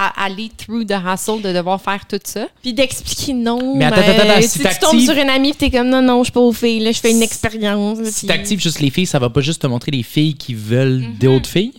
à- 0.00 0.24
aller 0.24 0.48
through 0.56 0.84
the 0.86 0.92
hassle 0.92 1.40
de 1.42 1.52
devoir 1.52 1.80
faire 1.82 2.06
tout 2.08 2.20
ça. 2.22 2.46
Puis 2.62 2.72
d'expliquer 2.72 3.32
non. 3.32 3.76
Mais 3.76 3.84
attends, 3.84 3.96
euh, 4.00 4.16
attends, 4.16 4.30
attends, 4.30 4.42
si 4.42 4.48
si 4.48 4.58
tu 4.60 4.78
tombes 4.80 5.00
sur 5.00 5.14
une 5.14 5.28
amie, 5.28 5.54
t'es 5.54 5.70
comme, 5.70 5.88
non, 5.88 6.02
non, 6.02 6.18
je 6.20 6.24
suis 6.26 6.32
pas 6.32 6.40
aux 6.40 6.52
filles, 6.52 6.80
là, 6.80 6.92
je 6.92 7.00
fais 7.00 7.10
une 7.10 7.22
expérience. 7.22 7.98
Si 8.04 8.18
puis- 8.20 8.26
t'actives 8.28 8.60
juste 8.60 8.78
les 8.80 8.90
filles, 8.90 9.06
ça 9.06 9.18
va 9.18 9.28
pas 9.30 9.40
juste 9.40 9.62
te 9.62 9.66
montrer 9.66 9.90
les 9.90 10.04
filles 10.04 10.34
qui 10.34 10.54
veulent 10.54 11.00
Mhm. 11.00 11.14
d'autres 11.20 11.48
filles? 11.48 11.72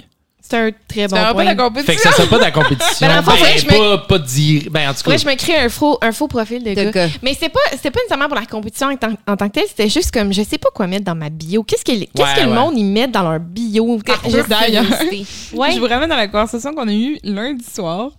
C'est 0.49 0.57
un 0.57 0.71
très 0.87 1.07
bon 1.07 1.15
Ça 1.15 1.25
point. 1.25 1.33
pas 1.35 1.43
la 1.43 1.55
compétition. 1.55 1.93
Fait 1.93 1.95
que 1.95 2.01
ça 2.01 2.11
sera 2.11 2.27
pas 2.27 2.37
de 2.37 2.43
la 2.43 2.51
compétition. 2.51 3.07
Ben, 3.07 3.21
fond, 3.21 3.31
que 3.31 3.59
je 3.59 3.65
pas, 3.67 3.97
pas 3.99 4.19
dire. 4.19 4.63
Ben, 4.71 4.89
en 4.89 4.93
tout 4.93 5.03
cas. 5.09 5.17
Je 5.17 5.25
me 5.27 5.35
crée 5.35 5.57
un 5.57 5.69
faux, 5.69 5.97
un 6.01 6.11
faux 6.11 6.27
profil 6.27 6.63
de, 6.63 6.69
De 6.69 6.75
gars. 6.85 6.91
gars. 6.91 7.07
Mais 7.21 7.35
c'est 7.39 7.49
pas, 7.49 7.59
c'était 7.71 7.91
pas 7.91 7.99
nécessairement 7.99 8.27
pour 8.27 8.35
la 8.39 8.45
compétition 8.45 8.87
en 8.87 8.95
tant, 8.95 9.11
en 9.27 9.37
tant 9.37 9.47
que 9.47 9.53
telle, 9.53 9.67
c'était 9.67 9.89
juste 9.89 10.11
comme, 10.11 10.33
je 10.33 10.41
sais 10.43 10.57
pas 10.57 10.69
quoi 10.73 10.87
mettre 10.87 11.05
dans 11.05 11.15
ma 11.15 11.29
bio. 11.29 11.61
Qu'est-ce 11.63 11.83
que, 11.85 11.91
qu'est-ce 11.91 12.21
Ouais, 12.23 12.33
que 12.43 12.47
le 12.49 12.53
monde, 12.55 12.73
ils 12.77 12.83
mettent 12.85 13.11
dans 13.11 13.29
leur 13.29 13.39
bio? 13.39 13.99
Ah, 14.09 14.13
Je- 14.27 14.47
d'ailleurs. 14.47 14.85
Ouais. 15.53 15.71
Je 15.73 15.79
vous 15.79 15.87
ramène 15.87 16.09
dans 16.09 16.15
la 16.17 16.27
conversation 16.27 16.73
qu'on 16.73 16.87
a 16.87 16.93
eue 16.93 17.19
lundi 17.23 17.63
soir. 17.71 18.09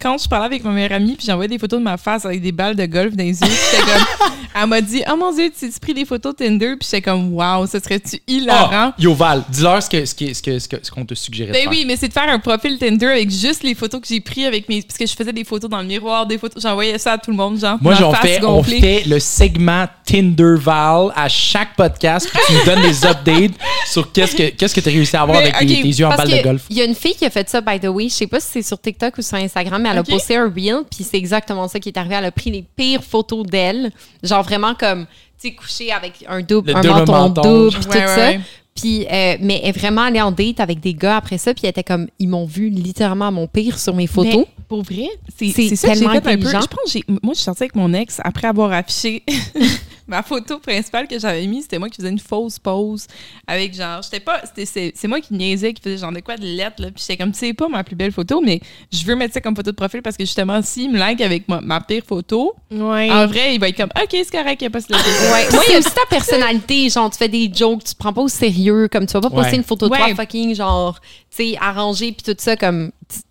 Quand 0.00 0.16
je 0.16 0.26
parlais 0.28 0.46
avec 0.46 0.64
ma 0.64 0.70
meilleure 0.70 0.92
amie, 0.92 1.14
puis 1.16 1.26
j'envoyais 1.26 1.48
des 1.48 1.58
photos 1.58 1.78
de 1.78 1.84
ma 1.84 1.96
face 1.98 2.24
avec 2.24 2.40
des 2.40 2.52
balles 2.52 2.74
de 2.74 2.86
golf 2.86 3.14
dans 3.14 3.22
les 3.22 3.38
yeux, 3.38 3.48
j'étais 3.48 3.82
comme, 3.84 4.30
elle 4.62 4.66
m'a 4.66 4.80
dit, 4.80 5.02
oh 5.12 5.16
mon 5.16 5.30
Dieu, 5.32 5.50
tu 5.56 5.66
as 5.66 5.78
pris 5.78 5.92
des 5.92 6.04
photos 6.06 6.34
Tinder, 6.36 6.74
puis 6.78 6.88
j'étais 6.90 7.02
comme, 7.02 7.34
wow, 7.34 7.66
ce 7.66 7.78
serait-tu 7.78 8.18
hilarant? 8.26 8.68
Ah, 8.72 8.94
Yoval, 8.98 9.42
dis-leur 9.50 9.82
ce 9.82 9.90
que- 9.90 10.06
ce 10.06 10.14
que- 10.14 10.32
ce 10.32 10.42
que- 10.42 10.58
ce 10.58 10.68
que- 10.68 10.78
ce 10.82 10.90
qu'on 10.90 11.04
te 11.04 11.14
suggérait 11.14 11.48
de 11.48 11.52
Ben 11.52 11.62
faire. 11.64 11.70
oui, 11.70 11.84
mais 11.86 11.96
c'est 11.96 12.08
de 12.08 12.12
faire 12.14 12.28
un 12.30 12.38
profil 12.38 12.78
Tinder 12.78 13.06
avec 13.08 13.30
juste 13.30 13.62
les 13.62 13.74
photos 13.74 14.00
que 14.00 14.06
j'ai 14.08 14.20
prises 14.20 14.46
avec 14.46 14.68
mes. 14.70 14.80
Parce 14.82 14.96
que 14.98 15.06
je 15.06 15.14
faisais 15.14 15.32
des 15.34 15.44
photos 15.44 15.68
dans 15.68 15.80
le 15.82 15.86
miroir, 15.86 16.26
des 16.26 16.38
photos. 16.38 16.62
J'envoyais 16.62 16.96
ça 16.98 17.12
à 17.12 17.18
tout 17.18 17.30
le 17.30 17.36
monde, 17.36 17.58
genre. 17.60 17.76
Moi, 17.82 17.94
j'en 17.94 18.12
fait, 18.14 18.42
on 18.42 18.62
fait 18.62 19.02
le 19.06 19.18
segment 19.20 19.86
Tinderval 20.06 21.12
à 21.14 21.28
chaque 21.28 21.74
podcast, 21.76 22.28
puis 22.32 22.40
tu 22.46 22.52
nous 22.54 22.64
donnes 22.64 22.82
des 22.82 23.04
updates 23.06 23.52
sur 23.86 24.12
qu'est-ce 24.12 24.36
que 24.36 24.50
qu'est-ce 24.50 24.74
que 24.74 24.80
tu 24.80 24.88
as 24.88 24.92
réussi 24.92 25.16
à 25.16 25.22
avoir 25.22 25.40
Mais, 25.40 25.52
avec 25.52 25.68
tes, 25.68 25.82
yeux 25.82 26.06
en 26.06 26.14
balle 26.14 26.30
de 26.30 26.42
golf? 26.42 26.62
Il 26.70 26.76
y 26.76 26.82
a 26.82 26.84
une 26.84 26.94
fille 26.94 27.14
qui 27.14 27.24
a 27.24 27.30
fait 27.30 27.48
ça, 27.48 27.60
by 27.60 27.78
the 27.80 27.86
way. 27.86 28.04
Je 28.04 28.14
sais 28.14 28.26
pas 28.26 28.40
si 28.40 28.48
c'est 28.52 28.62
sur 28.62 28.80
TikTok 28.80 29.18
ou 29.18 29.22
sur 29.22 29.36
Instagram, 29.36 29.82
mais 29.82 29.88
elle 29.90 29.98
a 29.98 30.02
posté 30.04 30.36
un 30.36 30.48
reel, 30.48 30.82
puis 30.90 31.04
c'est 31.04 31.18
exactement 31.18 31.68
ça 31.68 31.78
qui 31.80 31.88
est 31.88 31.98
arrivé. 31.98 32.14
Elle 32.16 32.26
a 32.26 32.30
pris 32.32 32.50
les 32.50 32.64
pires 32.76 33.02
photos 33.04 33.44
d'elle. 33.46 33.90
Genre 34.22 34.42
vraiment 34.42 34.74
comme, 34.74 35.06
tu 35.40 35.48
sais, 35.48 35.54
couchée 35.54 35.92
avec 35.92 36.24
un 36.28 36.42
double, 36.42 36.70
Le 36.70 36.76
un 36.76 36.80
double 36.80 36.94
menton, 36.94 37.12
menton. 37.12 37.42
double, 37.42 37.76
Ouais, 37.76 37.82
tout 37.82 37.88
ouais, 37.90 38.06
ça. 38.06 38.16
ouais. 38.16 38.40
Puis, 38.74 39.04
euh, 39.04 39.36
mais 39.40 39.60
elle 39.62 39.70
est 39.70 39.78
vraiment 39.78 40.02
allée 40.02 40.20
en 40.20 40.30
date 40.30 40.60
avec 40.60 40.80
des 40.80 40.94
gars 40.94 41.16
après 41.16 41.38
ça, 41.38 41.52
puis 41.52 41.62
elle 41.64 41.70
était 41.70 41.82
comme, 41.84 42.06
ils 42.18 42.28
m'ont 42.28 42.46
vu 42.46 42.70
littéralement 42.70 43.26
à 43.26 43.30
mon 43.30 43.46
pire 43.46 43.78
sur 43.78 43.94
mes 43.94 44.06
photos. 44.06 44.46
Mais 44.46 44.64
pour 44.68 44.82
vrai, 44.82 45.08
c'est 45.36 45.50
ça 45.50 45.54
que 45.54 45.68
j'ai 45.68 45.76
tellement 45.76 46.12
fait 46.12 46.18
un 46.18 46.20
peu. 46.20 46.28
intelligent. 46.30 46.60
Je 46.60 46.66
pense 46.66 47.04
moi, 47.22 47.32
je 47.34 47.38
suis 47.38 47.44
sortie 47.44 47.64
avec 47.64 47.74
mon 47.74 47.92
ex 47.92 48.20
après 48.24 48.46
avoir 48.48 48.72
affiché 48.72 49.22
ma 50.10 50.22
photo 50.22 50.58
principale 50.58 51.08
que 51.08 51.18
j'avais 51.18 51.46
mise. 51.46 51.62
C'était 51.62 51.78
moi 51.78 51.88
qui 51.88 51.96
faisais 51.96 52.10
une 52.10 52.18
fausse 52.18 52.58
pause 52.58 53.06
avec 53.46 53.74
genre, 53.74 54.02
j'étais 54.02 54.20
pas, 54.20 54.42
c'était- 54.44 54.66
c'est 54.66 54.92
c'est 54.94 55.08
moi 55.08 55.20
qui 55.20 55.32
niaisais, 55.32 55.72
qui 55.72 55.80
faisait 55.82 55.96
genre 55.98 56.12
de 56.12 56.20
quoi 56.20 56.36
de 56.36 56.44
lettres, 56.44 56.82
là. 56.82 56.88
Puis 56.90 57.02
j'étais 57.06 57.16
comme, 57.16 57.32
c'est 57.32 57.54
pas 57.54 57.68
ma 57.68 57.82
plus 57.84 57.96
belle 57.96 58.12
photo, 58.12 58.40
mais 58.40 58.60
je 58.92 59.04
veux 59.04 59.14
mettre 59.14 59.32
ça 59.34 59.40
comme 59.40 59.56
photo 59.56 59.70
de 59.70 59.76
profil 59.76 60.02
parce 60.02 60.16
que 60.16 60.24
justement, 60.24 60.60
s'il 60.62 60.90
me 60.90 60.98
like 60.98 61.20
avec 61.20 61.48
ma, 61.48 61.60
ma 61.60 61.80
pire 61.80 62.02
photo, 62.06 62.54
Ouais. 62.70 63.10
en 63.10 63.26
vrai, 63.26 63.54
il 63.54 63.60
va 63.60 63.68
être 63.68 63.76
comme, 63.76 63.90
OK, 63.96 64.08
c'est 64.10 64.30
correct, 64.30 64.60
il 64.60 64.64
n'y 64.64 64.66
a 64.66 64.70
pas 64.70 64.80
ce 64.80 64.90
Ouais. 64.92 65.48
Moi, 65.52 65.62
il 65.68 65.72
y 65.72 65.76
a 65.76 65.78
aussi 65.78 65.94
ta 65.94 66.04
personnalité. 66.10 66.88
Genre, 66.90 67.10
tu 67.10 67.16
fais 67.18 67.28
des 67.28 67.50
jokes, 67.54 67.84
tu 67.84 67.92
te 67.94 67.98
prends 67.98 68.12
pas 68.12 68.22
au 68.22 68.28
sérieux. 68.28 68.88
Comme 68.90 69.06
tu 69.06 69.12
vas 69.12 69.20
pas 69.20 69.30
poster 69.30 69.56
une 69.56 69.62
photo 69.64 69.86
de 69.88 69.92
Ouais. 69.92 69.98
toi 69.98 70.14
fucking, 70.16 70.54
genre, 70.54 70.98
tu 71.00 71.52
sais, 71.52 71.56
arrangée, 71.60 72.12
puis 72.12 72.22
tout 72.24 72.36
ça, 72.38 72.56
comme. 72.56 72.90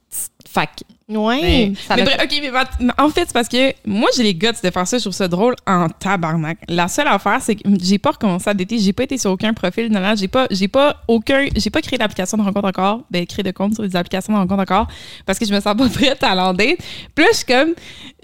que 0.10 0.84
Ouais. 1.10 1.40
Mais, 1.42 1.74
Ça 1.88 1.96
mais 1.96 2.04
bref, 2.04 2.18
ok, 2.24 2.40
mais 2.42 2.92
en 2.98 3.10
fait, 3.10 3.26
c'est 3.26 3.34
parce 3.34 3.48
que 3.48 3.74
moi, 3.86 4.10
j'ai 4.16 4.22
les 4.22 4.36
guts 4.36 4.48
de 4.64 4.70
faire 4.70 4.88
ça. 4.88 4.98
Je 4.98 5.04
trouve 5.04 5.14
ça 5.14 5.28
drôle 5.28 5.56
en 5.66 5.90
tabarnak. 5.90 6.60
La 6.68 6.88
seule 6.88 7.08
affaire, 7.08 7.40
c'est 7.42 7.56
que 7.56 7.62
j'ai 7.82 7.98
pas 7.98 8.12
recommencé 8.12 8.50
à 8.50 8.54
dater. 8.54 8.78
J'ai 8.78 8.94
pas 8.94 9.04
été 9.04 9.18
sur 9.18 9.32
aucun 9.32 9.54
profil. 9.54 9.92
Non, 9.92 10.02
non, 10.02 10.14
j'ai 10.16 10.28
pas, 10.28 10.46
j'ai 10.52 10.68
pas 10.68 10.98
aucun, 11.08 11.48
j'ai 11.56 11.72
pas 11.72 11.82
créé 11.82 11.98
d'application 11.98 12.38
de 12.38 12.44
rencontre 12.44 12.68
encore. 12.68 13.02
Ben, 13.10 13.26
créé 13.26 13.42
de 13.42 13.52
compte 13.52 13.74
sur 13.74 13.84
les 13.84 13.96
applications 13.96 14.34
de 14.34 14.38
rencontre 14.38 14.62
encore. 14.62 14.88
Parce 15.26 15.40
que 15.40 15.46
je 15.46 15.54
me 15.54 15.60
sens 15.60 15.76
pas 15.76 15.90
prête 15.94 16.24
à 16.24 16.36
l'en 16.36 16.54
date. 16.54 16.78
Là, 17.18 17.26
je 17.32 17.38
suis 17.38 17.46
comme, 17.46 17.74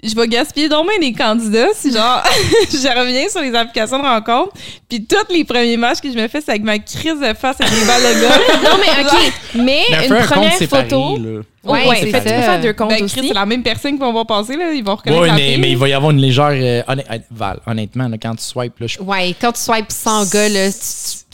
je 0.04 0.14
vais 0.14 0.28
gaspiller 0.28 0.68
donc 0.68 0.86
des 1.00 1.12
candidats 1.12 1.68
si 1.74 1.90
genre 1.92 2.22
je 2.70 2.98
reviens 3.00 3.28
sur 3.28 3.40
les 3.40 3.54
applications 3.54 3.98
de 3.98 4.04
rencontre 4.04 4.52
puis 4.88 5.04
tous 5.04 5.32
les 5.32 5.44
premiers 5.44 5.76
matchs 5.76 6.00
que 6.00 6.10
je 6.12 6.16
me 6.16 6.28
fais 6.28 6.40
c'est 6.40 6.50
avec 6.50 6.62
ma 6.62 6.78
crise 6.78 7.18
de 7.20 7.34
face 7.34 7.56
avec 7.60 7.72
des 7.72 7.84
balles 7.86 8.02
de 8.02 8.20
golf. 8.20 8.62
Non, 8.64 8.78
mais 8.80 9.04
OK. 9.04 9.32
Mais 9.54 9.82
Mais 9.90 10.06
une 10.06 10.12
un 10.12 10.22
première 10.26 10.52
séparé, 10.54 10.82
photo. 10.84 11.16
là. 11.18 11.40
Ouais, 11.64 11.88
Ouais, 11.88 11.96
c'est 12.00 12.10
fait, 12.12 12.22
tu 12.22 12.28
ça. 12.28 12.34
peux 12.36 12.42
faire 12.42 12.60
deux 12.60 12.72
comptes 12.74 12.90
Ben, 12.90 13.02
aussi. 13.04 13.26
c'est 13.26 13.34
la 13.34 13.44
même 13.46 13.62
personne 13.64 13.92
qui 13.94 13.98
vont 13.98 14.12
voir 14.12 14.26
passer 14.26 14.56
là, 14.56 14.70
ils 14.72 14.84
vont 14.84 14.94
reconnaître 14.94 15.20
Ouais, 15.22 15.32
mais, 15.58 15.70
il 15.70 15.76
va 15.76 15.88
y 15.88 15.92
avoir 15.94 16.12
une 16.12 16.20
légère. 16.20 16.50
euh, 16.52 16.82
honnêt- 16.86 17.04
euh, 17.10 17.18
Val, 17.32 17.58
honnêtement, 17.66 18.06
là, 18.06 18.16
quand 18.22 18.36
tu 18.36 18.44
swipes, 18.44 18.78
là, 18.78 18.86
je 18.86 19.00
Ouais, 19.00 19.34
quand 19.40 19.50
tu 19.50 19.60
swipes 19.60 19.90
100 19.90 20.26
gars, 20.30 20.48
là, 20.48 20.70
tu, 20.70 20.78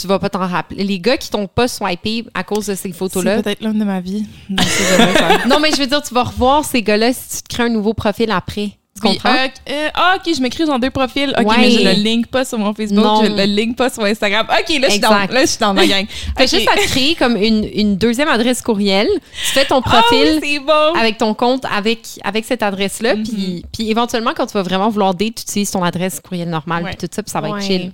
tu 0.03 0.07
vas 0.09 0.19
pas 0.19 0.29
t'en 0.29 0.47
rappeler. 0.47 0.85
Les 0.85 0.99
gars 0.99 1.17
qui 1.17 1.31
t'ont 1.31 1.47
pas 1.47 1.69
swipé 1.69 2.25
à 2.35 2.45
cause 2.45 2.67
de 2.67 2.75
ces 2.75 2.93
photos-là. 2.93 3.37
C'est 3.37 3.43
peut-être 3.45 3.63
l'homme 3.63 3.79
de 3.79 3.85
ma 3.85 4.01
vie. 4.01 4.27
Non, 5.49 5.59
mais 5.61 5.71
je 5.73 5.77
veux 5.79 5.87
dire, 5.87 6.03
tu 6.03 6.13
vas 6.15 6.25
revoir 6.25 6.65
ces 6.65 6.83
gars-là 6.83 7.13
si 7.13 7.37
tu 7.39 7.43
te 7.43 7.55
crées 7.55 7.65
un 7.65 7.69
nouveau 7.69 7.95
profil 7.95 8.31
après. 8.31 8.71
Tu 8.95 9.01
Puis, 9.09 9.17
comprends? 9.19 9.35
euh, 9.35 9.49
euh, 9.71 9.89
ah, 9.95 10.17
ok, 10.19 10.35
je 10.37 10.41
m'écris 10.43 10.67
dans 10.67 10.79
deux 10.79 10.91
profils. 10.91 11.33
Ok, 11.39 11.49
Ouais. 11.49 11.57
mais 11.59 11.71
je 11.71 11.79
le 11.83 11.93
link 11.93 12.27
pas 12.27 12.45
sur 12.45 12.59
mon 12.59 12.75
Facebook, 12.75 13.03
Non. 13.03 13.25
je 13.25 13.31
le 13.31 13.45
link 13.45 13.75
pas 13.75 13.89
sur 13.89 14.05
Instagram. 14.05 14.47
Ok, 14.51 14.69
là, 14.79 14.87
je 14.89 14.91
suis 14.93 15.01
dans, 15.01 15.11
là, 15.11 15.41
je 15.41 15.47
suis 15.47 15.59
dans 15.59 15.73
ma 15.73 15.87
gang. 15.87 16.05
Fait 16.37 16.45
Ok. 16.45 16.51
juste 16.51 16.69
à 16.69 16.77
te 16.77 16.85
créer 16.89 17.15
comme 17.15 17.37
une, 17.37 17.65
une 17.73 17.97
deuxième 17.97 18.29
adresse 18.29 18.61
courriel. 18.61 19.09
Tu 19.47 19.53
fais 19.53 19.65
ton 19.65 19.77
oui, 19.81 19.83
profil 19.83 20.61
bon. 20.67 20.93
avec 21.01 21.17
ton 21.17 21.33
compte 21.33 21.65
avec, 21.75 22.01
avec 22.23 22.45
cette 22.45 22.63
adresse-là. 22.63 23.17
Mhm. 23.17 23.23
puis, 23.25 23.65
puis 23.73 23.91
éventuellement, 23.91 24.33
quand 24.37 24.47
tu 24.47 24.53
vas 24.53 24.63
vraiment 24.63 24.91
vouloir 24.91 25.15
date, 25.15 25.37
tu 25.37 25.43
utilises 25.43 25.71
ton 25.71 25.83
adresse 25.83 26.21
courriel 26.21 26.51
normale. 26.51 26.85
Ouais. 26.85 26.91
Puis 26.97 27.09
tout 27.09 27.15
ça, 27.15 27.23
puis 27.23 27.31
ça 27.33 27.41
va 27.41 27.49
Ouais. 27.51 27.59
être 27.61 27.67
chill. 27.67 27.93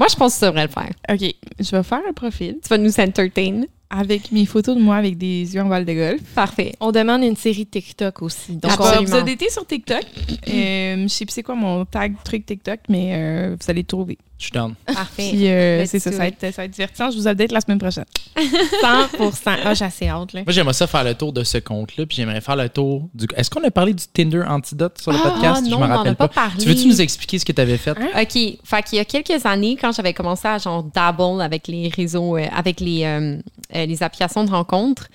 Moi, 0.00 0.08
je 0.10 0.16
pense 0.16 0.32
que 0.32 0.38
ça 0.40 0.46
devrait 0.48 0.66
le 0.66 0.72
faire. 0.72 0.90
Ok, 1.08 1.34
je 1.60 1.76
vais 1.76 1.82
faire 1.84 2.00
un 2.08 2.12
profil 2.12 2.56
Tu 2.62 2.68
vas 2.70 2.78
nous 2.78 2.98
entertain. 2.98 3.62
avec 3.90 4.32
mes 4.32 4.46
photos 4.46 4.76
de 4.76 4.80
moi 4.80 4.96
avec 4.96 5.18
des 5.18 5.54
yeux 5.54 5.60
en 5.60 5.66
balle 5.68 5.84
de 5.84 5.92
golf. 5.92 6.22
Parfait. 6.34 6.74
On 6.80 6.90
demande 6.90 7.22
une 7.22 7.36
série 7.36 7.66
TikTok 7.66 8.22
aussi. 8.22 8.52
Donc, 8.56 8.62
Donc, 8.70 8.80
on- 8.80 8.84
Absolument. 8.84 9.20
vous 9.24 9.28
aider 9.28 9.50
sur 9.50 9.66
TikTok. 9.66 10.02
Euh, 10.48 11.02
je 11.02 11.08
sais 11.08 11.24
plus 11.26 11.34
c'est 11.34 11.42
quoi 11.42 11.54
mon 11.54 11.84
tag 11.84 12.14
truc 12.24 12.46
TikTok, 12.46 12.80
mais 12.88 13.10
euh, 13.14 13.56
vous 13.60 13.70
allez 13.70 13.82
le 13.82 13.86
trouver. 13.86 14.16
Je 14.40 14.44
suis 14.46 14.52
down. 14.52 14.74
Parfait. 14.86 15.28
Puis 15.30 15.48
euh, 15.48 15.84
c'est 15.86 15.98
ça, 15.98 16.10
ça 16.10 16.16
va, 16.18 16.26
être, 16.28 16.40
ça 16.40 16.50
va 16.56 16.64
être 16.64 16.70
divertissant. 16.70 17.10
Je 17.10 17.18
vous 17.18 17.28
update 17.28 17.52
la 17.52 17.60
semaine 17.60 17.78
prochaine. 17.78 18.06
100% 18.36 19.56
Ah, 19.64 19.74
j'ai 19.74 19.84
assez 19.84 20.08
hâte, 20.08 20.32
là. 20.32 20.40
Moi, 20.46 20.52
j'aimerais 20.52 20.72
ça 20.72 20.86
faire 20.86 21.04
le 21.04 21.14
tour 21.14 21.32
de 21.32 21.44
ce 21.44 21.58
compte-là, 21.58 22.06
puis 22.06 22.16
j'aimerais 22.16 22.40
faire 22.40 22.56
le 22.56 22.68
tour 22.68 23.08
du. 23.14 23.26
Est-ce 23.36 23.50
qu'on 23.50 23.62
a 23.64 23.70
parlé 23.70 23.92
du 23.92 24.04
Tinder 24.06 24.42
Antidote 24.48 24.98
sur 25.00 25.12
le 25.12 25.18
Ah, 25.22 25.30
podcast? 25.30 25.62
non, 25.64 25.70
je 25.70 25.74
on 25.74 25.78
me 25.80 25.84
en 25.84 25.90
a 25.90 25.96
rappelle 25.98 26.16
pas 26.16 26.28
pas. 26.28 26.34
parlé. 26.48 26.62
Tu 26.62 26.68
veux-tu 26.68 26.86
nous 26.88 27.00
expliquer 27.00 27.38
ce 27.38 27.44
que 27.44 27.52
tu 27.52 27.60
avais 27.60 27.76
fait? 27.76 27.90
Hein? 27.98 28.08
OK. 28.22 28.32
Fait 28.64 28.82
qu'il 28.82 28.96
y 28.96 29.00
a 29.00 29.04
quelques 29.04 29.44
années, 29.44 29.76
quand 29.78 29.92
j'avais 29.92 30.14
commencé 30.14 30.48
à 30.48 30.56
genre 30.58 30.82
dabble 30.82 31.42
avec 31.42 31.68
les 31.68 31.88
réseaux, 31.88 32.36
euh, 32.38 32.46
avec 32.56 32.80
les, 32.80 33.04
euh, 33.04 33.36
euh, 33.76 33.86
les 33.86 34.02
applications 34.02 34.44
de 34.44 34.50
rencontres, 34.50 35.08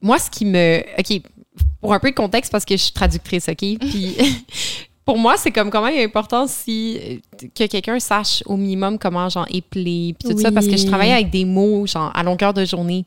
moi, 0.00 0.18
ce 0.18 0.30
qui 0.30 0.44
me. 0.44 0.82
OK, 0.98 1.20
pour 1.80 1.92
un 1.94 1.98
peu 1.98 2.10
de 2.10 2.14
contexte, 2.14 2.52
parce 2.52 2.64
que 2.64 2.76
je 2.76 2.82
suis 2.82 2.92
traductrice, 2.92 3.48
OK? 3.48 3.56
Puis. 3.80 4.16
Pour 5.04 5.18
moi, 5.18 5.34
c'est 5.36 5.50
comme 5.50 5.70
quand 5.70 5.84
même 5.84 5.98
important 6.04 6.46
si 6.46 6.96
euh, 7.42 7.46
que 7.56 7.66
quelqu'un 7.66 7.98
sache 7.98 8.42
au 8.46 8.56
minimum 8.56 8.98
comment 8.98 9.28
genre 9.28 9.46
épeler 9.50 10.14
puis 10.18 10.32
tout 10.32 10.38
ça 10.40 10.52
parce 10.52 10.66
que 10.68 10.76
je 10.76 10.86
travaille 10.86 11.10
avec 11.12 11.30
des 11.30 11.44
mots 11.44 11.86
genre 11.86 12.12
à 12.14 12.22
longueur 12.22 12.54
de 12.54 12.64
journée. 12.64 13.04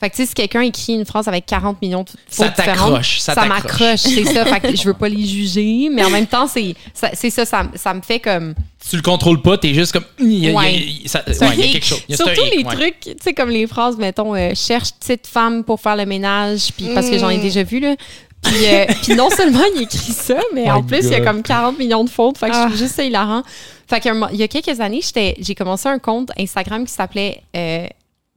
Fait 0.00 0.10
que 0.10 0.14
tu 0.14 0.22
sais 0.22 0.28
si 0.28 0.34
quelqu'un 0.34 0.60
écrit 0.60 0.92
une 0.94 1.04
phrase 1.04 1.26
avec 1.26 1.44
40 1.46 1.82
millions 1.82 2.04
de 2.04 2.10
Ça 2.28 2.44
fautes 2.44 2.54
différentes, 2.56 2.78
t'accroche, 2.90 3.18
ça 3.18 3.34
ça 3.34 3.46
m'accroche, 3.46 3.98
c'est 3.98 4.24
ça. 4.26 4.44
Fait 4.44 4.60
que 4.60 4.76
je 4.76 4.84
veux 4.84 4.94
pas 4.94 5.08
les 5.08 5.26
juger, 5.26 5.88
mais 5.92 6.04
en 6.04 6.10
même 6.10 6.26
temps 6.28 6.46
c'est 6.46 6.76
ça, 6.94 7.10
c'est 7.14 7.30
ça, 7.30 7.44
ça, 7.44 7.64
ça 7.74 7.94
me 7.94 8.00
fait 8.02 8.20
comme 8.20 8.54
Si 8.80 8.90
tu 8.90 8.96
le 8.96 9.02
contrôles 9.02 9.42
pas, 9.42 9.58
t'es 9.58 9.74
juste 9.74 9.90
comme. 9.92 10.04
Il 10.20 10.34
y 10.34 10.46
a, 10.46 10.50
il 10.50 10.52
y 10.52 10.54
a- 10.54 10.56
Ouais. 10.56 10.74
il 10.76 11.02
y 11.02 11.04
a- 11.06 11.08
ça- 11.08 11.24
C'est 11.26 11.42
un 11.42 11.48
ouais, 11.48 11.54
il 11.56 11.60
y 11.60 11.62
a 11.62 11.66
hic. 11.66 11.72
quelque 11.72 11.84
chose. 11.86 12.02
Il 12.08 12.12
y 12.12 12.14
a- 12.14 12.16
c'est 12.24 12.32
Surtout 12.32 12.48
les 12.56 12.62
ouais. 12.62 12.74
trucs, 12.76 13.00
tu 13.00 13.10
sais, 13.20 13.34
comme 13.34 13.50
les 13.50 13.66
phrases, 13.66 13.96
mettons, 13.96 14.36
euh, 14.36 14.52
cherche 14.54 14.92
petite 15.00 15.26
femme 15.26 15.64
pour 15.64 15.80
faire 15.80 15.96
le 15.96 16.06
ménage, 16.06 16.68
puis 16.76 16.90
parce 16.94 17.10
que 17.10 17.18
j'en 17.18 17.30
ai 17.30 17.38
Mm. 17.38 17.42
déjà 17.42 17.62
vu, 17.64 17.80
là. 17.80 17.96
Puis, 18.42 18.66
euh, 18.66 18.84
puis 19.02 19.14
non 19.14 19.30
seulement 19.30 19.62
il 19.76 19.82
écrit 19.82 20.12
ça, 20.12 20.38
mais 20.54 20.64
My 20.64 20.70
en 20.70 20.82
plus, 20.82 21.04
il 21.04 21.10
y 21.10 21.14
a 21.14 21.20
comme 21.20 21.42
40 21.42 21.78
millions 21.78 22.04
de 22.04 22.10
fautes. 22.10 22.38
Fait 22.38 22.48
que 22.48 22.54
je 22.54 22.58
Ah. 22.58 22.64
trouve 22.66 22.76
juste 22.78 22.94
ça 22.94 23.04
hilarant. 23.04 23.42
Fait 23.88 24.00
qu'il 24.00 24.12
y 24.34 24.42
a 24.42 24.48
quelques 24.48 24.80
années, 24.80 25.00
j'étais- 25.02 25.34
j'ai 25.40 25.54
commencé 25.54 25.88
un 25.88 25.98
compte 25.98 26.30
Instagram 26.38 26.84
qui 26.86 26.92
s'appelait 26.92 27.42
euh, 27.56 27.86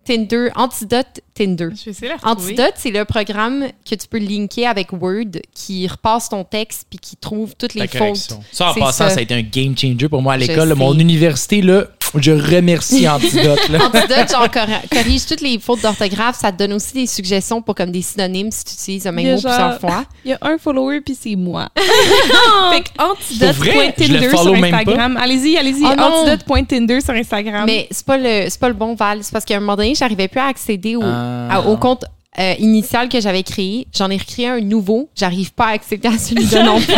Tinder, 0.04 0.50
Antidote 0.56 1.22
Tinder. 1.36 1.70
Je 1.86 1.92
vais. 1.92 2.10
Antidote, 2.24 2.74
c'est 2.76 2.90
le 2.90 3.06
programme 3.06 3.68
que 3.88 3.94
tu 3.96 4.08
peux 4.10 4.18
linker 4.18 4.66
avec 4.68 4.92
Word 4.94 5.40
qui 5.54 5.88
repasse 5.88 6.30
ton 6.30 6.44
texte 6.44 6.88
puis 6.90 6.98
qui 6.98 7.16
trouve 7.18 7.54
toutes 7.56 7.76
La 7.76 7.84
les 7.84 7.88
fautes. 7.88 8.00
correction. 8.00 8.44
Ça, 8.52 8.72
en 8.72 8.74
passant, 8.74 8.92
ça. 9.06 9.10
ça. 9.12 9.20
a 9.20 9.22
été 9.22 9.36
un 9.36 9.44
game 9.44 9.78
changer 9.78 10.10
pour 10.10 10.24
moi 10.24 10.34
à 10.34 10.38
l'école. 10.38 10.74
Mon 10.74 10.98
université, 10.98 11.62
là, 11.62 11.86
je 12.18 12.32
remercie 12.32 13.08
Antidote. 13.08 13.70
Là. 13.70 13.86
Antidote, 13.86 14.32
genre, 14.32 14.52
cor- 14.52 14.68
corrige 14.92 15.26
toutes 15.26 15.42
les 15.42 15.60
fautes 15.60 15.82
d'orthographe. 15.82 16.38
Ça 16.40 16.52
te 16.52 16.58
donne 16.58 16.74
aussi 16.74 16.94
des 16.94 17.08
suggestions 17.08 17.62
pour 17.62 17.76
comme 17.76 17.92
des 17.92 18.02
synonymes 18.02 18.52
si 18.52 18.64
tu 18.66 18.74
utilises 18.74 19.06
y 19.06 19.12
même 19.12 19.26
mot 19.36 19.40
genre- 19.42 19.52
plusieurs 19.52 19.80
fois. 19.80 20.06
Il 20.26 20.32
y 20.32 20.34
a 20.34 20.38
un 20.42 20.58
follower, 20.58 21.02
puis 21.02 21.18
c'est 21.20 21.36
moi. 21.36 21.70
fait 22.72 22.84
antidote.tinder 23.02 24.30
sur. 24.30 24.54
Instagram. 24.54 25.18
Allez-y, 25.18 25.58
allez-y. 25.58 25.84
Oh 25.86 26.02
antidote.tinder 26.02 27.02
sur 27.02 27.14
Instagram. 27.14 27.64
Mais 27.66 27.88
c'est 27.92 28.06
pas 28.06 28.18
le 28.18 28.46
c'est 28.50 28.60
pas 28.60 28.68
le 28.68 28.74
bon 28.76 28.94
Val. 28.96 29.20
C'est 29.24 29.32
parce 29.32 29.46
qu'à 29.46 29.58
un 29.58 29.60
moment 29.60 29.76
donné, 29.76 29.96
j'arrivais 29.96 30.28
plus 30.28 30.40
à 30.40 30.46
accéder 30.48 30.96
au, 30.96 31.02
Ah. 31.04 31.56
à- 31.58 31.62
au 31.68 31.78
compte 31.78 32.04
euh, 32.40 32.54
initial 32.60 33.10
que 33.10 33.20
j'avais 33.20 33.44
créé. 33.44 33.88
J'en 33.94 34.10
ai 34.10 34.18
recréé 34.18 34.48
un 34.48 34.62
nouveau. 34.62 35.10
J'arrive 35.16 35.52
pas 35.54 35.66
à 35.68 35.72
accéder 35.72 36.08
à 36.08 36.18
celui-là 36.18 36.64
non 36.66 36.80
plus. 36.80 36.94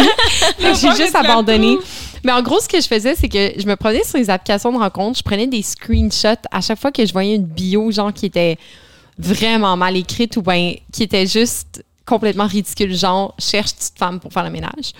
J'ai 0.59 0.91
juste 0.95 1.15
abandonné. 1.15 1.77
Mais 2.23 2.31
en 2.31 2.41
gros, 2.41 2.59
ce 2.59 2.69
que 2.69 2.79
je 2.79 2.87
faisais, 2.87 3.15
c'est 3.15 3.27
que 3.27 3.59
je 3.59 3.65
me 3.67 3.75
prenais 3.75 4.03
sur 4.03 4.17
les 4.17 4.29
applications 4.29 4.71
de 4.71 4.77
rencontre, 4.77 5.17
je 5.17 5.23
prenais 5.23 5.47
des 5.47 5.61
screenshots 5.61 6.47
à 6.51 6.61
chaque 6.61 6.79
fois 6.79 6.91
que 6.91 7.05
je 7.05 7.11
voyais 7.11 7.35
une 7.35 7.45
bio, 7.45 7.91
genre 7.91 8.13
qui 8.13 8.27
était 8.27 8.57
vraiment 9.17 9.75
mal 9.75 9.97
écrite 9.97 10.37
ou 10.37 10.41
bien 10.41 10.73
qui 10.91 11.03
était 11.03 11.27
juste 11.27 11.83
complètement 12.05 12.47
ridicule, 12.47 12.95
genre 12.95 13.35
cherche 13.37 13.73
petite 13.73 13.97
femme 13.97 14.19
pour 14.19 14.31
faire 14.31 14.43
le 14.43 14.49
ménage? 14.49 14.93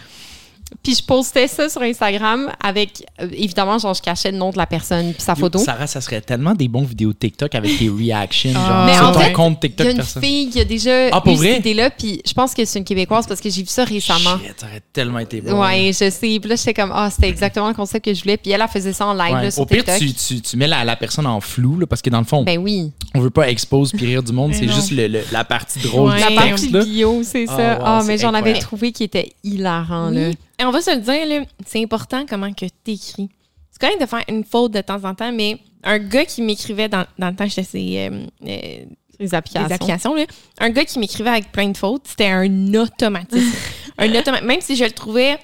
Puis 0.82 0.96
je 0.96 1.04
postais 1.04 1.48
ça 1.48 1.70
sur 1.70 1.82
Instagram 1.82 2.52
avec, 2.64 3.06
euh, 3.22 3.28
évidemment, 3.34 3.78
genre 3.78 3.94
je 3.94 4.02
cachais 4.02 4.32
le 4.32 4.38
nom 4.38 4.50
de 4.52 4.58
la 4.58 4.66
personne 4.66 5.14
puis 5.14 5.22
sa 5.22 5.36
photo. 5.36 5.60
Sarah, 5.60 5.88
ça 5.88 6.02
serait 6.02 6.22
tellement 6.22 6.54
des 6.56 6.68
bons 6.68 6.84
vidéos 6.84 7.14
TikTok 7.14 7.54
avec 7.56 7.78
tes 7.78 7.90
reactions, 7.90 8.52
Ah. 8.56 8.68
genre, 8.68 8.86
Mais 8.86 8.94
sur 8.96 9.08
en 9.08 9.12
ton 9.12 9.20
fait, 9.20 9.32
compte 9.34 9.60
Il 9.64 9.68
y 9.68 9.70
TikTok 9.70 9.88
a 9.88 9.90
une 9.92 9.96
personne. 9.98 10.24
fille 10.24 10.50
qui 10.50 10.60
a 10.60 10.66
déjà 10.66 11.08
Ah, 11.12 11.22
eu 11.26 11.36
cette 11.38 11.60
idée-là, 11.60 11.90
puis 11.90 12.22
je 12.26 12.34
pense 12.34 12.54
que 12.54 12.66
c'est 12.66 12.80
une 12.80 12.86
Québécoise 12.86 13.28
parce 13.28 13.40
que 13.42 13.50
j'ai 13.50 13.62
vu 13.62 13.68
ça 13.68 13.84
récemment. 13.84 14.38
Shit, 14.40 14.54
ça 14.60 14.66
aurait 14.68 14.82
tellement 14.92 15.20
été 15.20 15.42
bon. 15.42 15.62
Ouais, 15.62 15.88
je 15.94 16.10
sais. 16.10 16.40
Puis 16.40 16.50
là, 16.50 16.56
j'étais 16.56 16.74
comme, 16.74 16.92
ah, 16.94 17.10
c'était 17.10 17.30
exactement 17.30 17.68
le 17.68 17.74
concept 17.74 18.06
que 18.06 18.14
je 18.14 18.22
voulais. 18.24 18.38
Puis 18.38 18.52
elle, 18.52 18.62
elle 18.62 18.68
faisait 18.68 18.94
ça 18.94 19.06
en 19.08 19.14
live 19.14 19.34
Ouais. 19.36 19.44
là, 19.44 19.52
sur 19.52 19.62
Au 19.62 19.66
pire, 19.66 19.84
TikTok. 19.84 19.98
tu, 20.00 20.14
tu, 20.14 20.42
tu 20.42 20.58
mets 20.58 20.68
la, 20.68 20.84
la 20.84 20.96
personne 20.96 21.26
en 21.28 21.40
flou, 21.42 21.80
là, 21.80 21.86
parce 21.88 22.02
que 22.02 22.10
dans 22.10 22.20
le 22.20 22.26
fond, 22.26 22.44
Ben 22.44 22.58
oui. 22.60 22.92
on 23.16 23.20
veut 23.20 23.30
pas 23.30 23.50
expose 23.50 23.92
puis 23.92 24.06
rire 24.06 24.24
du 24.24 24.32
monde, 24.34 24.52
Mais 24.52 24.58
c'est 24.58 24.68
juste 24.74 24.92
le- 24.92 25.08
le- 25.08 25.24
la 25.32 25.44
partie 25.44 25.80
drôle 25.80 26.12
Ouais. 26.12 26.18
du 26.18 26.34
La 26.36 26.42
partie 26.42 26.70
bio, 26.70 27.22
c'est 27.24 27.46
Ah, 27.50 27.56
ça. 27.58 27.74
wow, 27.78 27.84
Ah, 27.86 28.00
c'est 28.02 28.08
mais 28.08 28.18
j'en 28.18 28.34
avais 28.34 28.54
trouvé 28.60 28.92
qui 28.92 29.04
était 29.04 29.34
hilarant, 29.44 30.10
là. 30.10 30.32
On 30.66 30.72
va 30.72 30.82
se 30.82 30.92
le 30.92 31.02
dire, 31.02 31.46
c'est 31.66 31.82
important 31.82 32.26
comment 32.28 32.52
que 32.54 32.66
t'écris. 32.84 33.30
C'est 33.72 33.80
correct 33.82 34.00
de 34.02 34.06
faire 34.06 34.24
une 34.30 34.44
faute 34.44 34.72
de 34.72 34.82
temps 34.82 35.04
en 35.04 35.16
temps, 35.16 35.32
mais 35.32 35.58
un 35.84 35.98
gars 36.00 36.26
qui 36.26 36.42
m'écrivait 36.42 36.90
dans, 36.90 37.06
dans 37.18 37.30
le 37.30 37.36
temps, 37.36 37.46
j'étais 37.48 37.64
sur 37.64 37.80
euh, 37.80 38.26
euh, 38.48 38.86
Les 39.20 39.34
applications. 39.36 39.68
les 39.68 39.74
applications, 39.74 40.16
là, 40.16 40.26
un 40.60 40.70
gars 40.70 40.86
qui 40.86 41.00
m'écrivait 41.00 41.30
avec 41.32 41.52
plein 41.52 41.70
de 41.70 41.78
fautes, 41.78 42.04
c'était 42.08 42.28
un 42.28 42.74
automatisme. 42.76 43.52
un 43.98 44.08
automa- 44.10 44.44
Même 44.44 44.62
si 44.62 44.76
je 44.76 44.84
le 44.86 44.92
trouvais 44.92 45.38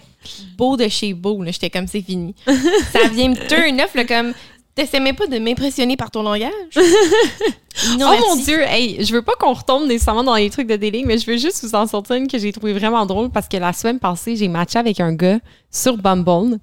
beau 0.58 0.78
de 0.78 0.88
chez 0.88 1.14
beau, 1.14 1.44
j'étais 1.46 1.70
comme 1.70 1.88
c'est 1.88 2.02
fini. 2.02 2.36
Ça 2.94 3.08
vient 3.12 3.30
me 3.30 3.48
turn 3.48 3.82
off, 3.82 3.96
là, 3.96 4.06
comme 4.06 4.34
t'essaies 4.80 5.00
même 5.00 5.16
pas 5.16 5.28
de 5.28 5.38
m'impressionner 5.40 5.98
par 5.98 6.12
ton 6.12 6.24
langage? 6.24 6.52
Non, 7.98 8.12
oh 8.12 8.36
mon. 8.36 8.44
Dieu, 8.44 8.62
hey, 8.64 9.06
je 9.06 9.14
veux 9.14 9.22
pas 9.22 9.36
qu'on 9.40 9.54
retombe 9.54 9.88
nécessairement 9.88 10.24
dans 10.24 10.36
les 10.36 10.50
trucs 10.50 10.68
de 10.68 10.76
dating, 10.76 11.06
mais 11.06 11.18
je 11.18 11.26
veux 11.26 11.38
juste 11.38 11.64
vous 11.64 11.76
en 11.76 11.88
sortir 11.88 12.18
une 12.18 12.28
que 12.28 12.38
j'ai 12.38 12.52
trouvé 12.52 12.74
vraiment 12.74 13.06
drôle 13.06 13.30
parce 13.30 13.48
que 13.48 13.56
la 13.56 13.72
semaine 13.72 14.00
passée, 14.00 14.36
j'ai 14.36 14.50
matché 14.50 14.78
avec 14.78 15.00
un 15.00 15.14
gars 15.14 15.40
sur 15.72 15.96
Bumble. 15.96 16.60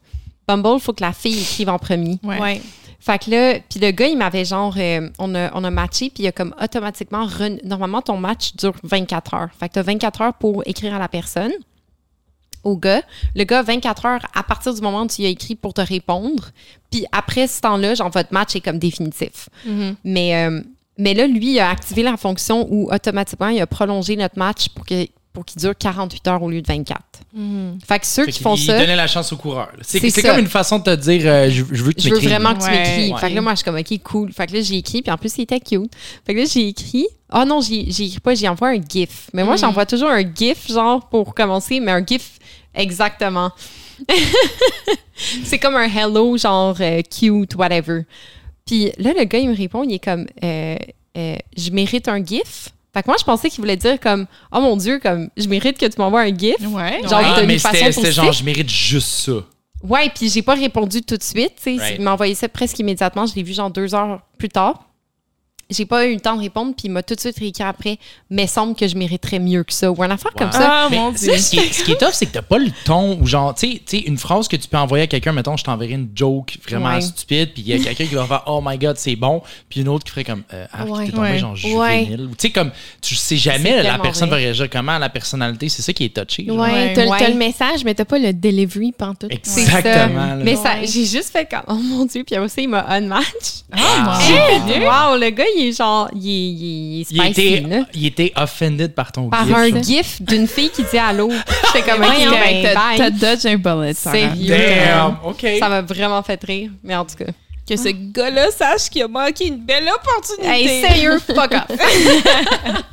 Bumble, 0.46 0.74
il 0.74 0.80
faut 0.80 0.92
que 0.92 1.02
la 1.02 1.14
fille 1.14 1.40
écrive 1.40 1.70
en 1.70 1.78
premier. 1.78 2.18
Ouais. 2.22 2.38
Ouais. 2.38 2.60
Fait 3.00 3.18
que 3.18 3.30
là, 3.30 3.60
puis 3.70 3.80
le 3.80 3.92
gars, 3.92 4.08
il 4.08 4.18
m'avait 4.18 4.44
genre, 4.44 4.74
euh, 4.76 5.08
on, 5.18 5.34
a, 5.34 5.50
on 5.54 5.64
a 5.64 5.70
matché, 5.70 6.10
puis 6.10 6.24
il 6.24 6.26
a 6.26 6.32
comme 6.32 6.54
automatiquement, 6.62 7.26
normalement, 7.64 8.02
ton 8.02 8.18
match 8.18 8.54
dure 8.56 8.74
24 8.82 9.34
heures. 9.34 9.48
Fait 9.58 9.68
que 9.68 9.74
tu 9.74 9.78
as 9.78 9.82
24 9.82 10.20
heures 10.20 10.34
pour 10.34 10.64
écrire 10.66 10.94
à 10.94 10.98
la 10.98 11.08
personne, 11.08 11.52
au 12.66 12.76
gars. 12.76 13.02
Le 13.34 13.44
gars, 13.44 13.62
24 13.62 14.06
heures 14.06 14.26
à 14.34 14.42
partir 14.42 14.74
du 14.74 14.80
moment 14.80 15.02
où 15.02 15.06
tu 15.06 15.24
as 15.24 15.28
écrit 15.28 15.54
pour 15.54 15.72
te 15.72 15.80
répondre. 15.80 16.50
Puis 16.90 17.06
après 17.12 17.46
ce 17.46 17.60
temps-là, 17.60 17.94
genre, 17.94 18.10
votre 18.10 18.32
match 18.32 18.56
est 18.56 18.60
comme 18.60 18.78
définitif. 18.78 19.48
Mhm. 19.64 19.94
Mais, 20.04 20.44
euh, 20.44 20.60
mais 20.98 21.14
là, 21.14 21.26
lui, 21.26 21.52
il 21.52 21.60
a 21.60 21.70
activé 21.70 22.02
la 22.02 22.16
fonction 22.16 22.66
où 22.70 22.92
automatiquement, 22.92 23.48
il 23.48 23.60
a 23.60 23.66
prolongé 23.66 24.16
notre 24.16 24.38
match 24.38 24.68
pour 24.70 24.84
que 24.84 25.06
pour 25.36 25.44
qu'il 25.44 25.60
dure 25.60 25.74
48 25.76 26.28
heures 26.28 26.42
au 26.42 26.48
lieu 26.48 26.62
de 26.62 26.66
24. 26.66 26.98
Mhm. 27.34 27.78
Fait 27.86 27.98
que 27.98 28.06
ceux 28.06 28.24
Fait 28.24 28.32
qui 28.32 28.42
font 28.42 28.54
il 28.54 28.64
ça, 28.64 28.78
donnait 28.78 28.96
la 28.96 29.06
chance 29.06 29.30
au 29.34 29.36
coureur. 29.36 29.68
C'est 29.82 30.00
comme 30.22 30.38
une 30.38 30.46
façon 30.46 30.78
de 30.78 30.84
te 30.84 30.94
dire 30.98 31.20
euh, 31.26 31.50
je, 31.50 31.62
je 31.70 31.82
veux 31.82 31.92
que 31.92 32.00
tu 32.00 32.08
je 32.08 32.14
veux 32.14 32.20
vraiment 32.20 32.54
que 32.54 32.60
tu 32.60 32.64
Ouais, 32.64 32.70
m'écris. 32.70 33.12
ouais. 33.12 33.20
Fait 33.20 33.28
que 33.28 33.34
là, 33.34 33.42
moi, 33.42 33.52
je 33.52 33.56
suis 33.56 33.64
comme, 33.66 33.76
OK, 33.76 34.02
cool. 34.02 34.32
Fait 34.32 34.46
que 34.46 34.54
là, 34.54 34.62
j'ai 34.62 34.76
écrit, 34.76 35.02
puis 35.02 35.12
en 35.12 35.18
plus, 35.18 35.36
il 35.36 35.42
était 35.42 35.60
cute. 35.60 35.92
Fait 36.24 36.32
que 36.32 36.40
là, 36.40 36.46
j'ai 36.50 36.68
écrit. 36.68 37.06
Ah 37.28 37.44
non, 37.44 37.60
écrit 37.60 38.18
pas, 38.20 38.34
j'ai 38.34 38.48
envoyé 38.48 38.78
un 38.78 38.82
GIF. 38.82 39.28
Mais 39.34 39.44
moi, 39.44 39.56
j'envoie 39.56 39.84
toujours 39.84 40.08
un 40.08 40.22
GIF, 40.22 40.68
genre, 40.72 41.06
pour 41.10 41.34
commencer, 41.34 41.80
mais 41.80 41.92
un 41.92 42.02
GIF 42.02 42.38
exactement. 42.74 43.50
c'est 45.44 45.58
comme 45.58 45.76
un 45.76 45.88
hello, 45.94 46.36
genre, 46.38 46.76
euh, 46.80 47.02
cute, 47.02 47.54
whatever. 47.56 48.02
Puis 48.64 48.90
là, 48.98 49.12
le 49.16 49.24
gars, 49.24 49.38
il 49.38 49.50
me 49.50 49.56
répond, 49.56 49.82
il 49.84 49.92
est 49.94 50.02
comme, 50.02 50.26
euh, 50.42 50.76
euh, 51.18 51.36
je 51.56 51.70
mérite 51.70 52.08
un 52.08 52.24
GIF. 52.24 52.70
Fait 52.96 53.02
que 53.02 53.08
moi, 53.08 53.16
je 53.20 53.24
pensais 53.24 53.50
qu'il 53.50 53.60
voulait 53.60 53.76
dire 53.76 54.00
comme, 54.00 54.24
oh 54.50 54.60
mon 54.60 54.74
Dieu, 54.74 54.98
comme, 55.02 55.28
je 55.36 55.46
mérite 55.48 55.76
que 55.76 55.84
tu 55.84 55.98
m'envoies 55.98 56.22
un 56.22 56.34
gif. 56.34 56.54
Ouais. 56.62 57.02
Genre, 57.02 57.20
Ah, 57.22 57.42
de 57.42 57.46
mais 57.46 57.58
façon 57.58 57.92
c'était 57.92 58.10
genre, 58.10 58.32
je 58.32 58.42
mérite 58.42 58.70
juste 58.70 59.08
ça. 59.08 59.32
Ouais, 59.82 60.10
puis 60.14 60.30
j'ai 60.30 60.40
pas 60.40 60.54
répondu 60.54 61.02
tout 61.02 61.18
de 61.18 61.22
suite. 61.22 61.52
tu 61.62 61.76
sais. 61.76 61.76
Right. 61.78 61.96
Il 61.98 62.02
m'a 62.04 62.14
envoyé 62.14 62.34
ça 62.34 62.48
presque 62.48 62.78
immédiatement. 62.78 63.26
Je 63.26 63.34
l'ai 63.34 63.42
vu 63.42 63.52
genre 63.52 63.70
deux 63.70 63.94
heures 63.94 64.20
plus 64.38 64.48
tard. 64.48 64.85
J'ai 65.68 65.84
pas 65.84 66.06
eu 66.06 66.14
le 66.14 66.20
temps 66.20 66.36
de 66.36 66.40
répondre, 66.42 66.74
puis 66.76 66.86
il 66.86 66.90
m'a 66.92 67.02
tout 67.02 67.14
de 67.14 67.20
suite 67.20 67.38
réécrit 67.38 67.64
après. 67.64 67.98
Mais 68.30 68.46
semble 68.46 68.76
que 68.76 68.86
je 68.86 68.94
mériterais 68.96 69.40
mieux 69.40 69.64
que 69.64 69.72
ça. 69.72 69.90
Ou 69.90 70.02
une 70.04 70.12
affaire 70.12 70.32
comme 70.32 70.46
Wow. 70.46 70.52
ça. 70.52 70.68
Ah, 70.70 70.88
Mais 70.90 70.96
mon 70.96 71.10
Dieu. 71.10 71.36
Ce 71.36 71.50
qui, 71.50 71.58
est, 71.58 71.72
ce 71.72 71.82
qui 71.82 71.92
est 71.92 71.96
tough, 71.96 72.12
c'est 72.12 72.26
que 72.26 72.32
t'as 72.32 72.42
pas 72.42 72.58
le 72.58 72.70
ton 72.84 73.18
ou 73.20 73.26
genre, 73.26 73.52
tu 73.54 73.72
sais- 73.72 73.82
tu 73.84 73.98
sais, 73.98 74.04
une 74.04 74.16
phrase 74.16 74.46
que 74.46 74.54
tu 74.56 74.68
peux 74.68 74.76
envoyer 74.76 75.04
à 75.04 75.06
quelqu'un, 75.08 75.32
mettons, 75.32 75.56
je 75.56 75.64
t'enverrai 75.64 75.94
une 75.94 76.08
joke 76.14 76.56
vraiment 76.68 76.90
Ouais. 76.94 77.00
stupide, 77.00 77.52
puis 77.52 77.62
il 77.66 77.68
y 77.68 77.72
a 77.72 77.78
quelqu'un 77.82 78.06
qui 78.06 78.14
va 78.14 78.26
faire 78.26 78.44
Oh 78.46 78.60
my 78.64 78.78
god, 78.78 78.96
c'est 78.96 79.16
bon, 79.16 79.42
puis 79.68 79.80
une 79.80 79.88
autre 79.88 80.04
qui 80.04 80.10
ferait 80.12 80.24
comme 80.24 80.44
euh, 80.54 80.66
Ah, 80.72 80.84
Ouais. 80.84 81.06
t'es 81.06 81.12
tombé 81.12 81.30
Ouais. 81.30 81.38
genre 81.38 81.52
Ouais. 81.52 82.04
juvénile. 82.04 82.26
Ou 82.26 82.36
Tu 82.36 82.46
sais, 82.46 82.50
comme, 82.50 82.70
tu 83.02 83.14
sais 83.16 83.36
jamais 83.36 83.82
la 83.82 83.98
personne 83.98 84.28
vrai. 84.28 84.38
va 84.38 84.44
réagir 84.44 84.70
comment, 84.70 84.98
la 84.98 85.08
personnalité, 85.08 85.68
c'est 85.68 85.82
ça 85.82 85.92
qui 85.92 86.04
est 86.04 86.10
touché. 86.16 86.46
genre. 86.46 86.58
Ouais, 86.58 86.92
t'as 86.94 87.02
le- 87.04 87.08
t'as 87.10 87.16
Ouais. 87.24 87.28
le 87.30 87.34
message, 87.38 87.84
mais 87.84 87.94
t'as 87.94 88.04
pas 88.04 88.18
le 88.20 88.32
delivery 88.32 88.92
pantoute. 88.92 89.32
C'est 89.42 89.62
ça. 89.64 89.78
Exactement. 89.78 90.26
là. 90.26 90.36
Mais 90.36 90.54
ça, 90.54 90.74
Ouais. 90.74 90.86
j'ai 90.86 91.04
juste 91.04 91.30
fait 91.32 91.48
comme, 91.50 91.62
oh 91.66 91.74
mon 91.74 92.04
Dieu, 92.04 92.22
puis 92.24 92.38
aussi, 92.38 92.62
il 92.62 92.68
m'a 92.68 92.86
unmatch. 92.88 93.64
Ah, 93.72 94.18
Hey, 94.22 94.58
mon 94.60 94.66
Dieu. 94.66 94.74
wow, 94.86 95.16
le 95.18 95.30
gars, 95.30 95.44
il 95.56 95.68
est 95.68 95.72
genre, 95.76 96.08
il 96.14 96.28
est, 96.28 96.30
il 96.30 97.00
est 97.00 97.00
il, 97.00 97.04
spicy, 97.04 97.54
était, 97.54 97.60
là. 97.68 97.84
il 97.94 98.06
était 98.06 98.32
offended 98.36 98.94
par 98.94 99.12
ton 99.12 99.28
Par 99.28 99.46
gif, 99.46 99.54
un 99.56 99.68
là. 99.70 99.82
gif 99.82 100.22
d'une 100.22 100.46
fille 100.46 100.70
qui 100.70 100.82
dit 100.82 100.98
allô. 100.98 101.30
J'étais 101.74 101.90
comme, 101.90 102.02
ok, 102.02 102.30
ben, 102.30 102.74
t'as- 102.96 103.10
dodge 103.10 103.46
un 103.46 103.56
bullet. 103.56 103.94
Sérieux. 103.94 104.48
Damn, 104.56 105.16
OK. 105.24 105.46
Ça 105.58 105.68
m'a 105.68 105.82
vraiment 105.82 106.22
fait 106.22 106.42
rire, 106.44 106.70
mais 106.84 106.94
en 106.96 107.04
tout 107.04 107.16
cas. 107.16 107.30
Que 107.68 107.76
ce 107.76 107.88
gars-là 107.88 108.50
sache 108.52 108.88
qu'il 108.90 109.02
a 109.02 109.08
manqué 109.08 109.48
une 109.48 109.58
belle 109.58 109.88
opportunité. 109.88 110.46
Hey, 110.48 110.80
sérieux, 110.82 111.18
fuck 111.18 111.52
off. 111.52 111.76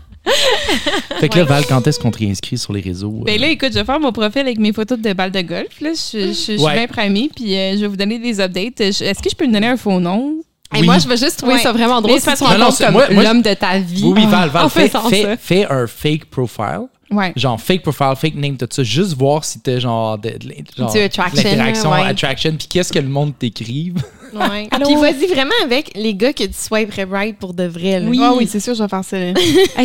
Fait 1.20 1.28
que 1.30 1.38
là, 1.38 1.44
Val, 1.44 1.66
quand 1.68 1.86
est-ce 1.86 2.00
qu'on 2.00 2.12
te 2.12 2.20
réinscrit 2.20 2.58
sur 2.58 2.72
les 2.74 2.80
réseaux? 2.82 3.12
Ben 3.26 3.36
euh? 3.36 3.42
là, 3.42 3.48
écoute, 3.50 3.70
je 3.74 3.80
vais 3.80 3.84
faire 3.86 4.00
mon 4.00 4.12
profil 4.14 4.42
avec 4.42 4.58
mes 4.58 4.72
photos 4.72 4.98
de 4.98 5.12
balles 5.14 5.32
de 5.32 5.42
golf. 5.42 5.82
Là, 5.82 5.90
je, 5.94 6.20
je- 6.20 6.28
je 6.28 6.32
suis 6.34 6.60
Ouais. 6.60 6.74
bien 6.74 6.88
primée, 6.88 7.30
puis 7.36 7.56
euh, 7.58 7.74
je 7.76 7.82
vais 7.82 7.88
vous 7.88 7.98
donner 7.98 8.20
des 8.20 8.40
updates. 8.40 8.80
Est-ce 8.82 9.22
que 9.22 9.30
je 9.30 9.36
peux 9.36 9.46
me 9.46 9.52
donner 9.54 9.68
un 9.68 9.78
faux 9.78 10.00
nom? 10.00 10.36
Et 10.76 10.80
Oui. 10.80 10.86
moi, 10.86 10.98
je 10.98 11.08
veux 11.08 11.16
juste 11.16 11.38
trouver 11.38 11.54
Ouais. 11.56 11.60
ça 11.62 11.72
vraiment 11.72 12.02
drôle 12.02 12.14
Mais 12.16 12.20
si 12.20 12.26
tu 12.26 12.44
non, 12.58 12.70
comme 12.72 13.22
l'homme 13.24 13.42
de 13.42 13.54
ta 13.54 13.78
vie. 13.80 14.02
Oui, 14.04 14.14
oui, 14.16 14.26
Val, 14.26 14.50
Val, 14.50 14.70
fais 14.70 15.68
un 15.70 15.88
fake 15.88 16.26
profile. 16.26 16.88
Ouais. 17.14 17.34
Genre 17.36 17.60
fake 17.60 17.82
profile, 17.84 18.16
fake 18.18 18.36
name, 18.36 18.58
tout 18.58 18.68
ça. 18.70 18.84
Juste 18.84 19.14
voir 19.18 19.44
si 19.46 19.60
t'as 19.60 19.80
genre 19.80 20.18
de, 20.18 20.30
de- 20.30 20.54
genre, 20.78 20.92
Du 20.92 21.00
attraction, 21.00 21.44
l'interaction, 21.44 21.92
ouais. 21.92 22.02
attraction, 22.08 22.56
puis 22.58 22.68
qu'est-ce 22.68 22.92
que 22.92 23.00
le 23.00 23.08
monde 23.10 23.34
t'écrive. 23.38 23.96
Ouais. 24.34 24.68
Puis 24.84 24.96
vas-y 24.96 25.28
vraiment 25.28 25.54
avec 25.64 25.92
les 25.96 26.16
gars 26.16 26.34
que 26.34 26.44
tu 26.44 26.54
swiperais 26.54 27.04
right 27.04 27.38
pour 27.38 27.54
de 27.54 27.66
vrai. 27.66 28.00
Là. 28.00 28.08
Oui, 28.10 28.20
oui, 28.38 28.48
c'est 28.48 28.60
sûr, 28.60 28.74
je 28.74 28.82
vais 28.82 28.90
faire 28.90 29.04
ça. 29.06 29.16
Hey, 29.18 29.34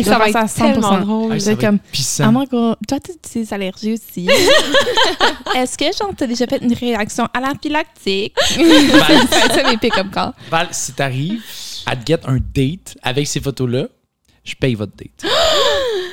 Je 0.03 0.09
ça 0.09 0.17
vais 0.17 0.31
va 0.31 0.41
être 0.41 0.49
ça 0.49 0.63
à 0.65 0.69
100%. 0.69 0.73
tellement 0.73 0.97
drôle. 1.01 1.39
Ça 1.41 1.53
va 1.53 1.61
comme- 1.67 1.75
être. 1.75 2.21
Ah, 2.21 2.31
gars, 2.51 2.75
toi, 2.87 2.97
tu 2.99 3.39
des 3.39 3.53
allergies 3.53 3.93
aussi. 3.93 4.27
Est-ce 5.55 5.77
que, 5.77 5.85
genre, 5.85 6.11
t'as 6.17 6.25
déjà 6.25 6.47
fait 6.47 6.63
une 6.63 6.73
réaction 6.73 7.27
anaphylactique? 7.33 8.33
Val, 8.57 9.17
C'est 9.31 9.53
ça, 9.61 9.69
mes 9.69 9.77
pick-up 9.77 10.07
calls. 10.11 10.33
Val, 10.49 10.67
si 10.71 10.93
t'arrives 10.93 11.43
à 11.85 11.95
te 11.95 12.05
get 12.07 12.19
un 12.25 12.37
date 12.53 12.97
avec 13.03 13.27
ces 13.27 13.39
photos-là, 13.41 13.85
je 14.43 14.55
paye 14.55 14.73
votre 14.73 14.93
date. 14.97 15.31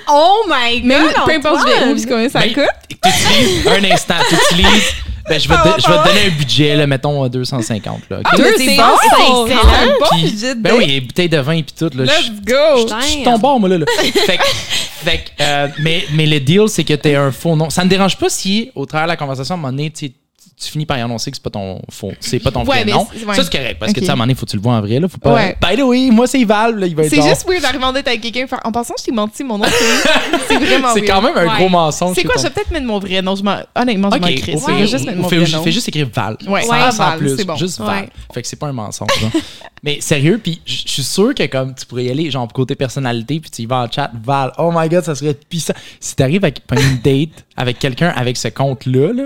Oh 0.09 0.45
my 0.49 0.81
god! 0.81 0.85
Même, 0.89 1.07
peu 1.25 1.33
importe 1.33 1.61
Antoine! 1.67 1.95
puis 1.95 2.07
combien 2.07 2.29
ça 2.29 2.41
Mais 2.41 2.53
coûte? 2.53 2.65
T'utilises 3.03 3.67
un 3.69 3.85
instant, 3.93 4.15
t'utilises. 4.29 4.69
Ben, 5.29 5.41
je 5.41 5.49
vais, 5.49 5.57
te, 5.57 5.61
je 5.83 5.89
vais 5.91 5.99
te 5.99 6.07
donner 6.07 6.27
un 6.27 6.39
budget, 6.39 6.77
là, 6.77 6.87
mettons 6.87 7.25
euh, 7.25 7.29
250. 7.29 8.03
Là, 8.11 8.19
ok? 8.21 8.27
Ah, 8.31 8.37
Deux, 8.37 8.45
mais 8.45 8.65
c'est 8.65 8.77
bon, 8.77 8.83
bon, 8.85 9.47
c'est 9.49 9.53
excellent. 9.55 9.93
bon 9.99 10.07
Puis- 10.13 10.23
budget 10.31 10.55
de 10.55 10.61
ben 10.61 10.75
oui, 10.79 10.85
et 10.89 11.01
bouteille 11.01 11.29
de 11.29 11.39
vin 11.39 11.53
et 11.55 11.63
puis 11.65 11.75
tout. 11.77 11.91
Là, 11.99 12.05
Let's 12.05 12.27
je- 12.27 12.31
go! 12.53 12.85
Putain. 12.85 13.01
Je 13.01 13.07
suis 13.07 13.23
ton 13.25 13.37
bord, 13.37 13.59
moi, 13.59 13.69
là. 13.71 13.79
là. 13.79 13.87
fait 13.99 14.37
que, 14.37 14.43
fait 14.45 15.19
que, 15.19 15.43
euh, 15.43 15.67
mais, 15.81 16.05
mais 16.13 16.27
le 16.27 16.39
deal, 16.39 16.69
c'est 16.69 16.85
que 16.85 16.95
tu 16.95 17.13
un 17.13 17.33
faux 17.33 17.57
nom. 17.57 17.71
Ça 17.71 17.83
ne 17.83 17.89
dérange 17.89 18.17
pas 18.17 18.29
si, 18.29 18.71
au 18.77 18.87
travers 18.87 19.07
de 19.09 19.13
la 19.15 19.17
conversation, 19.17 19.57
à 19.57 19.59
un 19.59 19.61
moment 19.63 19.73
donné, 19.73 19.91
tu 19.91 20.07
sais, 20.07 20.13
tu 20.59 20.71
finis 20.71 20.87
par 20.87 20.97
y 20.97 21.03
annoncer 21.03 21.31
que 21.31 21.37
c'est 21.37 21.43
pas 21.43 21.51
ton 21.51 21.83
faux, 21.91 22.13
c'est 22.19 22.39
pas 22.39 22.51
ton 22.51 22.63
vrai 22.65 22.79
Ouais, 22.79 22.85
mais 22.87 22.93
nom. 22.93 23.07
ouais. 23.27 23.35
Ça, 23.35 23.45
c'est 23.45 23.53
correct, 23.53 23.77
parce 23.79 23.93
que, 23.93 24.01
tu 24.01 24.07
sais, 24.07 24.11
à 24.11 24.15
un 24.15 24.17
moment 24.17 24.25
donné, 24.25 24.35
faut 24.35 24.47
que 24.47 24.51
tu 24.53 24.57
le 24.57 24.63
vois 24.63 24.73
en 24.75 24.81
vrai, 24.81 24.99
là. 24.99 25.07
Faut 25.07 25.19
pas. 25.19 25.35
Ouais. 25.35 25.57
By 25.61 25.77
the 25.77 25.83
way, 25.85 26.09
moi, 26.11 26.27
c'est 26.27 26.43
Val, 26.45 26.79
là. 26.79 26.87
Il 26.87 26.97
va 26.97 27.05
être 27.05 27.11
C'est 27.11 27.21
juste 27.23 27.47
weird 27.47 27.61
d'arriver 27.63 27.85
en 27.85 27.93
date 27.93 28.09
avec 28.09 28.23
quelqu'un 28.23 28.47
En 28.65 28.73
passant, 28.73 28.95
je 28.99 29.05
t'ai 29.05 29.13
menti, 29.13 29.45
mon 29.45 29.59
nom, 29.59 29.67
c'est. 29.69 30.57
Vraiment 30.57 30.89
C'est 30.95 31.03
quand 31.05 31.21
même 31.21 31.37
un 31.37 31.57
gros 31.59 31.69
mensonge. 31.69 32.15
C'est 32.15 32.25
quoi, 32.25 32.35
ton- 32.37 32.41
je 32.41 32.47
vais 32.47 32.53
peut-être 32.55 32.71
mettre 32.71 32.87
mon 32.87 32.99
vrai 32.99 33.21
nom. 33.21 33.37
Je 33.37 33.43
m'en- 33.43 33.59
Honnêtement, 33.75 34.11
je 34.11 34.17
Ok, 34.17 34.23
m'en 34.23 34.29
Je 34.29 34.35
vais 34.81 34.87
juste 34.87 35.05
mettre 35.05 35.19
mon 35.19 35.29
vrai 35.29 35.39
nom. 35.47 35.63
fais 35.63 35.73
juste 35.73 35.89
écrire 35.89 36.09
Val. 36.13 36.37
Ouais. 36.49 36.63
sans, 36.63 37.17
plus. 37.19 37.37
c'est 37.37 37.45
bon. 37.45 37.57
Juste 37.57 37.79
Val. 37.81 38.09
Fait 38.33 38.43
que 38.43 38.49
c'est 38.49 38.57
pas 38.57 38.69
un 38.69 38.73
mensonge. 38.73 39.09
Mais 39.83 40.01
sérieux, 40.01 40.41
puis 40.43 40.61
je 40.65 40.89
suis 40.89 41.03
sûr 41.05 41.35
que 41.35 41.45
comme 41.47 41.75
tu 41.75 41.85
pourrais 41.87 42.05
y 42.07 42.11
aller, 42.11 42.31
genre 42.31 42.49
côté 42.53 42.75
personnalité, 42.75 43.39
puis 43.39 43.51
tu 43.51 43.63
y 43.63 43.67
vas 43.67 43.83
en 43.83 43.91
chat, 43.91 44.11
Val, 44.25 44.51
oh 44.59 44.73
my 44.75 44.89
god, 44.89 45.05
ça 45.05 45.15
serait 45.15 45.35
puissant. 45.35 45.75
Si 46.01 46.17
t'arrives 46.17 46.43
avec 46.45 46.61
pas 46.67 46.77
une 46.81 46.99
date 47.05 47.45
avec 47.57 47.79
quelqu'un 47.79 48.09
avec 48.17 48.37
ce 48.37 48.49
compte-là, 48.49 49.13
là, 49.13 49.25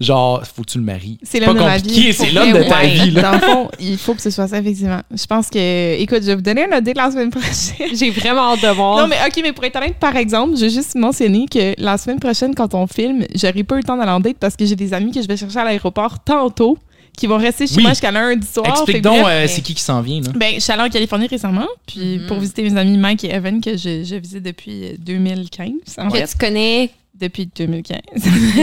genre, 0.00 0.42
faut 0.44 0.62
que 0.62 0.69
tu 0.72 0.78
le 0.78 0.84
maries. 0.84 1.18
C'est 1.22 1.40
l'homme 1.40 1.56
de 1.56 1.62
ma 1.62 1.76
compliqué, 1.78 2.00
vie. 2.08 2.12
c'est 2.12 2.30
l'homme 2.30 2.52
de 2.52 2.62
ta 2.62 2.80
ouais. 2.80 2.88
vie, 2.88 3.10
là. 3.10 3.22
Dans 3.22 3.32
le 3.32 3.38
fond, 3.40 3.70
il 3.80 3.96
faut 3.98 4.14
que 4.14 4.22
ce 4.22 4.30
soit 4.30 4.48
ça, 4.48 4.58
effectivement. 4.58 5.00
Je 5.10 5.26
pense 5.26 5.48
que. 5.48 6.00
Écoute, 6.00 6.20
je 6.22 6.26
vais 6.26 6.34
vous 6.36 6.40
donner 6.42 6.64
un 6.64 6.72
update 6.78 6.96
la 6.96 7.10
semaine 7.10 7.30
prochaine. 7.30 7.94
J'ai 7.94 8.10
vraiment 8.10 8.52
hâte 8.52 8.62
de 8.62 8.68
voir. 8.68 8.98
Non, 8.98 9.06
mais 9.08 9.16
OK, 9.26 9.40
mais 9.42 9.52
pour 9.52 9.64
être 9.64 9.76
honnête, 9.76 9.96
par 10.00 10.16
exemple, 10.16 10.56
je 10.56 10.62
vais 10.62 10.70
juste 10.70 10.94
mentionner 10.94 11.46
que 11.50 11.74
la 11.78 11.98
semaine 11.98 12.18
prochaine, 12.20 12.54
quand 12.54 12.74
on 12.74 12.86
filme, 12.86 13.24
j'aurai 13.34 13.64
pas 13.64 13.74
eu 13.76 13.78
le 13.78 13.84
temps 13.84 13.96
d'aller 13.96 14.10
en 14.12 14.20
date 14.20 14.36
parce 14.38 14.56
que 14.56 14.64
j'ai 14.64 14.76
des 14.76 14.94
amis 14.94 15.12
que 15.12 15.20
je 15.22 15.26
vais 15.28 15.36
chercher 15.36 15.58
à 15.58 15.64
l'aéroport 15.64 16.18
tantôt 16.24 16.78
qui 17.16 17.26
vont 17.26 17.38
rester 17.38 17.66
chez 17.66 17.74
Oui. 17.76 17.82
moi 17.82 17.90
jusqu'à 17.90 18.12
lundi 18.12 18.46
soir. 18.46 18.66
Explique 18.68 18.96
Fait 18.96 19.00
donc, 19.02 19.26
euh, 19.26 19.46
c'est 19.48 19.60
qui 19.62 19.74
qui 19.74 19.82
s'en 19.82 20.00
vient, 20.00 20.20
là? 20.20 20.28
Ben, 20.36 20.54
je 20.54 20.60
suis 20.60 20.72
allée 20.72 20.82
en 20.84 20.88
Californie 20.88 21.26
récemment, 21.26 21.66
puis 21.86 22.18
Mhm. 22.18 22.26
pour 22.28 22.38
visiter 22.38 22.62
mes 22.62 22.76
amis 22.78 22.96
Mike 22.96 23.24
et 23.24 23.34
Evan 23.34 23.60
que 23.60 23.72
je, 23.76 24.04
je 24.04 24.14
visite 24.14 24.42
depuis 24.44 24.84
euh, 24.84 24.92
2015. 24.98 25.70
En 25.98 26.08
que 26.08 26.16
fait, 26.18 26.26
tu 26.28 26.38
connais. 26.38 26.90
Depuis 27.20 27.48
2015. 27.54 27.98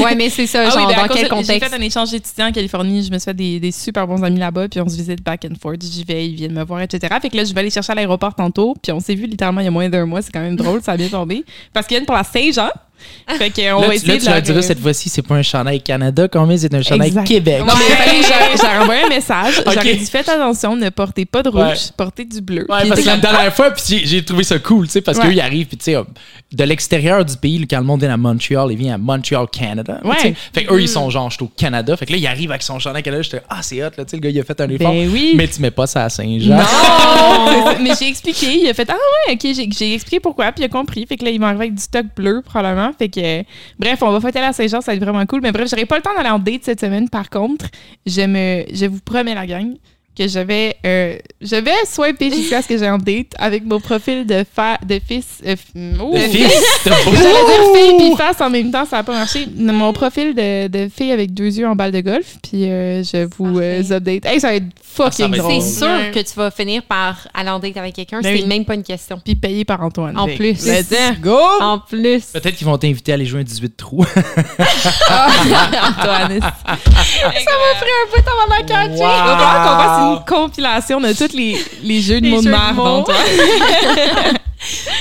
Ouais, 0.03 0.15
mais 0.15 0.29
c'est 0.29 0.47
ça, 0.47 0.63
Ah 0.67 0.69
genre, 0.69 0.87
oui, 0.87 0.93
ben, 0.95 1.01
dans 1.01 1.07
quel 1.07 1.17
de- 1.17 1.21
J'ai 1.23 1.29
contexte? 1.29 1.69
fait 1.69 1.75
un 1.75 1.81
échange 1.81 2.11
d'étudiants 2.11 2.47
en 2.47 2.51
Californie. 2.51 3.03
Je 3.03 3.11
me 3.11 3.17
suis 3.19 3.25
fait 3.25 3.33
des, 3.33 3.59
des 3.59 3.71
super 3.71 4.07
bons 4.07 4.23
amis 4.23 4.39
là-bas, 4.39 4.67
puis 4.69 4.81
on 4.81 4.87
se 4.89 4.95
visite 4.97 5.23
back 5.23 5.45
and 5.45 5.55
forth. 5.61 5.81
J'y 5.83 6.03
vais, 6.03 6.27
ils 6.27 6.35
viennent 6.35 6.53
me 6.53 6.63
voir, 6.63 6.81
etc. 6.81 7.15
Fait 7.21 7.29
que 7.29 7.37
là, 7.37 7.43
je 7.43 7.53
vais 7.53 7.59
aller 7.59 7.69
chercher 7.69 7.91
à 7.91 7.95
l'aéroport 7.95 8.35
tantôt, 8.35 8.75
puis 8.81 8.91
on 8.91 8.99
s'est 8.99 9.15
vu 9.15 9.25
littéralement 9.27 9.61
il 9.61 9.65
y 9.65 9.67
a 9.67 9.71
moins 9.71 9.89
d'un 9.89 10.05
mois. 10.05 10.21
C'est 10.21 10.31
quand 10.31 10.41
même 10.41 10.55
drôle, 10.55 10.81
ça 10.81 10.93
a 10.93 10.97
bien 10.97 11.07
tombé. 11.09 11.43
Parce 11.73 11.85
qu'ils 11.87 11.95
viennent 11.97 12.05
pour 12.05 12.15
la 12.15 12.23
stage, 12.23 12.57
hein? 12.57 12.71
Fait 13.37 13.49
qu'on 13.49 13.81
Là, 13.81 13.87
va 13.87 13.95
essayer 13.95 14.07
là, 14.13 14.15
de 14.15 14.19
tu 14.19 14.25
leur 14.25 14.35
leur- 14.35 14.41
diras 14.43 14.61
cette 14.61 14.79
fois-ci, 14.79 15.09
c'est 15.09 15.21
pas 15.21 15.35
un 15.35 15.41
chandail 15.41 15.81
Canada, 15.81 16.27
combien 16.27 16.57
c'est 16.57 16.73
un 16.73 16.81
chandail 16.81 17.07
Exact. 17.09 17.27
Québec. 17.27 17.59
Non, 17.59 17.73
mais 17.77 17.95
fallait 17.95 18.19
que 18.21 18.25
j'aurais- 18.57 18.77
envoyé 18.83 19.01
un 19.03 19.09
message. 19.09 19.59
Ok. 19.65 19.73
J'aurais 19.73 19.95
dit 19.95 20.05
faites 20.05 20.29
attention, 20.29 20.75
ne 20.75 20.89
portez 20.89 21.25
pas 21.25 21.43
de 21.43 21.49
rouge, 21.49 21.61
Ouais. 21.61 21.75
portez 21.95 22.25
du 22.25 22.41
bleu. 22.41 22.65
Ouais, 22.69 22.79
Puis 22.81 22.89
parce 22.89 23.01
que 23.01 23.05
la 23.05 23.17
dernière 23.17 23.53
fois, 23.53 23.71
puis 23.71 24.01
j'ai- 24.05 24.23
trouvé 24.23 24.43
ça 24.43 24.59
cool, 24.59 24.85
tu 24.87 24.93
sais, 24.93 25.01
parce 25.01 25.17
Ouais. 25.17 25.25
qu'eux, 25.25 25.33
ils 25.33 25.41
arrivent, 25.41 25.67
puis 25.67 25.77
tu 25.77 25.85
sais, 25.91 25.97
de 26.51 26.63
l'extérieur 26.63 27.23
du 27.25 27.35
pays, 27.37 27.65
quand 27.67 27.77
le 27.79 27.83
monde 27.83 28.01
vient 28.01 28.13
à 28.13 28.17
Montréal, 28.17 28.67
ils 28.71 28.77
viennent 28.77 28.93
à 28.93 28.97
Montreal, 28.97 29.45
Canada. 29.51 29.99
Ouais. 30.03 30.33
Fait 30.53 30.63
qu'eux, 30.65 30.81
ils 30.81 30.87
sont 30.89 31.09
genre, 31.09 31.29
je 31.29 31.35
suis 31.35 31.43
au 31.45 31.47
Canada. 31.55 31.95
Fait 31.97 32.05
que 32.05 32.11
là, 32.13 32.17
ils 32.17 32.27
arrivent 32.27 32.51
avec 32.51 32.63
son 32.63 32.79
chandail 32.79 33.03
Canada. 33.03 33.21
J'étais, 33.21 33.41
ah, 33.49 33.59
c'est 33.61 33.81
hot, 33.83 33.89
là, 33.97 34.05
tu 34.05 34.11
sais, 34.11 34.17
le 34.17 34.21
gars, 34.21 34.29
il 34.29 34.39
a 34.39 34.43
fait 34.43 34.59
un 34.61 34.69
effort. 34.69 34.91
Ben 34.91 35.09
oui. 35.11 35.33
Mais 35.35 35.47
tu 35.47 35.61
mets 35.61 35.71
pas 35.71 35.87
ça 35.87 36.05
à 36.05 36.09
Saint-Jean. 36.09 36.55
Non! 36.57 37.73
Mais 37.81 37.91
j'ai 37.99 38.07
expliqué. 38.07 38.59
Il 38.63 38.69
a 38.69 38.73
fait 38.73 38.89
Ah 38.89 38.93
ouais, 39.27 39.33
ok, 39.33 39.41
j'ai 39.77 39.93
expliqué 39.93 40.19
pourquoi, 40.19 40.51
puis 40.51 40.63
il 40.63 40.65
a 40.65 40.69
compris. 40.69 41.05
Fait 41.05 41.17
que 41.17 41.25
là, 41.25 41.31
il 41.31 41.39
m'a 41.39 41.47
arrivé 41.49 41.63
avec 41.65 41.75
du 41.75 41.81
stock 41.81 42.05
bleu, 42.15 42.41
probablement. 42.43 42.86
Bref, 43.79 44.01
on 44.01 44.11
va 44.11 44.21
fêter 44.21 44.39
la 44.39 44.53
Saint-Jean, 44.53 44.81
ça 44.81 44.91
va 44.91 44.95
être 44.95 45.03
vraiment 45.03 45.25
cool. 45.25 45.41
Mais 45.41 45.51
bref, 45.51 45.69
j'aurais 45.69 45.85
pas 45.85 45.97
le 45.97 46.01
temps 46.01 46.15
d'aller 46.15 46.29
en 46.29 46.39
date 46.39 46.63
cette 46.63 46.79
semaine. 46.79 47.09
Par 47.09 47.29
contre, 47.29 47.65
je, 48.05 48.65
je 48.73 48.85
vous 48.85 48.99
promets, 48.99 49.35
la 49.35 49.45
gang, 49.45 49.75
que 50.17 50.27
je 50.27 50.39
vais, 50.39 50.75
euh, 50.85 51.17
je 51.41 51.55
vais 51.55 51.85
swiper 51.85 52.31
jusqu'à 52.31 52.61
ce 52.61 52.67
que 52.67 52.77
j'ai 52.77 52.89
en 52.89 52.97
date 52.97 53.33
avec 53.37 53.63
mon 53.63 53.79
profil 53.79 54.25
de, 54.25 54.43
fa 54.51 54.77
de 54.83 54.99
fils. 55.05 55.41
euh, 55.45 55.55
oh. 56.01 56.11
Le 56.13 56.19
fils, 56.21 56.79
J'allais 56.83 57.13
dire 57.13 57.75
fille 57.75 57.97
puis 57.97 58.15
face 58.17 58.41
en 58.41 58.49
même 58.49 58.71
temps, 58.71 58.85
ça 58.85 58.97
n'a 58.97 59.03
pas 59.03 59.13
marché. 59.13 59.47
Mon 59.55 59.93
profil 59.93 60.33
de, 60.33 60.67
de 60.67 60.89
fille 60.89 61.11
avec 61.11 61.33
deux 61.33 61.57
yeux 61.59 61.67
en 61.67 61.75
balle 61.75 61.91
de 61.91 62.01
golf, 62.01 62.37
puis 62.41 62.69
euh, 62.69 63.03
je 63.03 63.27
vous 63.37 63.59
euh, 63.59 63.83
update. 63.91 64.25
Hey, 64.25 64.39
ça 64.39 64.47
va 64.49 64.55
être 64.55 64.65
fucking 64.81 65.07
Ah, 65.07 65.11
ça 65.11 65.27
va 65.27 65.35
être 65.37 65.43
drôle. 65.43 65.61
C'est 65.61 65.77
sûr 65.79 66.11
que 66.11 66.19
tu 66.19 66.35
vas 66.35 66.49
finir 66.51 66.81
par 66.83 67.27
aller 67.33 67.49
en 67.49 67.59
date 67.59 67.77
avec 67.77 67.93
quelqu'un. 67.95 68.21
Ben 68.21 68.35
c'est 68.35 68.41
oui. 68.43 68.47
même 68.47 68.65
pas 68.65 68.73
une 68.75 68.83
question. 68.83 69.21
Puis 69.23 69.35
payé 69.35 69.65
par 69.65 69.81
Antoine. 69.83 70.17
En 70.17 70.25
Fait 70.25 70.35
plus. 70.35 70.65
Let's 70.65 70.91
go! 71.21 71.37
En 71.61 71.79
plus. 71.79 72.25
Peut-être 72.33 72.55
qu'ils 72.55 72.65
vont 72.67 72.77
t'inviter 72.77 73.11
à 73.11 73.15
aller 73.15 73.25
jouer 73.25 73.41
un 73.41 73.43
18 73.43 73.77
trous. 73.77 74.03
Antoine. 75.09 76.39
ça 76.39 76.49
m'a 76.49 77.79
pris 77.79 77.93
un 77.93 78.07
peu 78.11 78.21
avant 78.27 78.49
la 78.49 78.63
catcher. 78.63 79.03
Il 79.03 80.06
compilation 80.27 80.99
de 80.99 81.13
tous 81.13 81.35
les, 81.35 81.57
les 81.83 82.01
jeux 82.01 82.21
de 82.21 82.29
mots 82.29 82.41
de. 82.41 83.05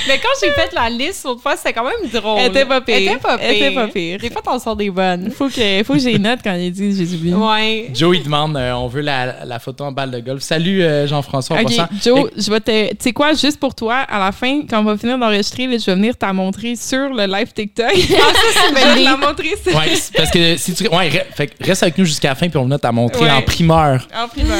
Mais 0.07 0.19
quand 0.19 0.29
j'ai 0.41 0.51
fait 0.51 0.73
la 0.73 0.89
liste 0.89 1.25
l'autre 1.25 1.41
fois, 1.41 1.55
c'était 1.57 1.73
quand 1.73 1.83
même 1.83 2.09
drôle. 2.11 2.39
Elle 2.39 2.47
était 2.47 2.65
pas 2.65 2.81
pire. 2.81 2.95
Elle 2.95 3.03
était 3.03 3.17
pas 3.17 3.37
pire. 3.37 3.47
Elle 3.49 3.55
était 3.55 3.71
pas 3.75 3.87
pire. 3.87 4.19
Des 4.19 4.29
fois, 4.29 4.41
t'en 4.41 4.59
sors 4.59 4.75
des 4.75 4.89
bonnes. 4.89 5.31
Faut 5.31 5.49
que, 5.49 5.83
faut 5.83 5.93
que 5.93 5.99
j'ai 5.99 6.15
une 6.15 6.23
note 6.23 6.39
quand 6.43 6.53
il 6.53 6.71
dit 6.71 6.95
j'ai 6.95 7.15
oublié. 7.15 7.33
Ouais. 7.35 7.89
Joe, 7.93 8.15
il 8.17 8.23
demande, 8.23 8.55
euh, 8.57 8.73
on 8.73 8.87
veut 8.87 9.01
la, 9.01 9.45
la 9.45 9.59
photo 9.59 9.83
en 9.85 9.91
balle 9.91 10.11
de 10.11 10.19
golf. 10.19 10.41
Salut, 10.41 10.81
euh, 10.83 11.07
Jean-François. 11.07 11.57
Ok. 11.61 11.71
Joe, 12.03 12.29
je 12.37 12.49
vais 12.51 12.59
te. 12.59 12.89
Tu 12.91 12.95
sais 12.99 13.13
quoi, 13.13 13.33
juste 13.33 13.59
pour 13.59 13.75
toi, 13.75 13.95
à 13.97 14.19
la 14.19 14.31
fin, 14.31 14.61
quand 14.69 14.79
on 14.79 14.83
va 14.83 14.97
finir 14.97 15.17
d'enregistrer, 15.17 15.63
je 15.63 15.85
vais 15.85 15.95
venir 15.95 16.17
t'en 16.17 16.33
montrer 16.33 16.75
sur 16.75 17.09
le 17.09 17.25
live 17.25 17.51
TikTok. 17.53 17.87
Ah, 17.89 18.33
ça, 18.33 18.39
c'est 18.53 18.69
Je 18.69 18.73
vais 18.95 18.95
te 18.99 19.03
la 19.03 19.17
montrer 19.17 19.53
sur- 19.63 19.75
Ouais, 19.75 19.93
parce 20.15 20.31
que 20.31 20.57
si 20.57 20.73
tu. 20.73 20.87
Ouais, 20.87 21.09
re- 21.09 21.25
fait 21.35 21.47
que 21.47 21.63
reste 21.65 21.83
avec 21.83 21.97
nous 21.97 22.05
jusqu'à 22.05 22.29
la 22.29 22.35
fin, 22.35 22.47
puis 22.49 22.57
on 22.57 22.65
va 22.65 22.77
te 22.77 22.85
la 22.87 22.91
montrer 22.91 23.25
Ouais. 23.25 23.31
en 23.31 23.41
primeur. 23.41 24.07
en 24.15 24.27
primeur. 24.27 24.57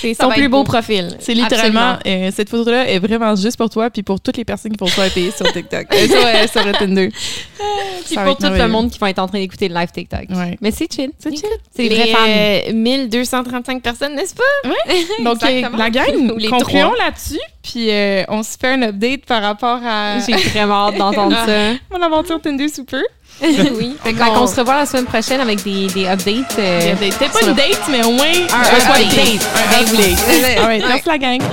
C'est 0.00 0.14
son 0.14 0.28
plus 0.30 0.48
beau 0.48 0.58
beau. 0.58 0.64
profil. 0.64 1.16
C'est 1.20 1.34
littéralement, 1.34 1.98
euh, 2.06 2.30
cette 2.34 2.48
photo-là 2.48 2.88
est 2.88 2.98
vraiment 2.98 3.34
juste 3.34 3.56
pour 3.56 3.68
toi 3.70 3.90
puis 3.90 4.02
pour 4.02 4.20
toutes 4.20 4.36
les 4.36 4.44
personnes 4.44 4.72
qui 4.72 4.78
font 4.78 4.86
swiper 4.86 5.30
sur 5.30 5.50
TikTok. 5.52 5.86
Euh, 6.00 6.06
sur, 6.06 6.26
euh, 6.26 6.46
sur 6.46 6.78
Tinder. 6.78 7.10
Puis 8.06 8.14
pour 8.16 8.36
tout 8.36 8.46
le 8.46 8.68
monde 8.68 8.90
qui 8.90 8.98
va 8.98 9.10
être 9.10 9.18
en 9.18 9.26
train 9.28 9.38
d'écouter 9.38 9.68
le 9.68 9.74
live 9.74 9.90
TikTok. 9.92 10.24
Ouais. 10.30 10.56
Mais 10.60 10.70
c'est 10.70 10.90
chill. 10.92 11.10
C'est 11.18 11.30
chill. 11.30 11.48
C'est 11.74 11.82
Les, 11.82 11.88
vrais 11.88 12.06
fans. 12.08 12.70
euh, 12.70 12.72
1235 12.72 13.82
personnes, 13.82 14.14
n'est-ce 14.14 14.34
pas? 14.34 14.42
Donc, 15.22 15.42
euh, 15.42 15.62
la 15.76 15.90
gang, 15.90 16.32
les 16.36 16.48
concluons 16.48 16.92
là-dessus, 16.94 17.40
puis 17.62 17.90
on 18.28 18.42
se 18.42 18.56
fait 18.58 18.68
un 18.74 18.82
update 18.82 19.26
par 19.26 19.42
rapport 19.42 19.80
à 19.84 20.18
J'ai 20.20 20.34
vraiment 20.36 20.88
hâte 20.88 20.96
d'entendre 20.96 21.36
ça. 21.46 21.72
mon 21.90 22.02
aventure 22.02 22.40
Tinder 22.40 22.68
sous 22.68 22.84
peu. 22.84 23.02
oui. 23.78 23.96
Fait 24.04 24.12
qu'on 24.12 24.46
se 24.46 24.56
revoit 24.60 24.76
la 24.76 24.86
semaine 24.86 25.06
prochaine 25.06 25.40
avec 25.40 25.62
des, 25.62 25.86
des 25.88 26.06
updates. 26.06 26.56
euh, 26.58 26.94
Peut-être 26.96 27.18
pas 27.32 27.38
sur 27.38 27.48
une 27.48 27.54
le- 27.54 27.54
date, 27.54 27.80
mais 27.90 28.04
au 28.04 28.10
moins 28.12 28.26
Un- 28.26 28.54
un 28.54 28.60
un 28.60 28.80
swipe 28.80 29.10
update. 29.10 29.16
date. 29.16 29.48
Un 29.54 29.70
Ben 29.70 29.86
oui. 29.92 30.14
update. 30.14 30.58
Alright, 30.58 30.82
Ouais. 30.82 30.88
Merci 30.88 31.08
la 31.08 31.18
gang. 31.18 31.40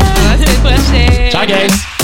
À 0.00 0.36
la 0.36 0.46
semaine 0.46 0.60
prochaine. 0.62 1.30
Ciao, 1.30 1.46
guys! 1.46 1.99